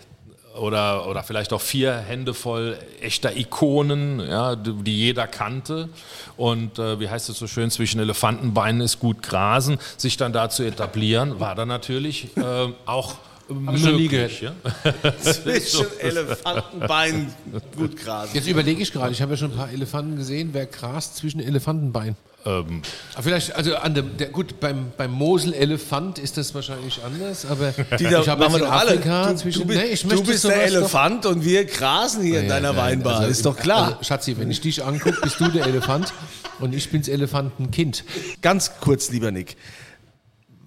oder, 0.59 1.09
oder 1.09 1.23
vielleicht 1.23 1.53
auch 1.53 1.61
vier 1.61 1.97
Hände 1.97 2.35
voll 2.35 2.79
echter 3.01 3.37
Ikonen, 3.37 4.21
ja, 4.21 4.57
die 4.57 4.97
jeder 4.97 5.27
kannte. 5.27 5.89
Und 6.37 6.79
äh, 6.79 7.01
wie 7.01 7.09
heißt 7.09 7.29
es 7.29 7.39
so 7.39 7.47
schön, 7.47 7.71
zwischen 7.71 8.01
Elefantenbeinen 8.01 8.81
ist 8.81 8.99
gut 8.99 9.23
grasen. 9.23 9.79
Sich 9.97 10.17
dann 10.17 10.33
da 10.33 10.51
zu 10.51 10.63
etablieren, 10.63 11.41
war 11.41 11.55
dann 11.55 11.69
natürlich 11.69 12.37
äh, 12.37 12.69
auch 12.87 13.17
möglich. 13.49 14.43
Ja? 14.43 14.53
Zwischen 15.21 15.87
Elefantenbeinen 15.99 17.33
gut 17.77 17.97
grasen. 17.97 18.35
Jetzt 18.35 18.49
überlege 18.49 18.83
ich 18.83 18.93
gerade, 18.93 19.13
ich 19.13 19.23
habe 19.23 19.33
ja 19.33 19.37
schon 19.37 19.53
ein 19.53 19.57
paar 19.57 19.71
Elefanten 19.71 20.17
gesehen. 20.17 20.51
Wer 20.53 20.67
grast 20.67 21.17
zwischen 21.17 21.41
Elefantenbeinen? 21.41 22.17
Ähm, 22.45 22.83
vielleicht, 23.21 23.55
also 23.55 23.77
an 23.77 23.95
dem, 23.95 24.17
der, 24.17 24.29
gut, 24.29 24.59
beim, 24.59 24.93
beim 24.97 25.13
Mosel-Elefant 25.13 26.19
ist 26.19 26.37
das 26.37 26.55
wahrscheinlich 26.55 26.99
anders, 27.05 27.47
aber 27.47 27.71
Die 27.99 28.05
da, 28.05 28.21
ich 28.21 28.29
habe 28.29 28.45
jetzt 28.45 28.55
in 28.55 28.61
doch 28.63 28.71
alle. 28.73 28.91
Afrika 28.91 29.31
Du, 29.33 29.37
zwischen, 29.37 29.61
du 29.63 29.67
bist, 29.69 30.05
nee, 30.05 30.11
du 30.11 30.23
bist 30.25 30.45
der 30.45 30.51
sowas 30.51 30.55
doch- 30.71 30.77
Elefant 30.79 31.27
und 31.27 31.45
wir 31.45 31.65
grasen 31.67 32.23
hier 32.25 32.41
in 32.41 32.47
Ja, 32.49 32.55
deiner 32.55 32.73
ja, 32.73 32.77
Weinbar. 32.77 33.19
also, 33.21 33.31
ist 33.31 33.47
doch 33.47 33.57
klar. 33.57 33.93
Also, 33.93 34.05
Schatzi, 34.05 34.37
wenn 34.39 34.51
ich 34.51 34.61
dich 34.61 34.83
angucke, 34.85 35.21
bist 35.23 35.39
du 35.39 35.49
der 35.49 35.67
Elefant 35.67 36.13
und 36.59 36.75
ich 36.75 36.91
bin's 36.91 37.07
Elefantenkind. 37.09 38.05
Ganz 38.41 38.73
kurz, 38.81 39.11
lieber 39.11 39.31
Nick. 39.31 39.57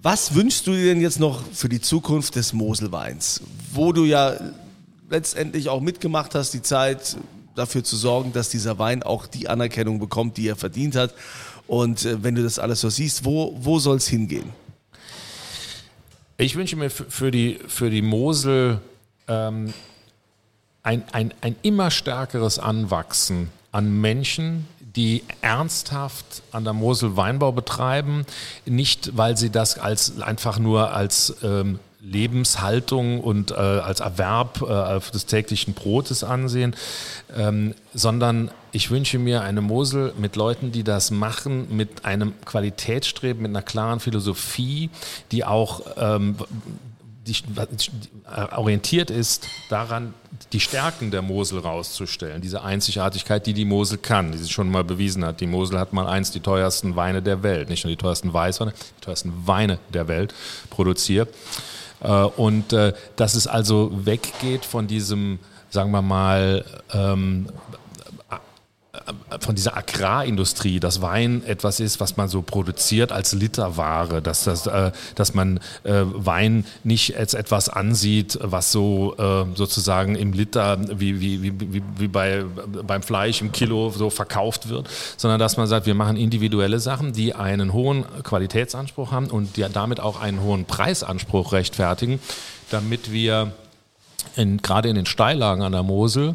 Was 0.02 0.34
wünschst 0.34 0.66
du 0.66 0.72
dir 0.72 0.84
denn 0.86 1.00
jetzt 1.00 1.18
noch 1.20 1.42
für 1.52 1.68
die 1.68 1.80
Zukunft 1.80 2.36
des 2.36 2.52
Moselweins? 2.52 3.42
Wo 3.72 3.92
du 3.92 4.04
ja 4.04 4.34
letztendlich 5.10 5.68
auch 5.68 5.80
mitgemacht 5.80 6.34
hast, 6.34 6.52
die 6.54 6.62
Zeit 6.62 7.16
dafür 7.54 7.82
zu 7.82 7.96
sorgen, 7.96 8.32
dass 8.32 8.48
dieser 8.50 8.78
Wein 8.78 9.02
auch 9.02 9.26
die 9.26 9.48
Anerkennung 9.48 9.98
bekommt, 9.98 10.36
die 10.36 10.46
er 10.48 10.56
verdient 10.56 10.94
hat. 10.94 11.14
Und 11.66 12.04
äh, 12.04 12.22
wenn 12.22 12.34
du 12.34 12.42
das 12.42 12.58
alles 12.58 12.80
so 12.80 12.90
siehst, 12.90 13.24
wo, 13.24 13.56
wo 13.60 13.78
soll 13.78 13.96
es 13.96 14.06
hingehen? 14.06 14.52
Ich 16.38 16.56
wünsche 16.56 16.76
mir 16.76 16.90
für 16.90 17.30
die, 17.30 17.58
für 17.66 17.90
die 17.90 18.02
Mosel 18.02 18.80
ähm, 19.26 19.72
ein, 20.82 21.02
ein, 21.12 21.32
ein 21.40 21.56
immer 21.62 21.90
stärkeres 21.90 22.58
Anwachsen 22.58 23.50
an 23.72 24.00
Menschen, 24.00 24.66
die 24.80 25.24
ernsthaft 25.40 26.42
an 26.52 26.64
der 26.64 26.72
Mosel 26.72 27.16
Weinbau 27.16 27.52
betreiben, 27.52 28.24
nicht 28.64 29.16
weil 29.16 29.36
sie 29.36 29.50
das 29.50 29.78
als 29.78 30.20
einfach 30.20 30.58
nur 30.58 30.92
als 30.92 31.36
ähm, 31.42 31.78
Lebenshaltung 32.06 33.20
und 33.20 33.50
äh, 33.50 33.54
als 33.54 34.00
Erwerb 34.00 34.62
äh, 34.62 35.00
des 35.12 35.26
täglichen 35.26 35.74
Brotes 35.74 36.22
ansehen, 36.22 36.76
ähm, 37.36 37.74
sondern 37.94 38.50
ich 38.70 38.90
wünsche 38.90 39.18
mir 39.18 39.42
eine 39.42 39.60
Mosel 39.60 40.12
mit 40.16 40.36
Leuten, 40.36 40.70
die 40.70 40.84
das 40.84 41.10
machen, 41.10 41.74
mit 41.74 42.04
einem 42.04 42.34
Qualitätsstreben, 42.44 43.42
mit 43.42 43.50
einer 43.50 43.62
klaren 43.62 44.00
Philosophie, 44.00 44.90
die 45.32 45.44
auch 45.44 45.80
ähm, 45.96 46.36
die, 47.26 47.32
die, 47.32 47.90
äh, 48.30 48.54
orientiert 48.54 49.10
ist 49.10 49.48
daran, 49.68 50.14
die 50.52 50.60
Stärken 50.60 51.10
der 51.10 51.22
Mosel 51.22 51.58
rauszustellen. 51.58 52.40
Diese 52.40 52.62
Einzigartigkeit, 52.62 53.46
die 53.46 53.54
die 53.54 53.64
Mosel 53.64 53.98
kann, 53.98 54.30
die 54.30 54.38
sie 54.38 54.48
schon 54.48 54.70
mal 54.70 54.84
bewiesen 54.84 55.24
hat. 55.24 55.40
Die 55.40 55.46
Mosel 55.46 55.78
hat 55.78 55.92
mal 55.92 56.06
eins 56.06 56.30
die 56.30 56.40
teuersten 56.40 56.94
Weine 56.94 57.22
der 57.22 57.42
Welt, 57.42 57.68
nicht 57.68 57.84
nur 57.84 57.90
die 57.90 57.96
teuersten 57.96 58.32
Weißweine, 58.32 58.72
die 58.72 59.04
teuersten 59.04 59.32
Weine 59.46 59.78
der 59.92 60.06
Welt 60.06 60.34
produziert. 60.70 61.30
Äh, 62.00 62.10
Und 62.10 62.72
äh, 62.72 62.92
dass 63.16 63.34
es 63.34 63.46
also 63.46 63.90
weggeht 64.04 64.64
von 64.64 64.86
diesem, 64.86 65.38
sagen 65.70 65.90
wir 65.90 66.02
mal, 66.02 66.64
ähm, 66.92 67.46
von 69.40 69.54
dieser 69.54 69.76
Agrarindustrie, 69.76 70.80
dass 70.80 71.00
Wein 71.00 71.42
etwas 71.46 71.80
ist, 71.80 72.00
was 72.00 72.16
man 72.16 72.28
so 72.28 72.42
produziert 72.42 73.12
als 73.12 73.32
Literware, 73.32 74.20
dass, 74.20 74.44
das, 74.44 74.66
äh, 74.66 74.92
dass 75.14 75.34
man 75.34 75.58
äh, 75.84 76.02
Wein 76.04 76.64
nicht 76.84 77.16
als 77.16 77.34
etwas 77.34 77.68
ansieht, 77.68 78.38
was 78.42 78.72
so 78.72 79.14
äh, 79.18 79.44
sozusagen 79.56 80.16
im 80.16 80.32
Liter 80.32 80.78
wie, 80.98 81.20
wie, 81.20 81.42
wie, 81.42 81.82
wie, 81.96 82.08
bei, 82.08 82.44
beim 82.86 83.02
Fleisch 83.02 83.40
im 83.40 83.52
Kilo 83.52 83.90
so 83.90 84.10
verkauft 84.10 84.68
wird, 84.68 84.88
sondern 85.16 85.38
dass 85.38 85.56
man 85.56 85.66
sagt, 85.66 85.86
wir 85.86 85.94
machen 85.94 86.16
individuelle 86.16 86.80
Sachen, 86.80 87.12
die 87.12 87.34
einen 87.34 87.72
hohen 87.72 88.04
Qualitätsanspruch 88.22 89.12
haben 89.12 89.26
und 89.26 89.56
die 89.56 89.64
damit 89.72 90.00
auch 90.00 90.20
einen 90.20 90.42
hohen 90.42 90.64
Preisanspruch 90.64 91.52
rechtfertigen, 91.52 92.20
damit 92.70 93.12
wir 93.12 93.52
in, 94.34 94.58
gerade 94.58 94.88
in 94.88 94.96
den 94.96 95.06
Steillagen 95.06 95.62
an 95.62 95.72
der 95.72 95.82
Mosel 95.82 96.34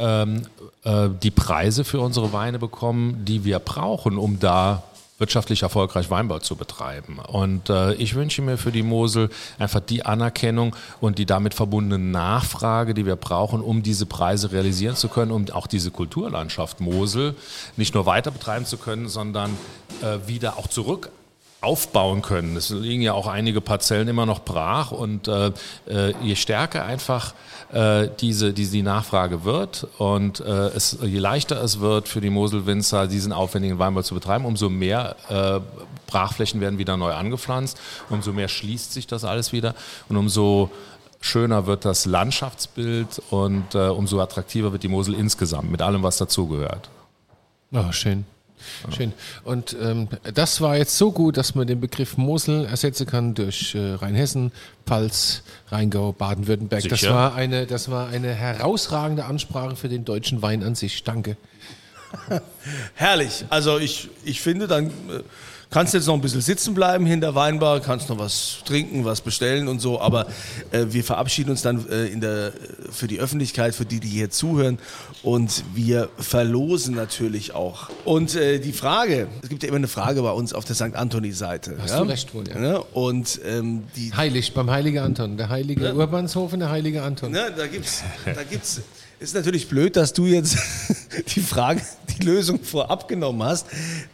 ähm, 0.00 0.36
äh, 0.38 0.59
die 0.82 1.30
Preise 1.30 1.84
für 1.84 2.00
unsere 2.00 2.32
Weine 2.32 2.58
bekommen, 2.58 3.24
die 3.26 3.44
wir 3.44 3.58
brauchen, 3.58 4.16
um 4.16 4.40
da 4.40 4.82
wirtschaftlich 5.20 5.62
erfolgreich 5.62 6.10
Weinbau 6.10 6.38
zu 6.38 6.56
betreiben. 6.56 7.18
Und 7.18 7.68
äh, 7.68 7.92
ich 7.94 8.14
wünsche 8.14 8.40
mir 8.40 8.56
für 8.56 8.72
die 8.72 8.82
Mosel 8.82 9.28
einfach 9.58 9.80
die 9.80 10.04
Anerkennung 10.04 10.74
und 11.00 11.18
die 11.18 11.26
damit 11.26 11.52
verbundene 11.52 12.02
Nachfrage, 12.02 12.94
die 12.94 13.04
wir 13.04 13.16
brauchen, 13.16 13.60
um 13.60 13.82
diese 13.82 14.06
Preise 14.06 14.50
realisieren 14.50 14.96
zu 14.96 15.08
können, 15.08 15.30
um 15.30 15.44
auch 15.50 15.66
diese 15.66 15.90
Kulturlandschaft 15.90 16.80
Mosel 16.80 17.34
nicht 17.76 17.94
nur 17.94 18.06
weiter 18.06 18.30
betreiben 18.30 18.64
zu 18.64 18.78
können, 18.78 19.08
sondern 19.08 19.56
äh, 20.02 20.26
wieder 20.26 20.56
auch 20.56 20.68
zurück 20.68 21.10
aufbauen 21.60 22.22
können. 22.22 22.56
Es 22.56 22.70
liegen 22.70 23.02
ja 23.02 23.12
auch 23.12 23.26
einige 23.26 23.60
Parzellen 23.60 24.08
immer 24.08 24.24
noch 24.24 24.40
brach 24.40 24.92
und 24.92 25.28
äh, 25.28 25.52
äh, 25.86 26.14
je 26.22 26.34
stärker 26.34 26.84
einfach 26.86 27.34
äh, 27.72 28.08
diese, 28.20 28.52
diese 28.54 28.72
die 28.72 28.82
Nachfrage 28.82 29.44
wird 29.44 29.86
und 29.98 30.40
äh, 30.40 30.68
es, 30.68 30.98
je 31.02 31.18
leichter 31.18 31.62
es 31.62 31.80
wird 31.80 32.08
für 32.08 32.22
die 32.22 32.30
Moselwinzer 32.30 33.06
diesen 33.06 33.32
aufwendigen 33.32 33.78
Weinbau 33.78 34.02
zu 34.02 34.14
betreiben, 34.14 34.46
umso 34.46 34.70
mehr 34.70 35.16
äh, 35.28 35.60
Brachflächen 36.06 36.60
werden 36.62 36.78
wieder 36.78 36.96
neu 36.96 37.12
angepflanzt, 37.12 37.78
umso 38.08 38.32
mehr 38.32 38.48
schließt 38.48 38.92
sich 38.92 39.06
das 39.06 39.24
alles 39.24 39.52
wieder 39.52 39.74
und 40.08 40.16
umso 40.16 40.70
schöner 41.20 41.66
wird 41.66 41.84
das 41.84 42.06
Landschaftsbild 42.06 43.20
und 43.30 43.74
äh, 43.74 43.88
umso 43.88 44.20
attraktiver 44.20 44.72
wird 44.72 44.82
die 44.82 44.88
Mosel 44.88 45.14
insgesamt 45.14 45.70
mit 45.70 45.82
allem, 45.82 46.02
was 46.02 46.16
dazugehört. 46.16 46.88
Oh, 47.72 47.92
schön. 47.92 48.24
Schön. 48.94 49.12
Und 49.44 49.76
ähm, 49.80 50.08
das 50.34 50.60
war 50.60 50.76
jetzt 50.76 50.96
so 50.96 51.12
gut, 51.12 51.36
dass 51.36 51.54
man 51.54 51.66
den 51.66 51.80
Begriff 51.80 52.16
Mosel 52.16 52.66
ersetzen 52.66 53.06
kann 53.06 53.34
durch 53.34 53.74
äh, 53.74 53.94
Rheinhessen, 53.94 54.52
Pfalz, 54.86 55.42
Rheingau, 55.68 56.12
Baden-Württemberg. 56.12 56.88
Das 56.88 57.08
war, 57.08 57.34
eine, 57.34 57.66
das 57.66 57.90
war 57.90 58.08
eine 58.08 58.34
herausragende 58.34 59.24
Ansprache 59.24 59.76
für 59.76 59.88
den 59.88 60.04
deutschen 60.04 60.42
Wein 60.42 60.62
an 60.62 60.74
sich. 60.74 61.04
Danke. 61.04 61.36
Herrlich. 62.94 63.44
Also 63.50 63.78
ich, 63.78 64.08
ich 64.24 64.40
finde, 64.40 64.66
dann 64.66 64.86
äh, 64.86 65.22
kannst 65.70 65.94
du 65.94 65.98
jetzt 65.98 66.06
noch 66.06 66.14
ein 66.14 66.20
bisschen 66.20 66.40
sitzen 66.40 66.74
bleiben 66.74 67.06
hier 67.06 67.14
in 67.14 67.20
der 67.20 67.34
Weinbar, 67.34 67.80
kannst 67.80 68.08
noch 68.08 68.18
was 68.18 68.58
trinken, 68.64 69.04
was 69.04 69.20
bestellen 69.20 69.68
und 69.68 69.80
so, 69.80 70.00
aber 70.00 70.26
äh, 70.72 70.86
wir 70.88 71.04
verabschieden 71.04 71.50
uns 71.50 71.62
dann 71.62 71.88
äh, 71.88 72.06
in 72.06 72.20
der, 72.20 72.52
für 72.90 73.06
die 73.06 73.20
Öffentlichkeit, 73.20 73.74
für 73.74 73.84
die, 73.84 74.00
die 74.00 74.08
hier 74.08 74.30
zuhören 74.30 74.78
und 75.22 75.64
wir 75.74 76.08
verlosen 76.18 76.94
natürlich 76.94 77.54
auch. 77.54 77.88
Und 78.04 78.34
äh, 78.34 78.58
die 78.58 78.72
Frage, 78.72 79.28
es 79.42 79.48
gibt 79.48 79.62
ja 79.62 79.68
immer 79.68 79.78
eine 79.78 79.88
Frage 79.88 80.22
bei 80.22 80.32
uns 80.32 80.52
auf 80.52 80.64
der 80.64 80.74
St. 80.74 80.94
Anthony-Seite. 80.94 81.76
Hast 81.80 81.90
ja? 81.90 82.02
du 82.02 82.08
recht 82.08 82.34
wohl, 82.34 82.48
ja. 82.48 82.58
Ne? 82.58 82.80
Und 82.92 83.40
ähm, 83.46 83.84
die, 83.96 84.12
Heilig, 84.12 84.52
beim 84.54 84.70
Heiligen 84.70 84.98
Anton. 84.98 85.36
Der 85.36 85.48
heilige 85.48 85.94
Urbanshof 85.94 86.52
und 86.52 86.60
der 86.60 86.70
heilige 86.70 87.02
Anton. 87.02 87.30
Ne, 87.30 87.52
da 87.56 87.66
gibt's, 87.66 88.02
da 88.24 88.42
gibt's. 88.42 88.82
Ist 89.20 89.34
natürlich 89.34 89.68
blöd, 89.68 89.96
dass 89.96 90.14
du 90.14 90.24
jetzt 90.24 90.56
die 91.36 91.40
Frage, 91.40 91.82
die 92.08 92.24
Lösung 92.24 92.58
vorab 92.58 93.06
genommen 93.06 93.42
hast, 93.42 93.66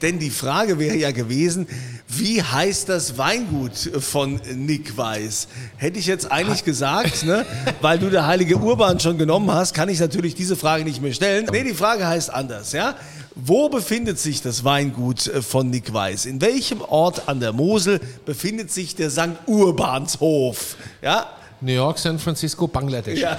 denn 0.02 0.18
die 0.18 0.30
Frage 0.30 0.80
wäre 0.80 0.96
ja 0.96 1.12
gewesen, 1.12 1.68
wie 2.08 2.42
heißt 2.42 2.88
das 2.88 3.16
Weingut 3.16 3.76
von 4.00 4.40
Nick 4.56 4.96
Weiß? 4.96 5.46
Hätte 5.76 6.00
ich 6.00 6.06
jetzt 6.06 6.32
eigentlich 6.32 6.64
gesagt, 6.64 7.22
ne, 7.22 7.46
weil 7.80 8.00
du 8.00 8.10
der 8.10 8.26
heilige 8.26 8.56
Urban 8.56 8.98
schon 8.98 9.16
genommen 9.16 9.48
hast, 9.52 9.74
kann 9.74 9.88
ich 9.88 10.00
natürlich 10.00 10.34
diese 10.34 10.56
Frage 10.56 10.82
nicht 10.82 11.00
mehr 11.00 11.12
stellen. 11.14 11.46
Nee, 11.52 11.62
die 11.62 11.74
Frage 11.74 12.04
heißt 12.04 12.34
anders, 12.34 12.72
ja? 12.72 12.96
Wo 13.36 13.68
befindet 13.68 14.18
sich 14.18 14.42
das 14.42 14.64
Weingut 14.64 15.20
von 15.48 15.70
Nick 15.70 15.92
Weiß? 15.92 16.26
In 16.26 16.40
welchem 16.40 16.80
Ort 16.80 17.28
an 17.28 17.38
der 17.38 17.52
Mosel 17.52 18.00
befindet 18.24 18.72
sich 18.72 18.96
der 18.96 19.10
St. 19.10 19.38
Urbanshof? 19.46 20.74
Ja? 21.00 21.28
New 21.60 21.72
York, 21.72 22.00
San 22.00 22.18
Francisco, 22.18 22.66
Bangladesch. 22.66 23.20
Ja, 23.20 23.38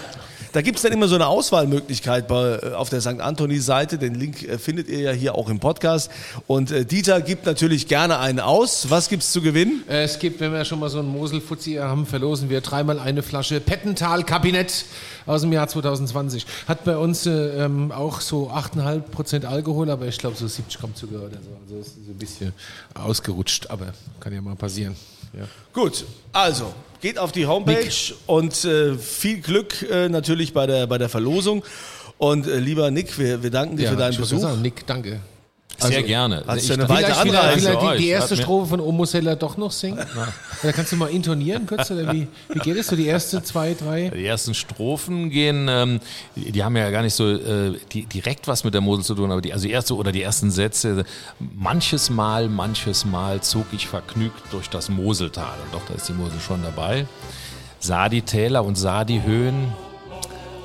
Da 0.58 0.64
gibt 0.64 0.78
es 0.78 0.82
dann 0.82 0.92
immer 0.92 1.08
so 1.08 1.14
eine 1.14 1.28
Auswahlmöglichkeit 1.28 2.28
bei, 2.28 2.56
äh, 2.56 2.74
auf 2.74 2.90
der 2.90 3.00
St. 3.00 3.20
Anthony-Seite. 3.20 4.00
Den 4.00 4.16
Link 4.16 4.42
äh, 4.42 4.58
findet 4.58 4.88
ihr 4.88 5.02
ja 5.02 5.12
hier 5.12 5.36
auch 5.36 5.50
im 5.50 5.60
Podcast. 5.60 6.10
Und 6.48 6.72
äh, 6.72 6.84
Dieter 6.84 7.22
gibt 7.22 7.46
natürlich 7.46 7.88
gerne 7.88 8.18
einen 8.18 8.40
aus. 8.40 8.90
Was 8.90 9.08
gibt's 9.08 9.32
zu 9.32 9.44
gewinnen? 9.44 9.84
Äh, 9.88 10.02
Es 10.02 10.18
gibt, 10.18 10.40
wenn 10.40 10.52
wir 10.52 10.66
schon 10.66 10.80
mal 10.80 10.90
so 10.90 10.98
einen 10.98 11.10
Mosel-Fuzzi 11.10 11.74
haben, 11.74 12.08
verlosen 12.08 12.50
wir 12.50 12.62
dreimal 12.62 12.98
eine 12.98 13.22
Flasche 13.22 13.60
Pettental-Kabinett 13.60 14.86
aus 15.28 15.42
dem 15.42 15.54
Jahr 15.54 15.68
2020. 15.68 16.48
Hat 16.68 16.84
bei 16.86 16.98
uns 16.98 17.28
äh, 17.28 17.64
ähm, 17.64 17.92
auch 17.92 18.20
so 18.20 18.50
8,5% 18.50 19.46
Alkohol, 19.46 19.92
aber 19.92 20.08
ich 20.08 20.18
glaube 20.18 20.38
so 20.38 20.48
70 20.48 20.80
Gramm 20.80 20.96
Zucker 20.96 21.18
oder 21.18 21.38
so. 21.38 21.56
Also 21.68 21.82
ist 21.82 22.04
so 22.04 22.12
ein 22.12 22.18
bisschen 22.18 22.52
ausgerutscht, 22.96 23.70
aber 23.70 23.94
kann 24.20 24.34
ja 24.34 24.42
mal 24.42 24.56
passieren. 24.56 24.96
Ja. 25.34 25.48
Gut, 25.74 26.06
also 26.34 26.74
geht 27.02 27.18
auf 27.18 27.32
die 27.32 27.46
Homepage 27.46 28.14
und 28.26 28.66
äh, 28.66 28.96
viel 28.98 29.40
Glück 29.42 29.82
äh, 29.90 30.10
natürlich 30.10 30.54
bei 30.54 30.66
der, 30.66 30.88
bei 30.88 30.98
der 30.98 31.10
Verlosung. 31.10 31.64
Und 32.18 32.48
äh, 32.48 32.58
lieber 32.60 32.90
Nick, 32.90 33.18
wir, 33.20 33.44
wir 33.44 33.52
danken 33.52 33.78
dir 33.78 33.90
für 33.90 33.96
deinen 33.96 34.18
Besuch. 34.18 34.40
Sagen, 34.40 34.62
Nick, 34.62 34.86
danke. 34.88 35.20
Sehr 35.80 36.04
gerne. 36.04 36.44
hast 36.48 36.70
du 36.70 36.74
eine 36.74 36.90
weite 36.90 37.14
Vielleicht 37.14 37.20
Anreise 37.20 37.70
er 37.70 37.80
die, 37.80 37.86
euch. 37.86 37.98
die 38.00 38.08
erste 38.08 38.36
Strophe 38.36 38.68
von 38.68 38.80
Omo 38.80 39.06
Seller 39.06 39.36
doch 39.36 39.58
noch 39.58 39.72
singen? 39.72 40.04
Oder 40.64 40.74
kannst 40.74 40.92
du 40.92 40.96
mal 40.96 41.10
intonieren 41.10 41.68
kurz? 41.68 41.92
Oder 41.92 42.12
wie, 42.14 42.28
wie 42.50 42.60
geht 42.60 42.78
es 42.78 42.88
so? 42.88 42.96
Die 42.96 43.06
erste, 43.06 43.44
zwei, 43.44 43.74
drei? 43.74 44.10
Die 44.10 44.26
ersten 44.26 44.54
Strophen 44.54 45.30
gehen, 45.30 45.68
ähm, 45.70 46.00
die, 46.36 46.52
die 46.52 46.64
haben 46.64 46.76
ja 46.76 46.90
gar 46.90 47.04
nicht 47.04 47.14
so 47.14 47.30
äh, 47.30 47.78
die, 47.92 48.06
direkt 48.06 48.48
was 48.48 48.64
mit 48.64 48.74
der 48.74 48.82
Mosel 48.82 49.04
zu 49.04 49.16
tun, 49.16 49.32
aber 49.32 49.42
die, 49.42 49.54
also 49.54 49.68
die 49.68 49.74
erste 49.74 49.96
oder 49.96 50.12
die 50.12 50.24
ersten 50.24 50.50
Sätze, 50.50 51.06
manches 51.40 52.10
Mal, 52.10 52.50
manches 52.50 53.06
Mal 53.06 53.42
zog 53.42 53.66
ich 53.72 53.88
vergnügt 53.88 54.42
durch 54.52 54.70
das 54.70 54.90
Moseltal. 54.90 55.56
Und 55.66 55.74
doch, 55.74 55.86
da 55.88 55.94
ist 55.94 56.10
die 56.10 56.14
Mosel 56.14 56.40
schon 56.40 56.64
dabei. 56.64 57.06
Sah 57.80 58.10
die 58.10 58.24
Täler 58.24 58.66
und 58.66 58.76
sah 58.76 59.06
die 59.06 59.22
Höhen, 59.22 59.72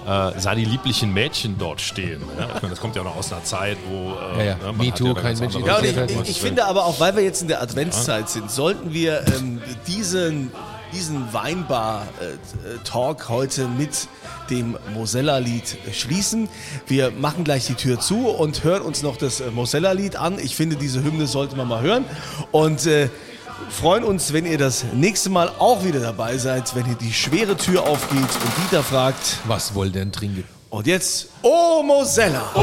äh, 0.07 0.40
sah 0.40 0.55
die 0.55 0.64
lieblichen 0.64 1.12
Mädchen 1.12 1.57
dort 1.59 1.80
stehen. 1.80 2.22
Ja, 2.38 2.48
ich 2.57 2.62
meine, 2.62 2.70
das 2.70 2.80
kommt 2.80 2.96
ja 2.96 3.03
noch 3.03 3.16
aus 3.16 3.32
einer 3.32 3.44
Zeit, 3.44 3.78
wo 3.88 4.12
äh, 4.12 4.38
Ja, 4.38 4.44
ja. 4.44 4.55
ne, 4.57 4.64
man 4.64 4.76
Me 4.78 4.86
hat 4.88 4.98
Too, 4.98 5.12
da 5.12 5.20
kein 5.20 5.38
Mensch 5.38 5.55
Ja, 5.55 5.80
ich, 5.80 5.96
halt 5.96 6.11
ich, 6.11 6.30
ich 6.30 6.40
finde 6.40 6.64
aber 6.64 6.84
auch, 6.86 7.00
weil 7.00 7.14
wir 7.16 7.22
jetzt 7.22 7.42
in 7.42 7.48
der 7.48 7.62
Adventszeit 7.62 8.28
sind, 8.28 8.50
sollten 8.50 8.92
wir 8.92 9.24
ähm, 9.36 9.61
diesen, 9.86 10.50
diesen 10.92 11.32
Weinbar-Talk 11.32 13.28
heute 13.28 13.68
mit 13.68 14.09
dem 14.50 14.76
Mosella-Lied 14.92 15.76
schließen. 15.92 16.48
Wir 16.86 17.11
machen 17.11 17.44
gleich 17.44 17.66
die 17.66 17.74
Tür 17.74 18.00
zu 18.00 18.28
und 18.28 18.64
hören 18.64 18.82
uns 18.82 19.03
noch 19.03 19.16
das 19.16 19.40
äh, 19.40 19.50
Mosella-Lied 19.50 20.16
an. 20.16 20.38
Ich 20.38 20.57
finde, 20.57 20.76
diese 20.76 21.03
Hymne 21.03 21.26
sollte 21.26 21.57
man 21.57 21.68
mal 21.68 21.80
hören. 21.82 22.05
Und 22.50 22.86
äh, 22.86 23.09
freuen 23.70 24.04
uns, 24.04 24.32
wenn 24.32 24.46
ihr 24.46 24.58
das 24.58 24.84
nächste 24.92 25.30
Mal 25.30 25.50
auch 25.58 25.84
wieder 25.84 26.00
dabei 26.00 26.38
seid, 26.38 26.74
wenn 26.74 26.84
hier 26.84 26.94
die 26.94 27.12
schwere 27.12 27.56
Tür 27.56 27.84
aufgeht 27.84 28.18
und 28.18 28.64
Dieter 28.64 28.82
fragt. 28.82 29.38
Was 29.46 29.74
wollt 29.74 29.94
ihr 29.94 30.00
denn 30.00 30.12
trinken? 30.12 30.44
Und 30.70 30.86
jetzt, 30.86 31.28
oh 31.42 31.82
Mosella! 31.82 32.50
Du 32.54 32.62